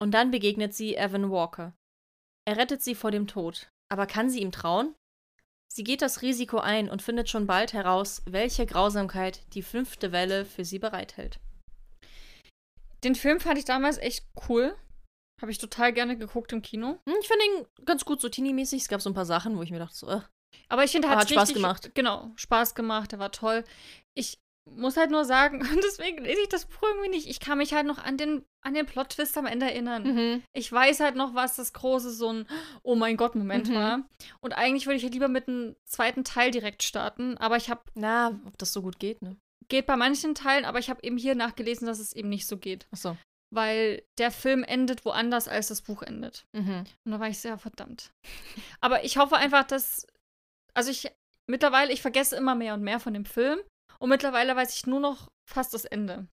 Und 0.01 0.13
dann 0.13 0.31
begegnet 0.31 0.75
sie 0.75 0.97
Evan 0.97 1.31
Walker. 1.31 1.77
Er 2.45 2.57
rettet 2.57 2.83
sie 2.83 2.95
vor 2.95 3.11
dem 3.11 3.27
Tod. 3.27 3.71
Aber 3.89 4.07
kann 4.07 4.31
sie 4.31 4.41
ihm 4.41 4.53
trauen? 4.53 4.95
Sie 5.73 5.85
geht 5.85 6.03
das 6.03 6.23
Risiko 6.23 6.59
ein 6.59 6.89
und 6.89 7.03
findet 7.03 7.29
schon 7.29 7.47
bald 7.47 7.73
heraus, 7.73 8.23
welche 8.25 8.67
Grausamkeit 8.67 9.43
die 9.55 9.63
fünfte 9.63 10.11
Welle 10.13 10.45
für 10.45 10.65
sie 10.65 10.79
bereithält. 10.79 11.39
Den 13.05 13.15
Film 13.15 13.41
fand 13.41 13.59
ich 13.59 13.65
damals 13.65 13.99
echt 13.99 14.27
cool. 14.49 14.75
Habe 15.41 15.51
ich 15.51 15.59
total 15.59 15.93
gerne 15.93 16.17
geguckt 16.17 16.53
im 16.53 16.63
Kino. 16.63 16.99
Hm, 17.07 17.15
Ich 17.21 17.29
finde 17.29 17.45
ihn 17.45 17.85
ganz 17.85 18.05
gut 18.05 18.21
so 18.23 18.29
teenie-mäßig. 18.29 18.83
Es 18.83 18.89
gab 18.89 19.03
so 19.03 19.11
ein 19.11 19.15
paar 19.15 19.27
Sachen, 19.27 19.59
wo 19.59 19.63
ich 19.63 19.71
mir 19.71 19.79
dachte, 19.79 19.95
so, 19.95 20.09
äh, 20.09 20.21
Aber 20.71 20.83
ich 20.85 20.93
finde, 20.93 21.09
er 21.09 21.13
hat 21.13 21.21
hat 21.21 21.31
Spaß 21.31 21.53
gemacht. 21.53 21.91
Genau, 21.95 22.33
Spaß 22.37 22.75
gemacht, 22.75 23.13
der 23.13 23.19
war 23.19 23.33
toll. 23.33 23.63
Ich 24.15 24.39
muss 24.71 24.97
halt 24.97 25.11
nur 25.11 25.25
sagen, 25.25 25.61
und 25.71 25.83
deswegen 25.85 26.25
lese 26.25 26.43
ich 26.43 26.49
das 26.49 26.67
Buch 26.67 26.83
irgendwie 26.83 27.11
nicht. 27.11 27.29
Ich 27.29 27.41
kann 27.41 27.59
mich 27.59 27.73
halt 27.73 27.87
noch 27.87 27.99
an 27.99 28.17
den, 28.17 28.45
an 28.63 28.75
den 28.75 28.87
Plot-Twist 28.87 29.37
am 29.39 29.47
Ende 29.47 29.67
erinnern. 29.67 30.03
mhm. 30.05 30.43
Ich 30.53 30.71
weiß 30.73 31.01
halt 31.01 31.15
noch, 31.17 31.35
was 31.35 31.57
das 31.57 31.73
große 31.73 32.11
so 32.11 32.33
ein 32.33 32.47
Oh 32.83 32.95
mein 32.97 33.17
Gott-Moment 33.17 33.69
Mhm. 33.69 33.75
war. 33.75 34.09
Und 34.41 34.53
eigentlich 34.53 34.87
würde 34.87 34.97
ich 34.97 35.03
halt 35.05 35.15
lieber 35.15 35.29
mit 35.29 35.49
einem 35.49 35.77
zweiten 35.85 36.25
Teil 36.25 36.51
direkt 36.51 36.83
starten. 36.83 37.37
Aber 37.39 37.57
ich 37.57 37.71
habe, 37.71 37.83
na, 37.95 38.39
ob 38.47 38.59
das 38.59 38.73
so 38.73 38.83
gut 38.83 38.99
geht, 38.99 39.23
ne? 39.23 39.37
geht 39.69 39.87
bei 39.87 39.97
manchen 39.97 40.35
Teilen, 40.37 40.65
aber 40.65 40.79
ich 40.79 40.91
habe 40.91 41.03
eben 41.03 41.17
hier 41.19 41.35
nachgelesen, 41.35 41.87
dass 41.89 41.99
es 41.99 42.13
eben 42.13 42.29
nicht 42.29 42.47
so 42.47 42.57
geht. 42.57 42.87
Achso. 42.93 43.17
weil 43.51 44.03
der 44.19 44.31
Film 44.31 44.63
endet 44.63 45.05
woanders, 45.05 45.49
als 45.49 45.69
das 45.69 45.83
Buch 45.83 46.03
endet. 46.03 46.45
Mhm. 46.53 46.85
Und 47.05 47.11
da 47.13 47.19
war 47.21 47.29
ich 47.29 47.39
sehr 47.39 47.59
verdammt. 47.59 48.11
Aber 48.81 49.05
ich 49.05 49.17
hoffe 49.19 49.37
einfach, 49.37 49.65
dass. 49.65 50.07
Also 50.75 50.91
ich. 50.91 51.11
Mittlerweile, 51.49 51.93
ich 51.93 52.03
vergesse 52.03 52.35
immer 52.37 52.57
mehr 52.57 52.75
und 52.75 52.83
mehr 52.83 52.99
von 53.01 53.15
dem 53.15 53.25
Film. 53.25 53.59
Und 53.99 54.09
mittlerweile 54.11 54.55
weiß 54.57 54.75
ich 54.77 54.87
nur 54.87 55.01
noch 55.01 55.29
fast 55.49 55.75
das 55.75 55.85
Ende. 55.85 56.27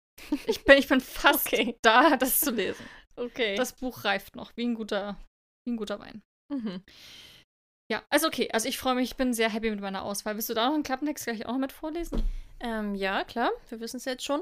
Ich 0.46 0.64
bin, 0.64 0.78
ich 0.78 0.88
bin 0.88 1.00
fast 1.00 1.46
Okay. 1.46 1.76
da, 1.82 2.16
das 2.16 2.40
zu 2.40 2.50
lesen. 2.50 2.84
Okay. 3.16 3.56
Das 3.56 3.72
Buch 3.74 4.04
reift 4.04 4.36
noch, 4.36 4.52
wie 4.56 4.64
ein 4.66 4.74
guter, 4.74 5.16
wie 5.66 5.72
ein 5.72 5.76
guter 5.76 5.98
Wein. 6.00 6.22
mhm. 6.52 6.82
Ja, 7.90 8.02
also 8.08 8.26
okay. 8.28 8.48
Also 8.52 8.68
ich 8.68 8.78
freue 8.78 8.94
mich, 8.94 9.10
ich 9.10 9.16
bin 9.16 9.34
sehr 9.34 9.50
happy 9.50 9.68
mit 9.70 9.80
meiner 9.80 10.02
Auswahl. 10.02 10.34
Willst 10.36 10.48
du 10.48 10.54
da 10.54 10.66
noch 10.66 10.74
einen 10.74 10.82
Klappentext 10.82 11.24
gleich 11.24 11.44
auch 11.44 11.52
noch 11.52 11.58
mit 11.58 11.72
vorlesen? 11.72 12.22
ähm, 12.60 12.94
ja, 12.94 13.24
klar, 13.24 13.50
wir 13.68 13.80
wissen 13.80 13.96
es 13.98 14.04
jetzt 14.06 14.24
schon. 14.24 14.40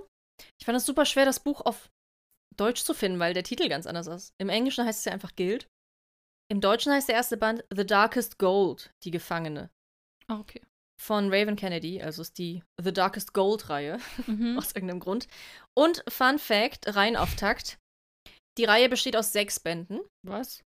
Ich 0.60 0.66
fand 0.66 0.76
es 0.76 0.86
super 0.86 1.04
schwer, 1.04 1.24
das 1.24 1.40
Buch 1.40 1.60
auf 1.62 1.88
Deutsch 2.56 2.82
zu 2.84 2.94
finden, 2.94 3.18
weil 3.18 3.34
der 3.34 3.42
Titel 3.42 3.68
ganz 3.68 3.86
anders 3.86 4.06
ist. 4.06 4.34
Im 4.38 4.50
Englischen 4.50 4.84
heißt 4.84 5.00
es 5.00 5.04
ja 5.04 5.12
einfach 5.12 5.34
Guild. 5.34 5.66
Im 6.50 6.60
Deutschen 6.60 6.92
heißt 6.92 7.08
der 7.08 7.14
erste 7.16 7.36
Band 7.36 7.64
The 7.74 7.86
Darkest 7.86 8.38
Gold, 8.38 8.92
die 9.04 9.10
Gefangene. 9.10 9.70
Ah, 10.28 10.38
okay. 10.38 10.60
Von 11.00 11.32
Raven 11.32 11.56
Kennedy, 11.56 12.02
also 12.02 12.20
ist 12.22 12.36
die 12.36 12.62
The 12.82 12.92
Darkest 12.92 13.32
Gold-Reihe, 13.32 13.98
Mhm. 14.26 14.58
aus 14.58 14.72
irgendeinem 14.74 15.00
Grund. 15.00 15.28
Und 15.74 16.04
Fun 16.08 16.38
Fact, 16.38 16.94
Reihenauftakt. 16.94 17.78
Die 18.58 18.64
Reihe 18.64 18.88
besteht 18.90 19.16
aus 19.16 19.32
sechs 19.32 19.58
Bänden. 19.60 20.00
Was? 20.26 20.62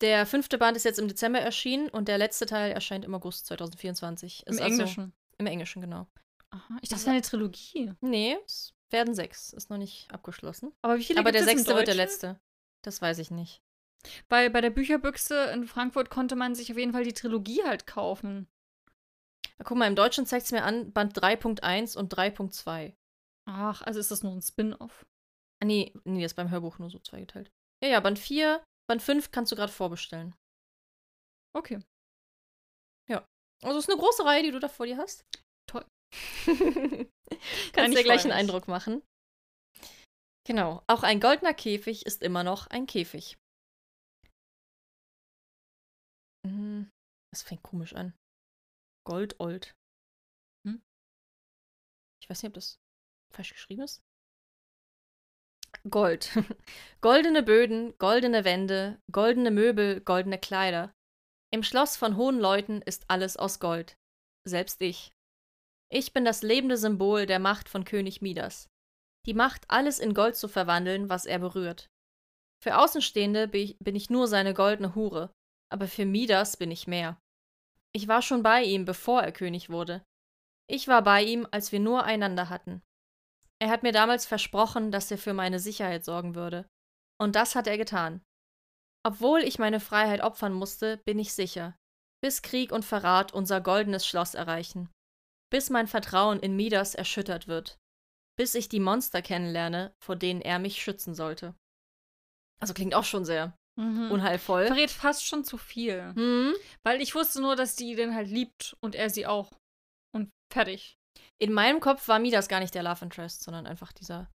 Der 0.00 0.26
fünfte 0.26 0.58
Band 0.58 0.76
ist 0.76 0.84
jetzt 0.84 0.98
im 0.98 1.06
Dezember 1.06 1.38
erschienen 1.38 1.88
und 1.88 2.08
der 2.08 2.18
letzte 2.18 2.46
Teil 2.46 2.72
erscheint 2.72 3.04
im 3.04 3.14
August 3.14 3.46
2024. 3.46 4.42
Im 4.46 4.54
Ist 4.54 4.60
also- 4.60 4.72
Englischen. 4.72 5.12
Im 5.38 5.46
Englischen, 5.46 5.80
genau. 5.80 6.08
Aha. 6.50 6.78
Ich 6.82 6.88
dachte, 6.88 6.94
das 6.96 7.04
wäre 7.06 7.12
eine 7.12 7.22
Trilogie. 7.22 7.92
Nee, 8.00 8.36
es 8.44 8.74
werden 8.90 9.14
sechs. 9.14 9.52
Ist 9.52 9.70
noch 9.70 9.78
nicht 9.78 10.10
abgeschlossen. 10.12 10.72
Aber 10.82 10.98
wie 10.98 11.04
viele 11.04 11.20
Aber 11.20 11.30
der 11.32 11.42
es 11.42 11.46
im 11.46 11.56
sechste 11.58 11.74
wird 11.76 11.86
der 11.86 11.94
letzte. 11.94 12.38
Das 12.84 13.00
weiß 13.00 13.18
ich 13.18 13.30
nicht. 13.30 13.60
Bei, 14.28 14.48
bei 14.48 14.60
der 14.60 14.70
Bücherbüchse 14.70 15.52
in 15.54 15.66
Frankfurt 15.68 16.10
konnte 16.10 16.34
man 16.34 16.54
sich 16.56 16.70
auf 16.72 16.76
jeden 16.78 16.92
Fall 16.92 17.04
die 17.04 17.12
Trilogie 17.12 17.62
halt 17.64 17.86
kaufen. 17.86 18.48
Guck 19.64 19.78
mal, 19.78 19.86
im 19.86 19.96
Deutschen 19.96 20.26
zeigt 20.26 20.46
es 20.46 20.52
mir 20.52 20.64
an, 20.64 20.92
Band 20.92 21.16
3.1 21.16 21.96
und 21.96 22.12
3.2. 22.14 22.94
Ach, 23.48 23.82
also 23.82 24.00
ist 24.00 24.10
das 24.10 24.22
nur 24.22 24.32
ein 24.32 24.42
Spin-off. 24.42 25.04
Ah, 25.62 25.66
nee, 25.66 25.92
nee, 26.04 26.22
das 26.22 26.32
ist 26.32 26.36
beim 26.36 26.50
Hörbuch 26.50 26.78
nur 26.78 26.90
so 26.90 26.98
zweigeteilt. 26.98 27.50
Ja, 27.82 27.90
ja, 27.90 28.00
Band 28.00 28.18
4, 28.18 28.64
Band 28.88 29.02
5 29.02 29.30
kannst 29.30 29.52
du 29.52 29.56
gerade 29.56 29.72
vorbestellen. 29.72 30.34
Okay. 31.56 31.82
Also 33.64 33.78
es 33.78 33.84
ist 33.84 33.90
eine 33.90 34.00
große 34.00 34.24
Reihe, 34.24 34.42
die 34.42 34.50
du 34.50 34.58
da 34.58 34.68
vor 34.68 34.86
dir 34.86 34.96
hast. 34.96 35.24
Toll. 35.68 35.86
Kannst 37.72 37.94
dir 37.94 38.00
ich 38.00 38.04
gleich 38.04 38.24
einen. 38.24 38.32
Eindruck 38.32 38.68
machen. 38.68 39.02
Genau. 40.44 40.82
Auch 40.88 41.04
ein 41.04 41.20
goldener 41.20 41.54
Käfig 41.54 42.04
ist 42.04 42.22
immer 42.22 42.42
noch 42.42 42.66
ein 42.66 42.86
Käfig. 42.86 43.36
Hm, 46.44 46.90
Das 47.30 47.42
fängt 47.42 47.62
komisch 47.62 47.94
an. 47.94 48.14
Goldold. 49.04 49.74
Hm? 50.66 50.82
Ich 52.20 52.30
weiß 52.30 52.42
nicht, 52.42 52.50
ob 52.50 52.54
das 52.54 52.80
falsch 53.32 53.52
geschrieben 53.52 53.82
ist. 53.82 54.02
Gold. 55.88 56.30
Goldene 57.00 57.42
Böden, 57.42 57.96
goldene 57.98 58.44
Wände, 58.44 59.00
goldene 59.10 59.50
Möbel, 59.50 60.00
goldene 60.00 60.38
Kleider. 60.38 60.94
Im 61.50 61.62
Schloss 61.62 61.96
von 61.96 62.16
hohen 62.16 62.38
Leuten 62.38 62.82
ist 62.82 63.04
alles 63.08 63.36
aus 63.36 63.58
Gold. 63.58 63.96
Selbst 64.44 64.80
ich. 64.80 65.12
Ich 65.90 66.12
bin 66.12 66.24
das 66.24 66.42
lebende 66.42 66.76
Symbol 66.76 67.26
der 67.26 67.38
Macht 67.38 67.68
von 67.68 67.84
König 67.84 68.22
Midas. 68.22 68.68
Die 69.26 69.34
Macht, 69.34 69.70
alles 69.70 69.98
in 69.98 70.14
Gold 70.14 70.36
zu 70.36 70.48
verwandeln, 70.48 71.08
was 71.08 71.26
er 71.26 71.38
berührt. 71.38 71.90
Für 72.62 72.78
Außenstehende 72.78 73.48
bin 73.48 73.62
ich, 73.62 73.78
bin 73.78 73.96
ich 73.96 74.08
nur 74.08 74.28
seine 74.28 74.54
goldene 74.54 74.94
Hure, 74.94 75.32
aber 75.70 75.88
für 75.88 76.06
Midas 76.06 76.56
bin 76.56 76.70
ich 76.70 76.86
mehr. 76.86 77.20
Ich 77.94 78.08
war 78.08 78.22
schon 78.22 78.42
bei 78.42 78.62
ihm, 78.62 78.84
bevor 78.84 79.22
er 79.22 79.32
König 79.32 79.68
wurde. 79.68 80.02
Ich 80.66 80.88
war 80.88 81.02
bei 81.02 81.22
ihm, 81.22 81.46
als 81.50 81.72
wir 81.72 81.80
nur 81.80 82.04
einander 82.04 82.48
hatten. 82.48 82.82
Er 83.58 83.68
hat 83.68 83.82
mir 83.82 83.92
damals 83.92 84.26
versprochen, 84.26 84.90
dass 84.90 85.10
er 85.10 85.18
für 85.18 85.34
meine 85.34 85.60
Sicherheit 85.60 86.04
sorgen 86.04 86.34
würde. 86.34 86.66
Und 87.20 87.36
das 87.36 87.54
hat 87.54 87.66
er 87.66 87.76
getan. 87.76 88.22
Obwohl 89.04 89.40
ich 89.40 89.58
meine 89.58 89.80
Freiheit 89.80 90.22
opfern 90.22 90.52
musste, 90.52 90.96
bin 90.98 91.18
ich 91.18 91.34
sicher. 91.34 91.76
Bis 92.22 92.42
Krieg 92.42 92.72
und 92.72 92.84
Verrat 92.84 93.32
unser 93.32 93.60
goldenes 93.60 94.06
Schloss 94.06 94.34
erreichen. 94.34 94.88
Bis 95.50 95.70
mein 95.70 95.86
Vertrauen 95.86 96.40
in 96.40 96.56
Midas 96.56 96.94
erschüttert 96.94 97.46
wird. 97.46 97.78
Bis 98.38 98.54
ich 98.54 98.68
die 98.68 98.80
Monster 98.80 99.20
kennenlerne, 99.20 99.94
vor 100.00 100.16
denen 100.16 100.40
er 100.40 100.58
mich 100.58 100.82
schützen 100.82 101.14
sollte. 101.14 101.54
Also 102.60 102.74
klingt 102.74 102.94
auch 102.94 103.04
schon 103.04 103.24
sehr 103.24 103.56
Mhm. 103.78 104.10
unheilvoll. 104.10 104.66
Verrät 104.66 104.90
fast 104.90 105.24
schon 105.26 105.44
zu 105.44 105.56
viel. 105.56 106.12
Hm. 106.14 106.54
Weil 106.84 107.00
ich 107.00 107.14
wusste 107.14 107.40
nur, 107.40 107.56
dass 107.56 107.74
die 107.74 107.94
den 107.94 108.14
halt 108.14 108.28
liebt 108.28 108.76
und 108.80 108.94
er 108.94 109.08
sie 109.10 109.26
auch. 109.26 109.50
Und 110.14 110.30
fertig. 110.52 110.96
In 111.40 111.52
meinem 111.52 111.80
Kopf 111.80 112.06
war 112.08 112.18
Midas 112.18 112.48
gar 112.48 112.60
nicht 112.60 112.74
der 112.74 112.82
Love 112.82 113.04
Interest, 113.04 113.42
sondern 113.42 113.66
einfach 113.66 113.92
dieser 113.92 114.30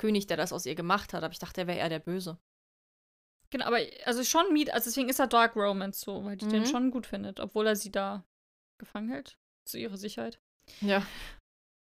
König, 0.00 0.26
der 0.28 0.36
das 0.36 0.52
aus 0.52 0.64
ihr 0.66 0.74
gemacht 0.76 1.12
hat. 1.12 1.24
Aber 1.24 1.32
ich 1.32 1.38
dachte, 1.40 1.62
er 1.62 1.66
wäre 1.66 1.78
eher 1.78 1.88
der 1.88 1.98
Böse. 1.98 2.38
Genau, 3.50 3.64
aber 3.66 3.78
also 4.04 4.22
schon 4.24 4.52
Miet, 4.52 4.70
also 4.72 4.90
deswegen 4.90 5.08
ist 5.08 5.18
er 5.18 5.26
Dark 5.26 5.56
Romance 5.56 6.00
so, 6.00 6.24
weil 6.24 6.36
die 6.36 6.46
den 6.46 6.62
Mhm. 6.62 6.66
schon 6.66 6.90
gut 6.90 7.06
findet, 7.06 7.40
obwohl 7.40 7.66
er 7.66 7.76
sie 7.76 7.90
da 7.90 8.24
gefangen 8.78 9.08
hält. 9.08 9.38
Zu 9.66 9.78
ihrer 9.78 9.96
Sicherheit. 9.96 10.38
Ja. 10.80 11.04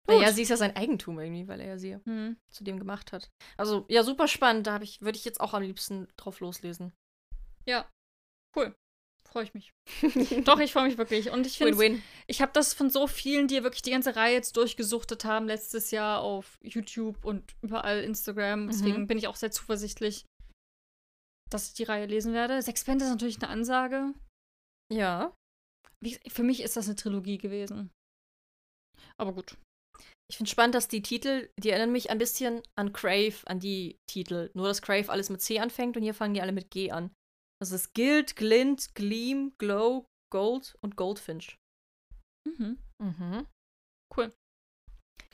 Gut. 0.08 0.18
Naja, 0.20 0.32
sie 0.32 0.44
ist 0.44 0.50
ja 0.50 0.58
sein 0.58 0.76
Eigentum 0.76 1.20
irgendwie, 1.20 1.48
weil 1.48 1.60
er 1.60 1.68
ja 1.68 1.78
sie 1.78 1.96
Hm. 1.96 2.38
zu 2.52 2.64
dem 2.64 2.78
gemacht 2.80 3.12
hat. 3.12 3.30
Also, 3.58 3.86
ja, 3.90 4.04
super 4.04 4.28
spannend. 4.28 4.68
Da 4.68 4.80
ich, 4.82 5.02
würde 5.02 5.18
ich 5.18 5.26
jetzt 5.26 5.42
auch 5.42 5.54
am 5.54 5.64
liebsten 5.64 6.08
drauf 6.18 6.40
loslesen. 6.42 6.94
Ja. 7.66 7.90
Cool. 8.56 8.76
Freue 9.28 9.44
ich 9.46 9.54
mich. 9.56 9.74
Doch, 10.46 10.60
ich 10.60 10.72
freue 10.72 10.86
mich 10.88 10.98
wirklich. 11.00 11.32
Und 11.32 11.48
ich 11.48 11.58
finde, 11.58 12.02
ich 12.28 12.42
habe 12.42 12.52
das 12.54 12.74
von 12.74 12.90
so 12.92 13.08
vielen, 13.08 13.48
die 13.48 13.64
wirklich 13.64 13.82
die 13.82 13.92
ganze 13.92 14.16
Reihe 14.16 14.36
jetzt 14.36 14.56
durchgesuchtet 14.56 15.26
haben, 15.26 15.48
letztes 15.48 15.90
Jahr 15.92 16.22
auf 16.22 16.58
YouTube 16.62 17.26
und 17.26 17.56
überall 17.64 18.02
Instagram. 18.04 18.68
Deswegen 18.68 19.02
Mhm. 19.02 19.08
bin 19.08 19.18
ich 19.18 19.28
auch 19.28 19.36
sehr 19.36 19.52
zuversichtlich, 19.52 20.26
dass 21.50 21.68
ich 21.70 21.74
die 21.74 21.84
Reihe 21.84 22.06
lesen 22.06 22.34
werde. 22.34 22.62
Sechs 22.62 22.84
Bände 22.86 23.06
ist 23.06 23.12
natürlich 23.12 23.42
eine 23.42 23.50
Ansage. 23.50 24.14
Ja. 24.94 25.34
Wie, 26.00 26.20
für 26.30 26.44
mich 26.44 26.62
ist 26.62 26.78
das 26.78 26.86
eine 26.86 26.96
Trilogie 26.96 27.40
gewesen. 27.40 27.90
Aber 29.18 29.34
gut. 29.34 29.58
Ich 30.30 30.38
finde 30.38 30.50
spannend, 30.50 30.74
dass 30.76 30.88
die 30.88 31.02
Titel, 31.04 31.50
die 31.60 31.70
erinnern 31.70 31.92
mich 31.92 32.10
ein 32.10 32.18
bisschen 32.18 32.64
an 32.76 32.94
Crave, 32.94 33.36
an 33.46 33.60
die 33.60 34.00
Titel. 34.10 34.50
Nur, 34.56 34.68
dass 34.68 34.82
Crave 34.82 35.10
alles 35.10 35.30
mit 35.30 35.42
C 35.42 35.60
anfängt 35.60 35.96
und 35.98 36.04
hier 36.04 36.14
fangen 36.16 36.34
die 36.34 36.42
alle 36.42 36.52
mit 36.52 36.72
G 36.72 36.92
an. 36.92 37.12
Also 37.62 37.76
es 37.76 37.82
ist 37.84 37.94
Guild, 37.94 38.36
Glint, 38.36 38.96
Gleam, 38.96 39.54
Glow, 39.60 40.06
Gold 40.34 40.76
und 40.82 40.96
Goldfinch. 40.98 41.58
Mhm. 42.48 42.80
Mhm. 43.02 43.48
Cool. 44.16 44.34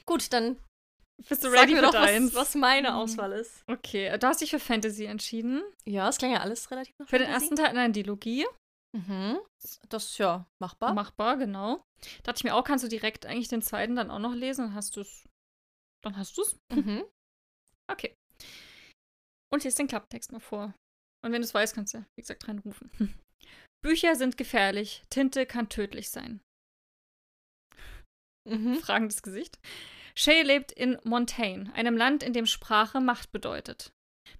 Gut, 0.06 0.32
dann 0.34 0.58
Bist 1.30 1.44
du 1.44 1.50
sag 1.52 1.60
ready 1.62 1.74
mir 1.74 1.80
für 1.84 1.92
doch, 1.92 1.94
was, 1.94 2.34
was 2.36 2.56
meine 2.56 2.90
Mhm. 2.90 2.96
Auswahl 2.96 3.32
ist. 3.32 3.64
Okay, 3.68 4.18
du 4.18 4.28
hast 4.28 4.42
dich 4.42 4.50
für 4.50 4.60
Fantasy 4.60 5.06
entschieden. 5.06 5.64
Ja, 5.86 6.10
es 6.10 6.18
klang 6.18 6.32
ja 6.34 6.42
alles 6.42 6.70
relativ 6.70 6.94
nach 7.00 7.08
Für 7.08 7.18
den 7.18 7.28
Fantasy. 7.28 7.46
ersten 7.46 7.56
Teil 7.56 7.78
eine 7.78 7.94
Dilogie. 7.94 8.46
Mhm. 8.94 9.40
Das 9.90 10.06
ist 10.06 10.18
ja 10.18 10.48
machbar. 10.60 10.94
Machbar, 10.94 11.38
genau. 11.38 11.86
Dachte 12.24 12.40
ich 12.40 12.44
mir 12.44 12.56
auch, 12.56 12.64
kannst 12.64 12.84
du 12.84 12.90
direkt 12.90 13.26
eigentlich 13.26 13.48
den 13.48 13.62
zweiten 13.62 13.96
dann 13.96 14.12
auch 14.12 14.20
noch 14.20 14.34
lesen, 14.34 14.66
dann 14.66 14.76
hast 14.76 14.96
du 14.98 15.02
es. 15.02 15.28
Dann 16.04 16.18
hast 16.18 16.38
du 16.38 16.42
es. 16.42 16.58
Mhm. 16.72 17.04
Okay. 17.90 18.16
Und 19.52 19.64
jetzt 19.66 19.78
den 19.80 19.88
Klapptext 19.88 20.32
mal 20.32 20.40
vor. 20.40 20.74
Und 21.24 21.32
wenn 21.32 21.42
du 21.42 21.46
es 21.46 21.54
weißt, 21.54 21.76
kannst 21.76 21.94
du 21.94 22.00
ja, 22.00 22.06
wie 22.16 22.22
gesagt, 22.22 22.48
reinrufen. 22.48 22.90
Bücher 23.84 24.16
sind 24.16 24.38
gefährlich, 24.38 25.04
Tinte 25.10 25.46
kann 25.46 25.70
tödlich 25.70 26.10
sein. 26.10 26.42
Mhm. 28.50 28.76
Fragendes 28.76 29.22
Gesicht. 29.22 29.60
Shay 30.16 30.42
lebt 30.42 30.72
in 30.72 30.98
Montaigne, 31.04 31.72
einem 31.74 31.98
Land, 31.98 32.24
in 32.24 32.34
dem 32.34 32.46
Sprache 32.46 33.00
Macht 33.00 33.32
bedeutet. 33.32 33.94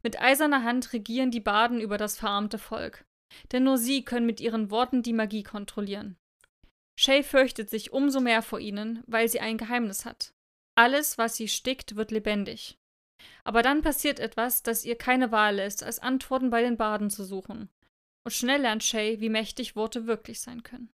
Mit 0.04 0.20
eiserner 0.22 0.64
Hand 0.64 0.94
regieren 0.94 1.32
die 1.32 1.40
Baden 1.40 1.80
über 1.80 1.98
das 1.98 2.18
verarmte 2.18 2.58
Volk. 2.58 3.06
Denn 3.52 3.64
nur 3.64 3.78
sie 3.78 4.04
können 4.04 4.26
mit 4.26 4.40
ihren 4.40 4.72
Worten 4.72 5.04
die 5.04 5.14
Magie 5.14 5.44
kontrollieren. 5.44 6.18
Shay 7.00 7.24
fürchtet 7.24 7.70
sich 7.70 7.94
umso 7.94 8.20
mehr 8.20 8.42
vor 8.42 8.60
ihnen, 8.60 9.04
weil 9.08 9.28
sie 9.28 9.40
ein 9.40 9.58
Geheimnis 9.58 10.06
hat. 10.06 10.34
Alles, 10.76 11.18
was 11.18 11.36
sie 11.36 11.48
stickt, 11.48 11.96
wird 11.96 12.12
lebendig. 12.12 12.78
Aber 13.44 13.62
dann 13.62 13.82
passiert 13.82 14.20
etwas, 14.20 14.64
das 14.64 14.86
ihr 14.86 14.98
keine 14.98 15.32
Wahl 15.32 15.56
lässt, 15.56 15.84
als 15.84 16.00
Antworten 16.00 16.50
bei 16.50 16.62
den 16.62 16.78
Baden 16.78 17.10
zu 17.10 17.24
suchen. 17.24 17.70
Und 18.24 18.32
schnell 18.32 18.62
lernt 18.62 18.84
Shay, 18.84 19.20
wie 19.20 19.30
mächtig 19.30 19.76
Worte 19.76 20.06
wirklich 20.06 20.42
sein 20.42 20.64
können. 20.64 20.92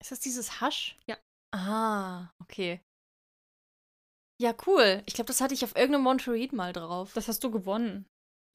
Ist 0.00 0.12
das 0.12 0.20
dieses 0.20 0.60
Hasch? 0.60 0.96
Ja. 1.06 1.16
Ah, 1.52 2.30
okay. 2.40 2.80
Ja, 4.40 4.54
cool. 4.66 5.02
Ich 5.06 5.14
glaube, 5.14 5.28
das 5.28 5.40
hatte 5.40 5.54
ich 5.54 5.64
auf 5.64 5.74
irgendeinem 5.76 6.06
Read 6.06 6.52
mal 6.52 6.72
drauf. 6.72 7.12
Das 7.14 7.28
hast 7.28 7.42
du 7.42 7.50
gewonnen. 7.50 8.06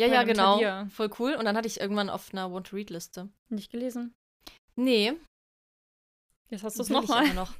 Ja, 0.08 0.14
ja, 0.14 0.24
genau. 0.24 0.54
Talier. 0.56 0.88
Voll 0.92 1.10
cool. 1.20 1.36
Und 1.36 1.46
dann 1.46 1.56
hatte 1.58 1.68
ich 1.68 1.80
irgendwann 1.80 2.10
auf 2.10 2.32
einer 2.34 2.52
Want 2.52 2.68
to 2.68 2.76
Read 2.76 2.90
Liste. 2.90 3.30
Nicht 3.50 3.72
gelesen. 3.72 4.14
Nee. 4.76 5.14
Jetzt 6.50 6.64
hast 6.64 6.78
du 6.78 6.82
es 6.84 6.90
nochmal. 6.90 7.34
noch. 7.34 7.54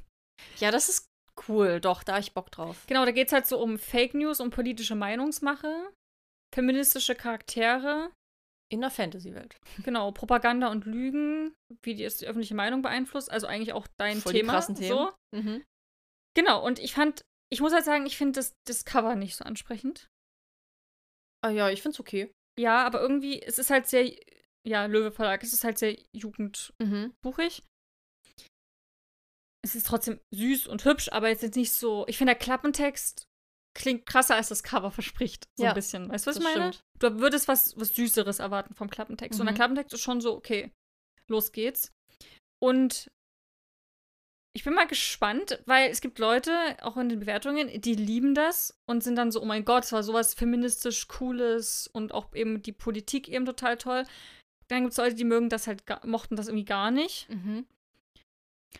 Ja, 0.58 0.70
das 0.70 0.88
ist 0.88 1.06
cool. 1.48 1.80
Doch, 1.80 2.02
da 2.02 2.14
hab 2.14 2.20
ich 2.20 2.34
Bock 2.34 2.50
drauf. 2.50 2.84
Genau, 2.86 3.04
da 3.04 3.10
geht 3.12 3.28
es 3.28 3.32
halt 3.32 3.46
so 3.46 3.58
um 3.60 3.78
Fake 3.78 4.14
News, 4.14 4.40
um 4.40 4.50
politische 4.50 4.94
Meinungsmache. 4.94 5.90
feministische 6.54 7.14
Charaktere, 7.14 8.10
In 8.70 8.80
der 8.82 8.90
Fantasy-Welt. 8.90 9.56
genau, 9.84 10.12
Propaganda 10.12 10.68
und 10.70 10.84
Lügen, 10.84 11.54
wie 11.82 11.94
die, 11.94 12.06
die 12.06 12.26
öffentliche 12.26 12.54
Meinung 12.54 12.82
beeinflusst, 12.82 13.30
also 13.30 13.46
eigentlich 13.46 13.72
auch 13.72 13.86
dein 13.98 14.20
Voll 14.20 14.32
die 14.34 14.40
Thema. 14.40 14.52
krassen 14.52 14.74
Themen. 14.74 14.90
So. 14.90 15.12
Mhm. 15.34 15.64
Genau, 16.34 16.62
und 16.64 16.78
ich 16.78 16.92
fand, 16.92 17.22
ich 17.50 17.60
muss 17.60 17.72
halt 17.72 17.84
sagen, 17.84 18.04
ich 18.06 18.16
finde 18.18 18.32
das, 18.40 18.52
das 18.66 18.84
Cover 18.84 19.14
nicht 19.14 19.36
so 19.36 19.44
ansprechend. 19.44 20.08
Ah 21.44 21.50
ja, 21.50 21.70
ich 21.70 21.82
find's 21.82 22.00
okay. 22.00 22.32
Ja, 22.58 22.84
aber 22.86 23.00
irgendwie, 23.00 23.42
es 23.42 23.58
ist 23.58 23.70
halt 23.70 23.86
sehr, 23.88 24.10
ja, 24.66 24.86
Löwe 24.86 25.10
Verlag, 25.12 25.42
es 25.42 25.52
ist 25.52 25.64
halt 25.64 25.78
sehr 25.78 25.96
jugendbuchig. 26.12 26.72
Mhm. 27.62 27.66
Es 29.64 29.74
ist 29.76 29.86
trotzdem 29.86 30.20
süß 30.34 30.66
und 30.66 30.84
hübsch, 30.84 31.08
aber 31.12 31.28
jetzt 31.28 31.42
ist 31.44 31.54
nicht 31.56 31.72
so, 31.72 32.04
ich 32.08 32.18
finde, 32.18 32.32
der 32.34 32.38
Klappentext 32.40 33.26
klingt 33.74 34.06
krasser, 34.06 34.34
als 34.34 34.48
das 34.48 34.62
Cover 34.62 34.90
verspricht. 34.90 35.44
So 35.56 35.64
Ja, 35.64 35.70
ein 35.70 35.74
bisschen. 35.76 36.08
Weißt 36.10 36.26
du, 36.26 36.30
was 36.30 36.36
ich 36.36 36.42
meine? 36.42 36.72
stimmt. 36.72 36.80
Du 36.98 37.20
würdest 37.20 37.48
was, 37.48 37.78
was 37.78 37.94
Süßeres 37.94 38.38
erwarten 38.40 38.74
vom 38.74 38.90
Klappentext. 38.90 39.38
Und 39.40 39.46
der 39.46 39.52
Mhm. 39.52 39.56
Klappentext 39.56 39.94
ist 39.94 40.00
schon 40.02 40.20
so, 40.20 40.34
okay, 40.36 40.72
los 41.28 41.52
geht's. 41.52 41.92
Und 42.60 43.10
ich 44.54 44.64
bin 44.64 44.74
mal 44.74 44.86
gespannt, 44.86 45.62
weil 45.66 45.90
es 45.90 46.00
gibt 46.00 46.18
Leute, 46.18 46.52
auch 46.82 46.96
in 46.96 47.08
den 47.08 47.20
Bewertungen, 47.20 47.80
die 47.80 47.94
lieben 47.94 48.34
das 48.34 48.78
und 48.86 49.02
sind 49.02 49.16
dann 49.16 49.32
so, 49.32 49.40
oh 49.40 49.46
mein 49.46 49.64
Gott, 49.64 49.84
es 49.84 49.92
war 49.92 50.02
sowas 50.02 50.34
feministisch 50.34 51.08
Cooles 51.08 51.86
und 51.86 52.12
auch 52.12 52.34
eben 52.34 52.62
die 52.62 52.72
Politik 52.72 53.28
eben 53.28 53.46
total 53.46 53.78
toll. 53.78 54.04
Dann 54.68 54.82
gibt 54.82 54.92
es 54.92 54.98
Leute, 54.98 55.14
die 55.14 55.24
mögen 55.24 55.48
das 55.48 55.66
halt, 55.66 55.82
mochten 56.04 56.36
das 56.36 56.48
irgendwie 56.48 56.66
gar 56.66 56.90
nicht. 56.90 57.28
Mhm. 57.30 57.66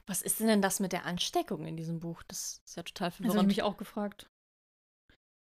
Was 0.06 0.22
ist 0.22 0.40
denn 0.40 0.62
das 0.62 0.80
mit 0.80 0.92
der 0.92 1.06
Ansteckung 1.06 1.66
in 1.66 1.76
diesem 1.76 2.00
Buch? 2.00 2.22
Das 2.28 2.60
ist 2.64 2.76
ja 2.76 2.82
total 2.82 3.08
Das 3.08 3.16
habe 3.16 3.24
ich 3.24 3.32
verwirrend. 3.32 3.48
mich 3.48 3.62
auch 3.62 3.76
gefragt. 3.76 4.30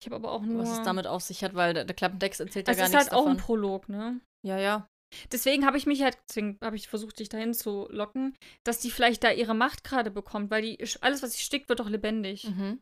Ich 0.02 0.08
habe 0.08 0.16
aber 0.16 0.32
auch 0.32 0.42
nur. 0.42 0.62
was 0.62 0.70
es 0.80 0.84
damit 0.84 1.08
auf 1.08 1.24
sich 1.24 1.44
hat, 1.44 1.56
weil 1.56 1.74
der, 1.74 1.86
Klappentext 1.86 2.40
erzählt 2.40 2.68
ja 2.68 2.72
es 2.72 2.78
gar 2.78 2.88
ist 2.88 2.94
nichts 2.94 3.12
halt 3.12 3.14
auch 3.14 3.28
ein 3.28 3.38
davon. 3.38 3.46
Prolog, 3.46 3.90
ne? 3.90 4.22
ja, 4.46 4.58
ja. 4.58 4.88
Deswegen 5.32 5.66
habe 5.66 5.78
ich 5.78 5.86
mich 5.86 6.03
halt, 6.03 6.18
deswegen 6.28 6.60
habe 6.62 6.76
ich 6.76 6.88
versucht, 6.88 7.20
dich 7.20 7.30
dahin 7.30 7.53
zu 7.53 7.88
locken, 7.89 8.38
dass 8.64 8.80
die 8.80 8.91
vielleicht 8.91 9.24
da 9.24 9.32
ihre 9.32 9.55
Macht 9.55 9.84
gerade 9.84 10.12
bekommt, 10.12 10.51
weil 10.51 10.62
die 10.62 10.80
alles, 11.01 11.24
was 11.24 11.34
sie 11.34 11.41
stickt, 11.41 11.70
wird 11.70 11.80
doch 11.80 11.89
lebendig. 11.89 12.45
Mhm. 12.45 12.82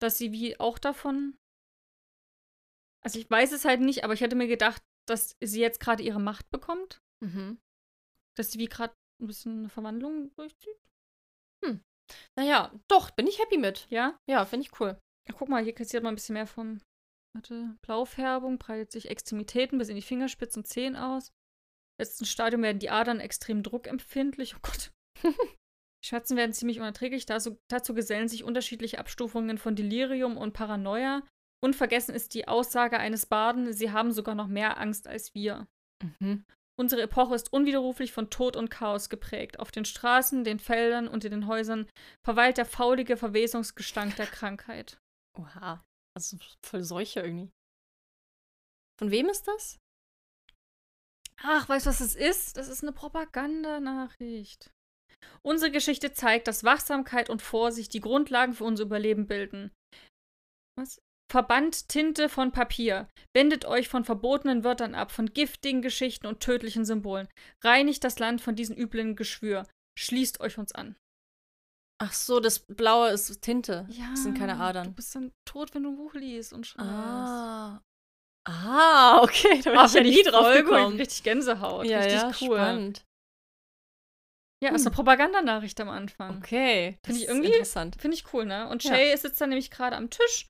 Dass 0.00 0.18
sie 0.18 0.32
wie 0.32 0.58
auch 0.60 0.78
davon. 0.78 1.36
Also 3.04 3.18
ich 3.18 3.30
weiß 3.30 3.52
es 3.52 3.64
halt 3.64 3.80
nicht, 3.80 4.04
aber 4.04 4.14
ich 4.14 4.20
hätte 4.20 4.36
mir 4.36 4.48
gedacht, 4.48 4.82
dass 5.06 5.36
sie 5.40 5.60
jetzt 5.60 5.80
gerade 5.80 6.02
ihre 6.02 6.20
Macht 6.20 6.50
bekommt. 6.50 7.00
Mhm. 7.20 7.58
Dass 8.36 8.52
sie 8.52 8.58
wie 8.58 8.66
gerade 8.66 8.94
ein 9.20 9.26
bisschen 9.26 9.58
eine 9.58 9.68
Verwandlung 9.68 10.32
durchzieht. 10.36 10.78
Naja, 12.36 12.72
doch, 12.88 13.10
bin 13.10 13.26
ich 13.26 13.38
happy 13.38 13.58
mit. 13.58 13.86
Ja? 13.90 14.18
Ja, 14.28 14.44
finde 14.44 14.66
ich 14.66 14.80
cool. 14.80 14.98
Ach, 15.28 15.34
guck 15.36 15.48
mal, 15.48 15.62
hier 15.62 15.74
kassiert 15.74 16.02
man 16.02 16.12
ein 16.12 16.16
bisschen 16.16 16.34
mehr 16.34 16.46
vom. 16.46 16.80
Warte, 17.34 17.76
Blaufärbung, 17.82 18.58
breitet 18.58 18.92
sich 18.92 19.10
Extremitäten 19.10 19.78
bis 19.78 19.88
in 19.88 19.96
die 19.96 20.02
Fingerspitzen 20.02 20.60
und 20.60 20.66
Zehen 20.66 20.96
aus. 20.96 21.32
Letzten 22.00 22.24
Stadium 22.24 22.62
werden 22.62 22.78
die 22.78 22.90
Adern 22.90 23.20
extrem 23.20 23.62
druckempfindlich. 23.62 24.56
Oh 24.56 24.60
Gott. 24.62 24.92
Schmerzen 26.04 26.36
werden 26.36 26.52
ziemlich 26.52 26.78
unerträglich. 26.78 27.26
Dazu, 27.26 27.58
dazu 27.68 27.92
gesellen 27.94 28.28
sich 28.28 28.44
unterschiedliche 28.44 28.98
Abstufungen 28.98 29.58
von 29.58 29.74
Delirium 29.74 30.36
und 30.36 30.52
Paranoia. 30.52 31.22
Unvergessen 31.60 32.14
ist 32.14 32.34
die 32.34 32.46
Aussage 32.46 32.98
eines 32.98 33.26
Baden, 33.26 33.72
sie 33.72 33.90
haben 33.90 34.12
sogar 34.12 34.36
noch 34.36 34.46
mehr 34.46 34.78
Angst 34.78 35.08
als 35.08 35.34
wir. 35.34 35.66
Mhm. 36.20 36.44
Unsere 36.78 37.02
Epoche 37.02 37.34
ist 37.34 37.52
unwiderruflich 37.52 38.12
von 38.12 38.30
Tod 38.30 38.54
und 38.54 38.70
Chaos 38.70 39.08
geprägt. 39.08 39.58
Auf 39.58 39.72
den 39.72 39.84
Straßen, 39.84 40.44
den 40.44 40.60
Feldern 40.60 41.08
und 41.08 41.24
in 41.24 41.32
den 41.32 41.48
Häusern 41.48 41.90
verweilt 42.24 42.56
der 42.56 42.66
faulige 42.66 43.16
Verwesungsgestank 43.16 44.14
der 44.14 44.26
Krankheit. 44.26 45.00
Oha. 45.36 45.84
Also 46.16 46.38
voll 46.64 46.84
Seuche 46.84 47.20
irgendwie. 47.20 47.50
Von 49.00 49.10
wem 49.10 49.28
ist 49.28 49.48
das? 49.48 49.80
Ach, 51.42 51.68
weißt 51.68 51.86
du, 51.86 51.90
was 51.90 52.00
es 52.00 52.16
ist? 52.16 52.56
Das 52.56 52.68
ist 52.68 52.82
eine 52.82 52.92
Propagandanachricht. 52.92 54.70
Unsere 55.42 55.70
Geschichte 55.70 56.12
zeigt, 56.12 56.48
dass 56.48 56.64
Wachsamkeit 56.64 57.30
und 57.30 57.42
Vorsicht 57.42 57.92
die 57.94 58.00
Grundlagen 58.00 58.54
für 58.54 58.64
unser 58.64 58.84
Überleben 58.84 59.26
bilden. 59.26 59.70
Was? 60.76 61.00
Verbannt 61.30 61.88
Tinte 61.88 62.28
von 62.28 62.52
Papier. 62.52 63.08
Wendet 63.34 63.66
euch 63.66 63.88
von 63.88 64.04
verbotenen 64.04 64.64
Wörtern 64.64 64.94
ab, 64.94 65.12
von 65.12 65.26
giftigen 65.32 65.82
Geschichten 65.82 66.26
und 66.26 66.40
tödlichen 66.40 66.84
Symbolen. 66.84 67.28
Reinigt 67.62 68.02
das 68.02 68.18
Land 68.18 68.40
von 68.40 68.56
diesem 68.56 68.76
üblen 68.76 69.14
Geschwür. 69.14 69.66
Schließt 69.98 70.40
euch 70.40 70.58
uns 70.58 70.72
an. 70.72 70.96
Ach 72.00 72.12
so, 72.12 72.40
das 72.40 72.60
Blaue 72.60 73.10
ist 73.10 73.42
Tinte. 73.42 73.86
Ja. 73.90 74.10
Das 74.10 74.22
sind 74.22 74.38
keine 74.38 74.54
Du 74.54 74.60
Adern. 74.60 74.94
bist 74.94 75.14
dann 75.14 75.32
tot, 75.44 75.74
wenn 75.74 75.82
du 75.82 75.90
ein 75.90 75.96
Buch 75.96 76.14
liest 76.14 76.52
und 76.52 76.66
schreibst. 76.66 76.88
Ah. 76.90 77.82
Ah, 78.50 79.20
okay. 79.22 79.60
Da 79.62 79.70
bin 79.70 79.78
Ach, 79.78 79.86
ich 79.88 79.92
ja 79.94 80.00
nie 80.02 80.22
drauf 80.22 80.46
gut. 80.46 80.64
gekommen. 80.64 80.96
Richtig 80.96 81.22
Gänsehaut. 81.22 81.84
Ja, 81.86 81.98
Richtig 81.98 82.20
ja, 82.22 82.32
cool. 82.40 82.56
spannend. 82.56 83.04
Ja, 84.64 84.70
ist 84.74 84.80
eine 84.86 84.90
Hm. 84.90 84.94
Propagandanachricht 84.96 85.78
am 85.80 85.88
Anfang. 85.90 86.38
Okay. 86.38 86.98
Finde 87.04 87.20
ich 87.20 87.28
irgendwie- 87.28 87.48
interessant. 87.48 87.96
Finde 88.00 88.16
ich 88.16 88.32
cool, 88.32 88.44
ne? 88.46 88.68
Und 88.68 88.82
Ja. 88.84 88.90
Shay 88.94 89.16
sitzt 89.16 89.40
dann 89.40 89.50
nämlich 89.50 89.70
gerade 89.70 89.96
am 89.96 90.08
Tisch. 90.10 90.46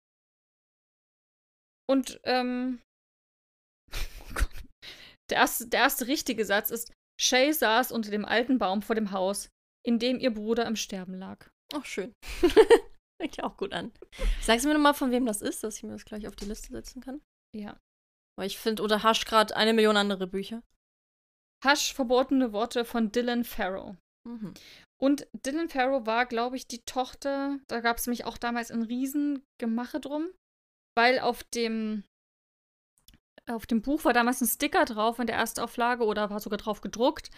Und, 1.90 2.20
ähm. 2.24 2.80
Oh 4.30 4.34
Gott. 4.34 4.48
Der 5.30 5.38
erste, 5.38 5.66
der 5.66 5.80
erste 5.80 6.06
richtige 6.06 6.44
Satz 6.44 6.70
ist: 6.70 6.92
Shay 7.20 7.52
saß 7.52 7.90
unter 7.92 8.10
dem 8.10 8.24
alten 8.24 8.58
Baum 8.58 8.80
vor 8.82 8.94
dem 8.94 9.10
Haus, 9.10 9.48
in 9.84 9.98
dem 9.98 10.20
ihr 10.20 10.32
Bruder 10.32 10.66
im 10.66 10.76
Sterben 10.76 11.14
lag. 11.18 11.50
Ach, 11.74 11.84
schön. 11.84 12.12
Fängt 13.20 13.36
ja 13.36 13.44
auch 13.44 13.56
gut 13.56 13.72
an. 13.72 13.92
Sagst 14.40 14.64
du 14.64 14.68
mir 14.68 14.74
nochmal, 14.74 14.94
von 14.94 15.10
wem 15.10 15.26
das 15.26 15.42
ist, 15.42 15.64
dass 15.64 15.76
ich 15.78 15.82
mir 15.82 15.90
das 15.92 16.04
gleich 16.04 16.28
auf 16.28 16.36
die 16.36 16.44
Liste 16.46 16.70
setzen 16.72 17.02
kann? 17.02 17.20
Ja. 17.54 17.76
Weil 18.38 18.46
ich 18.46 18.58
finde, 18.58 18.82
oder 18.84 19.02
Hasch 19.02 19.24
gerade 19.24 19.56
eine 19.56 19.72
Million 19.72 19.96
andere 19.96 20.28
Bücher. 20.28 20.62
Hasch, 21.64 21.92
verbotene 21.92 22.52
Worte 22.52 22.84
von 22.84 23.10
Dylan 23.10 23.42
Farrow. 23.44 23.96
Mhm. 24.24 24.54
Und 25.00 25.26
Dylan 25.32 25.68
Farrow 25.68 26.06
war, 26.06 26.24
glaube 26.26 26.56
ich, 26.56 26.68
die 26.68 26.84
Tochter, 26.84 27.58
da 27.66 27.80
gab 27.80 27.98
es 27.98 28.06
nämlich 28.06 28.24
auch 28.24 28.38
damals 28.38 28.70
ein 28.70 28.82
Riesengemache 28.82 30.00
drum, 30.00 30.28
weil 30.96 31.18
auf 31.18 31.42
dem, 31.42 32.04
auf 33.50 33.66
dem 33.66 33.82
Buch 33.82 34.04
war 34.04 34.12
damals 34.12 34.40
ein 34.40 34.46
Sticker 34.46 34.84
drauf 34.84 35.18
in 35.18 35.26
der 35.26 35.36
Erstauflage 35.36 36.04
oder 36.04 36.30
war 36.30 36.40
sogar 36.40 36.58
drauf 36.58 36.80
gedruckt. 36.80 37.30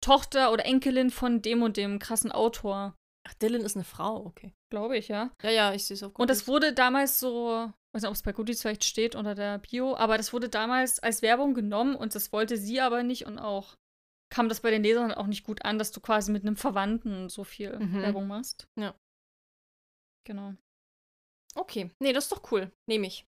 Tochter 0.00 0.52
oder 0.52 0.64
Enkelin 0.64 1.10
von 1.10 1.42
dem 1.42 1.62
und 1.62 1.76
dem 1.76 1.98
krassen 1.98 2.32
Autor, 2.32 2.96
Ach, 3.26 3.34
Dylan 3.34 3.62
ist 3.62 3.76
eine 3.76 3.84
Frau, 3.84 4.24
okay. 4.24 4.52
Glaube 4.72 4.96
ich, 4.96 5.08
ja. 5.08 5.30
Ja, 5.42 5.50
ja, 5.50 5.74
ich 5.74 5.84
sehe 5.84 5.94
es 5.94 6.02
auf 6.02 6.14
Und 6.18 6.28
das 6.30 6.40
Goodies. 6.40 6.48
wurde 6.48 6.72
damals 6.72 7.20
so, 7.20 7.70
weiß 7.92 8.02
nicht, 8.02 8.08
ob 8.08 8.14
es 8.14 8.22
bei 8.22 8.32
Goodies 8.32 8.62
vielleicht 8.62 8.84
steht 8.84 9.14
unter 9.14 9.34
der 9.34 9.58
Bio, 9.58 9.94
aber 9.96 10.16
das 10.16 10.32
wurde 10.32 10.48
damals 10.48 10.98
als 10.98 11.20
Werbung 11.22 11.52
genommen 11.54 11.94
und 11.94 12.14
das 12.14 12.32
wollte 12.32 12.56
sie 12.56 12.80
aber 12.80 13.02
nicht 13.02 13.26
und 13.26 13.38
auch 13.38 13.76
kam 14.30 14.48
das 14.48 14.60
bei 14.60 14.70
den 14.70 14.82
Lesern 14.82 15.12
auch 15.12 15.26
nicht 15.26 15.44
gut 15.44 15.62
an, 15.64 15.78
dass 15.78 15.92
du 15.92 16.00
quasi 16.00 16.32
mit 16.32 16.42
einem 16.42 16.56
Verwandten 16.56 17.28
so 17.28 17.44
viel 17.44 17.78
Mhm. 17.78 18.00
Werbung 18.02 18.26
machst. 18.26 18.66
Ja. 18.78 18.94
Genau. 20.24 20.54
Okay. 21.54 21.90
Nee, 22.00 22.12
das 22.14 22.24
ist 22.24 22.32
doch 22.32 22.50
cool. 22.50 22.72
Nehme 22.88 23.06
ich. 23.06 23.26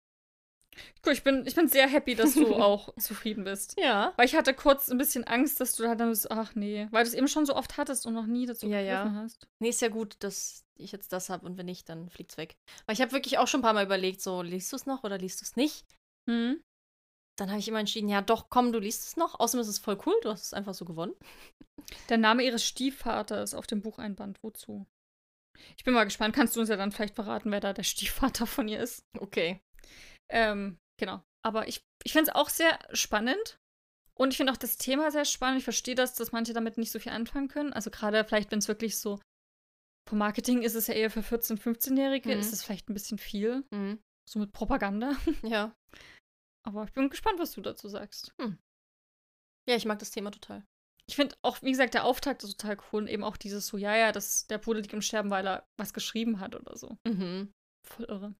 Cool, 1.04 1.12
ich 1.12 1.22
bin, 1.22 1.46
ich 1.46 1.54
bin 1.54 1.68
sehr 1.68 1.88
happy, 1.88 2.14
dass 2.14 2.34
du 2.34 2.54
auch 2.56 2.94
zufrieden 2.96 3.44
bist. 3.44 3.78
Ja. 3.78 4.12
Weil 4.16 4.26
ich 4.26 4.34
hatte 4.34 4.54
kurz 4.54 4.88
ein 4.90 4.98
bisschen 4.98 5.24
Angst, 5.24 5.60
dass 5.60 5.74
du 5.76 5.82
da 5.84 5.94
dann 5.94 6.10
bist, 6.10 6.30
ach 6.30 6.54
nee, 6.54 6.88
weil 6.90 7.04
du 7.04 7.08
es 7.08 7.14
eben 7.14 7.28
schon 7.28 7.46
so 7.46 7.54
oft 7.54 7.76
hattest 7.76 8.06
und 8.06 8.14
noch 8.14 8.26
nie 8.26 8.46
dazu 8.46 8.66
Ja, 8.66 8.80
ja. 8.80 9.10
hast. 9.14 9.46
Nee, 9.60 9.70
ist 9.70 9.80
ja 9.82 9.88
gut, 9.88 10.16
dass 10.20 10.64
ich 10.78 10.92
jetzt 10.92 11.12
das 11.12 11.30
habe 11.30 11.46
und 11.46 11.56
wenn 11.56 11.66
nicht, 11.66 11.88
dann 11.88 12.10
fliegt's 12.10 12.36
weg. 12.36 12.56
Weil 12.86 12.94
ich 12.94 13.00
habe 13.00 13.12
wirklich 13.12 13.38
auch 13.38 13.48
schon 13.48 13.60
ein 13.60 13.62
paar 13.62 13.72
Mal 13.72 13.84
überlegt, 13.86 14.20
so, 14.20 14.42
liest 14.42 14.72
du 14.72 14.76
es 14.76 14.86
noch 14.86 15.04
oder 15.04 15.18
liest 15.18 15.40
du 15.40 15.44
es 15.44 15.56
nicht? 15.56 15.86
Hm? 16.28 16.60
Dann 17.38 17.50
habe 17.50 17.58
ich 17.60 17.68
immer 17.68 17.80
entschieden, 17.80 18.08
ja 18.08 18.22
doch, 18.22 18.48
komm, 18.48 18.72
du 18.72 18.78
liest 18.78 19.04
es 19.06 19.16
noch. 19.16 19.38
Außerdem 19.38 19.60
ist 19.60 19.68
es 19.68 19.78
voll 19.78 19.98
cool, 20.06 20.14
du 20.22 20.30
hast 20.30 20.42
es 20.42 20.54
einfach 20.54 20.74
so 20.74 20.84
gewonnen. 20.84 21.14
Der 22.08 22.16
Name 22.18 22.42
ihres 22.42 22.64
Stiefvaters 22.64 23.54
auf 23.54 23.66
dem 23.66 23.82
Bucheinband, 23.82 24.42
wozu? 24.42 24.86
Ich 25.76 25.84
bin 25.84 25.94
mal 25.94 26.04
gespannt, 26.04 26.34
kannst 26.34 26.56
du 26.56 26.60
uns 26.60 26.68
ja 26.68 26.76
dann 26.76 26.92
vielleicht 26.92 27.14
verraten, 27.14 27.50
wer 27.50 27.60
da 27.60 27.72
der 27.72 27.82
Stiefvater 27.82 28.46
von 28.46 28.68
ihr 28.68 28.80
ist? 28.80 29.04
Okay. 29.18 29.60
Ähm, 30.30 30.78
genau. 30.98 31.22
Aber 31.44 31.68
ich, 31.68 31.80
ich 32.04 32.12
finde 32.12 32.30
es 32.30 32.34
auch 32.36 32.48
sehr 32.48 32.78
spannend. 32.92 33.58
Und 34.18 34.30
ich 34.30 34.36
finde 34.38 34.52
auch 34.52 34.56
das 34.56 34.78
Thema 34.78 35.10
sehr 35.10 35.24
spannend. 35.26 35.58
Ich 35.58 35.64
verstehe 35.64 35.94
das, 35.94 36.14
dass 36.14 36.32
manche 36.32 36.54
damit 36.54 36.78
nicht 36.78 36.90
so 36.90 36.98
viel 36.98 37.12
anfangen 37.12 37.48
können. 37.48 37.72
Also 37.72 37.90
gerade 37.90 38.24
vielleicht, 38.24 38.50
wenn 38.50 38.58
es 38.60 38.68
wirklich 38.68 38.96
so 38.98 39.20
vom 40.08 40.18
Marketing 40.18 40.62
ist 40.62 40.74
es 40.74 40.86
ja 40.86 40.94
eher 40.94 41.10
für 41.10 41.20
14-, 41.20 41.58
15-Jährige, 41.60 42.30
Mhm. 42.34 42.40
ist 42.40 42.52
es 42.52 42.62
vielleicht 42.62 42.88
ein 42.88 42.94
bisschen 42.94 43.18
viel. 43.18 43.64
Mhm. 43.70 44.00
So 44.28 44.38
mit 44.38 44.52
Propaganda. 44.52 45.12
Ja. 45.42 45.74
Aber 46.64 46.84
ich 46.84 46.92
bin 46.92 47.10
gespannt, 47.10 47.38
was 47.38 47.52
du 47.52 47.60
dazu 47.60 47.88
sagst. 47.88 48.34
Ja, 49.68 49.76
ich 49.76 49.84
mag 49.84 49.98
das 49.98 50.10
Thema 50.10 50.30
total. 50.30 50.64
Ich 51.08 51.14
finde 51.14 51.36
auch, 51.42 51.60
wie 51.62 51.70
gesagt, 51.70 51.94
der 51.94 52.04
Auftakt 52.04 52.42
ist 52.42 52.58
total 52.58 52.76
cool. 52.92 53.02
Und 53.02 53.08
eben 53.08 53.22
auch 53.22 53.36
dieses 53.36 53.66
so, 53.68 53.76
ja, 53.76 53.94
ja, 53.96 54.10
dass 54.12 54.46
der 54.48 54.58
Bruder 54.58 54.80
liegt 54.80 54.92
im 54.92 55.02
Sterben, 55.02 55.30
weil 55.30 55.46
er 55.46 55.66
was 55.78 55.92
geschrieben 55.92 56.40
hat 56.40 56.54
oder 56.56 56.76
so. 56.76 56.96
Mhm. 57.06 57.52
Voll 57.86 58.06
irre. 58.06 58.34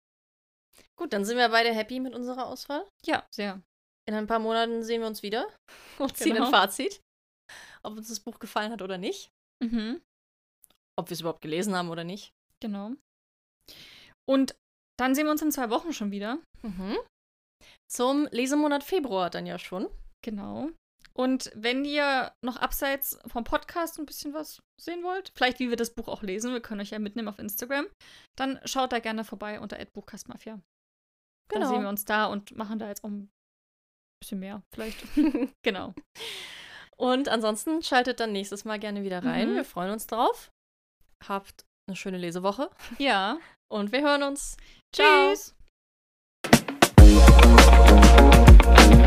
Gut, 0.98 1.12
dann 1.12 1.24
sind 1.24 1.36
wir 1.36 1.48
beide 1.48 1.72
happy 1.74 2.00
mit 2.00 2.14
unserer 2.14 2.46
Auswahl. 2.46 2.86
Ja, 3.04 3.26
sehr. 3.34 3.62
In 4.08 4.14
ein 4.14 4.26
paar 4.26 4.38
Monaten 4.38 4.82
sehen 4.84 5.00
wir 5.00 5.08
uns 5.08 5.22
wieder 5.22 5.48
und 5.98 6.16
ziehen 6.16 6.34
Genau. 6.34 6.46
ein 6.46 6.50
Fazit. 6.50 7.00
Ob 7.82 7.96
uns 7.96 8.08
das 8.08 8.20
Buch 8.20 8.38
gefallen 8.38 8.72
hat 8.72 8.82
oder 8.82 8.98
nicht. 8.98 9.30
Mhm. 9.62 10.00
Ob 10.98 11.08
wir 11.10 11.14
es 11.14 11.20
überhaupt 11.20 11.42
gelesen 11.42 11.74
haben 11.76 11.90
oder 11.90 12.04
nicht. 12.04 12.32
Genau. 12.60 12.92
Und 14.28 14.56
dann 14.98 15.14
sehen 15.14 15.26
wir 15.26 15.30
uns 15.32 15.42
in 15.42 15.52
zwei 15.52 15.70
Wochen 15.70 15.92
schon 15.92 16.10
wieder. 16.10 16.38
Mhm. 16.62 16.96
zum 17.90 18.26
Lesemonat 18.32 18.82
Februar 18.82 19.30
dann 19.30 19.46
ja 19.46 19.58
schon. 19.58 19.88
Genau. 20.24 20.70
Und 21.16 21.50
wenn 21.54 21.86
ihr 21.86 22.32
noch 22.44 22.56
abseits 22.56 23.18
vom 23.26 23.44
Podcast 23.44 23.98
ein 23.98 24.04
bisschen 24.04 24.34
was 24.34 24.60
sehen 24.78 25.02
wollt, 25.02 25.32
vielleicht 25.34 25.58
wie 25.60 25.70
wir 25.70 25.76
das 25.76 25.94
Buch 25.94 26.08
auch 26.08 26.22
lesen, 26.22 26.52
wir 26.52 26.60
können 26.60 26.82
euch 26.82 26.90
ja 26.90 26.98
mitnehmen 26.98 27.28
auf 27.28 27.38
Instagram, 27.38 27.86
dann 28.36 28.60
schaut 28.66 28.92
da 28.92 28.98
gerne 28.98 29.24
vorbei 29.24 29.58
unter 29.58 29.82
Buchkastmafia. 29.94 30.60
Genau. 31.48 31.60
Dann 31.64 31.68
sehen 31.68 31.82
wir 31.82 31.88
uns 31.88 32.04
da 32.04 32.26
und 32.26 32.54
machen 32.56 32.78
da 32.78 32.88
jetzt 32.88 33.02
auch 33.02 33.08
ein 33.08 33.30
bisschen 34.20 34.40
mehr, 34.40 34.62
vielleicht. 34.74 35.06
genau. 35.64 35.94
Und 36.98 37.30
ansonsten 37.30 37.82
schaltet 37.82 38.20
dann 38.20 38.32
nächstes 38.32 38.66
Mal 38.66 38.78
gerne 38.78 39.02
wieder 39.02 39.24
rein. 39.24 39.52
Mhm. 39.52 39.56
Wir 39.56 39.64
freuen 39.64 39.92
uns 39.92 40.06
drauf. 40.06 40.50
Habt 41.26 41.64
eine 41.88 41.96
schöne 41.96 42.18
Lesewoche 42.18 42.70
Ja. 42.98 43.38
und 43.72 43.90
wir 43.90 44.02
hören 44.02 44.22
uns. 44.22 44.58
Ciao. 44.94 45.30
Tschüss. 45.30 45.54
Okay. 48.58 49.05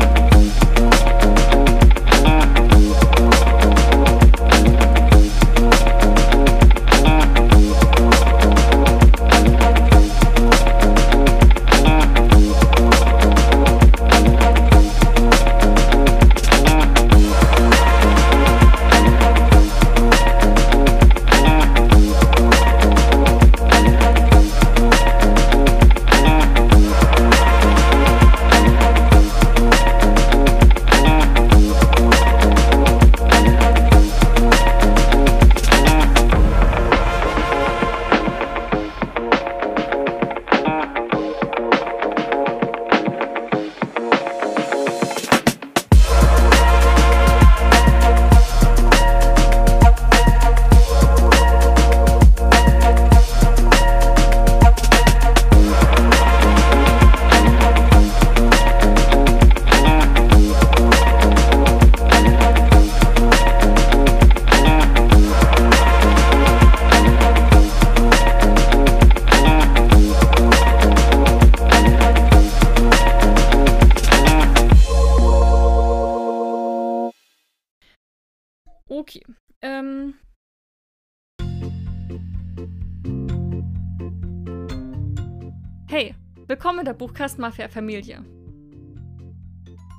In 87.20 87.26
der 87.26 87.28
Buchkastenmafia-Familie. 87.28 88.24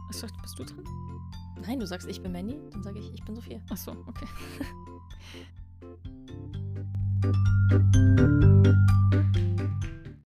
Achso, 0.09 0.28
bist 0.41 0.59
du 0.59 0.63
dran? 0.63 0.84
Nein, 1.61 1.80
du 1.80 1.86
sagst, 1.86 2.07
ich 2.09 2.22
bin 2.22 2.32
Mandy, 2.32 2.59
dann 2.72 2.82
sage 2.82 2.99
ich, 2.99 3.13
ich 3.13 3.24
bin 3.24 3.36
Sophia. 3.36 3.61
Achso, 3.69 3.91
okay. 4.07 4.26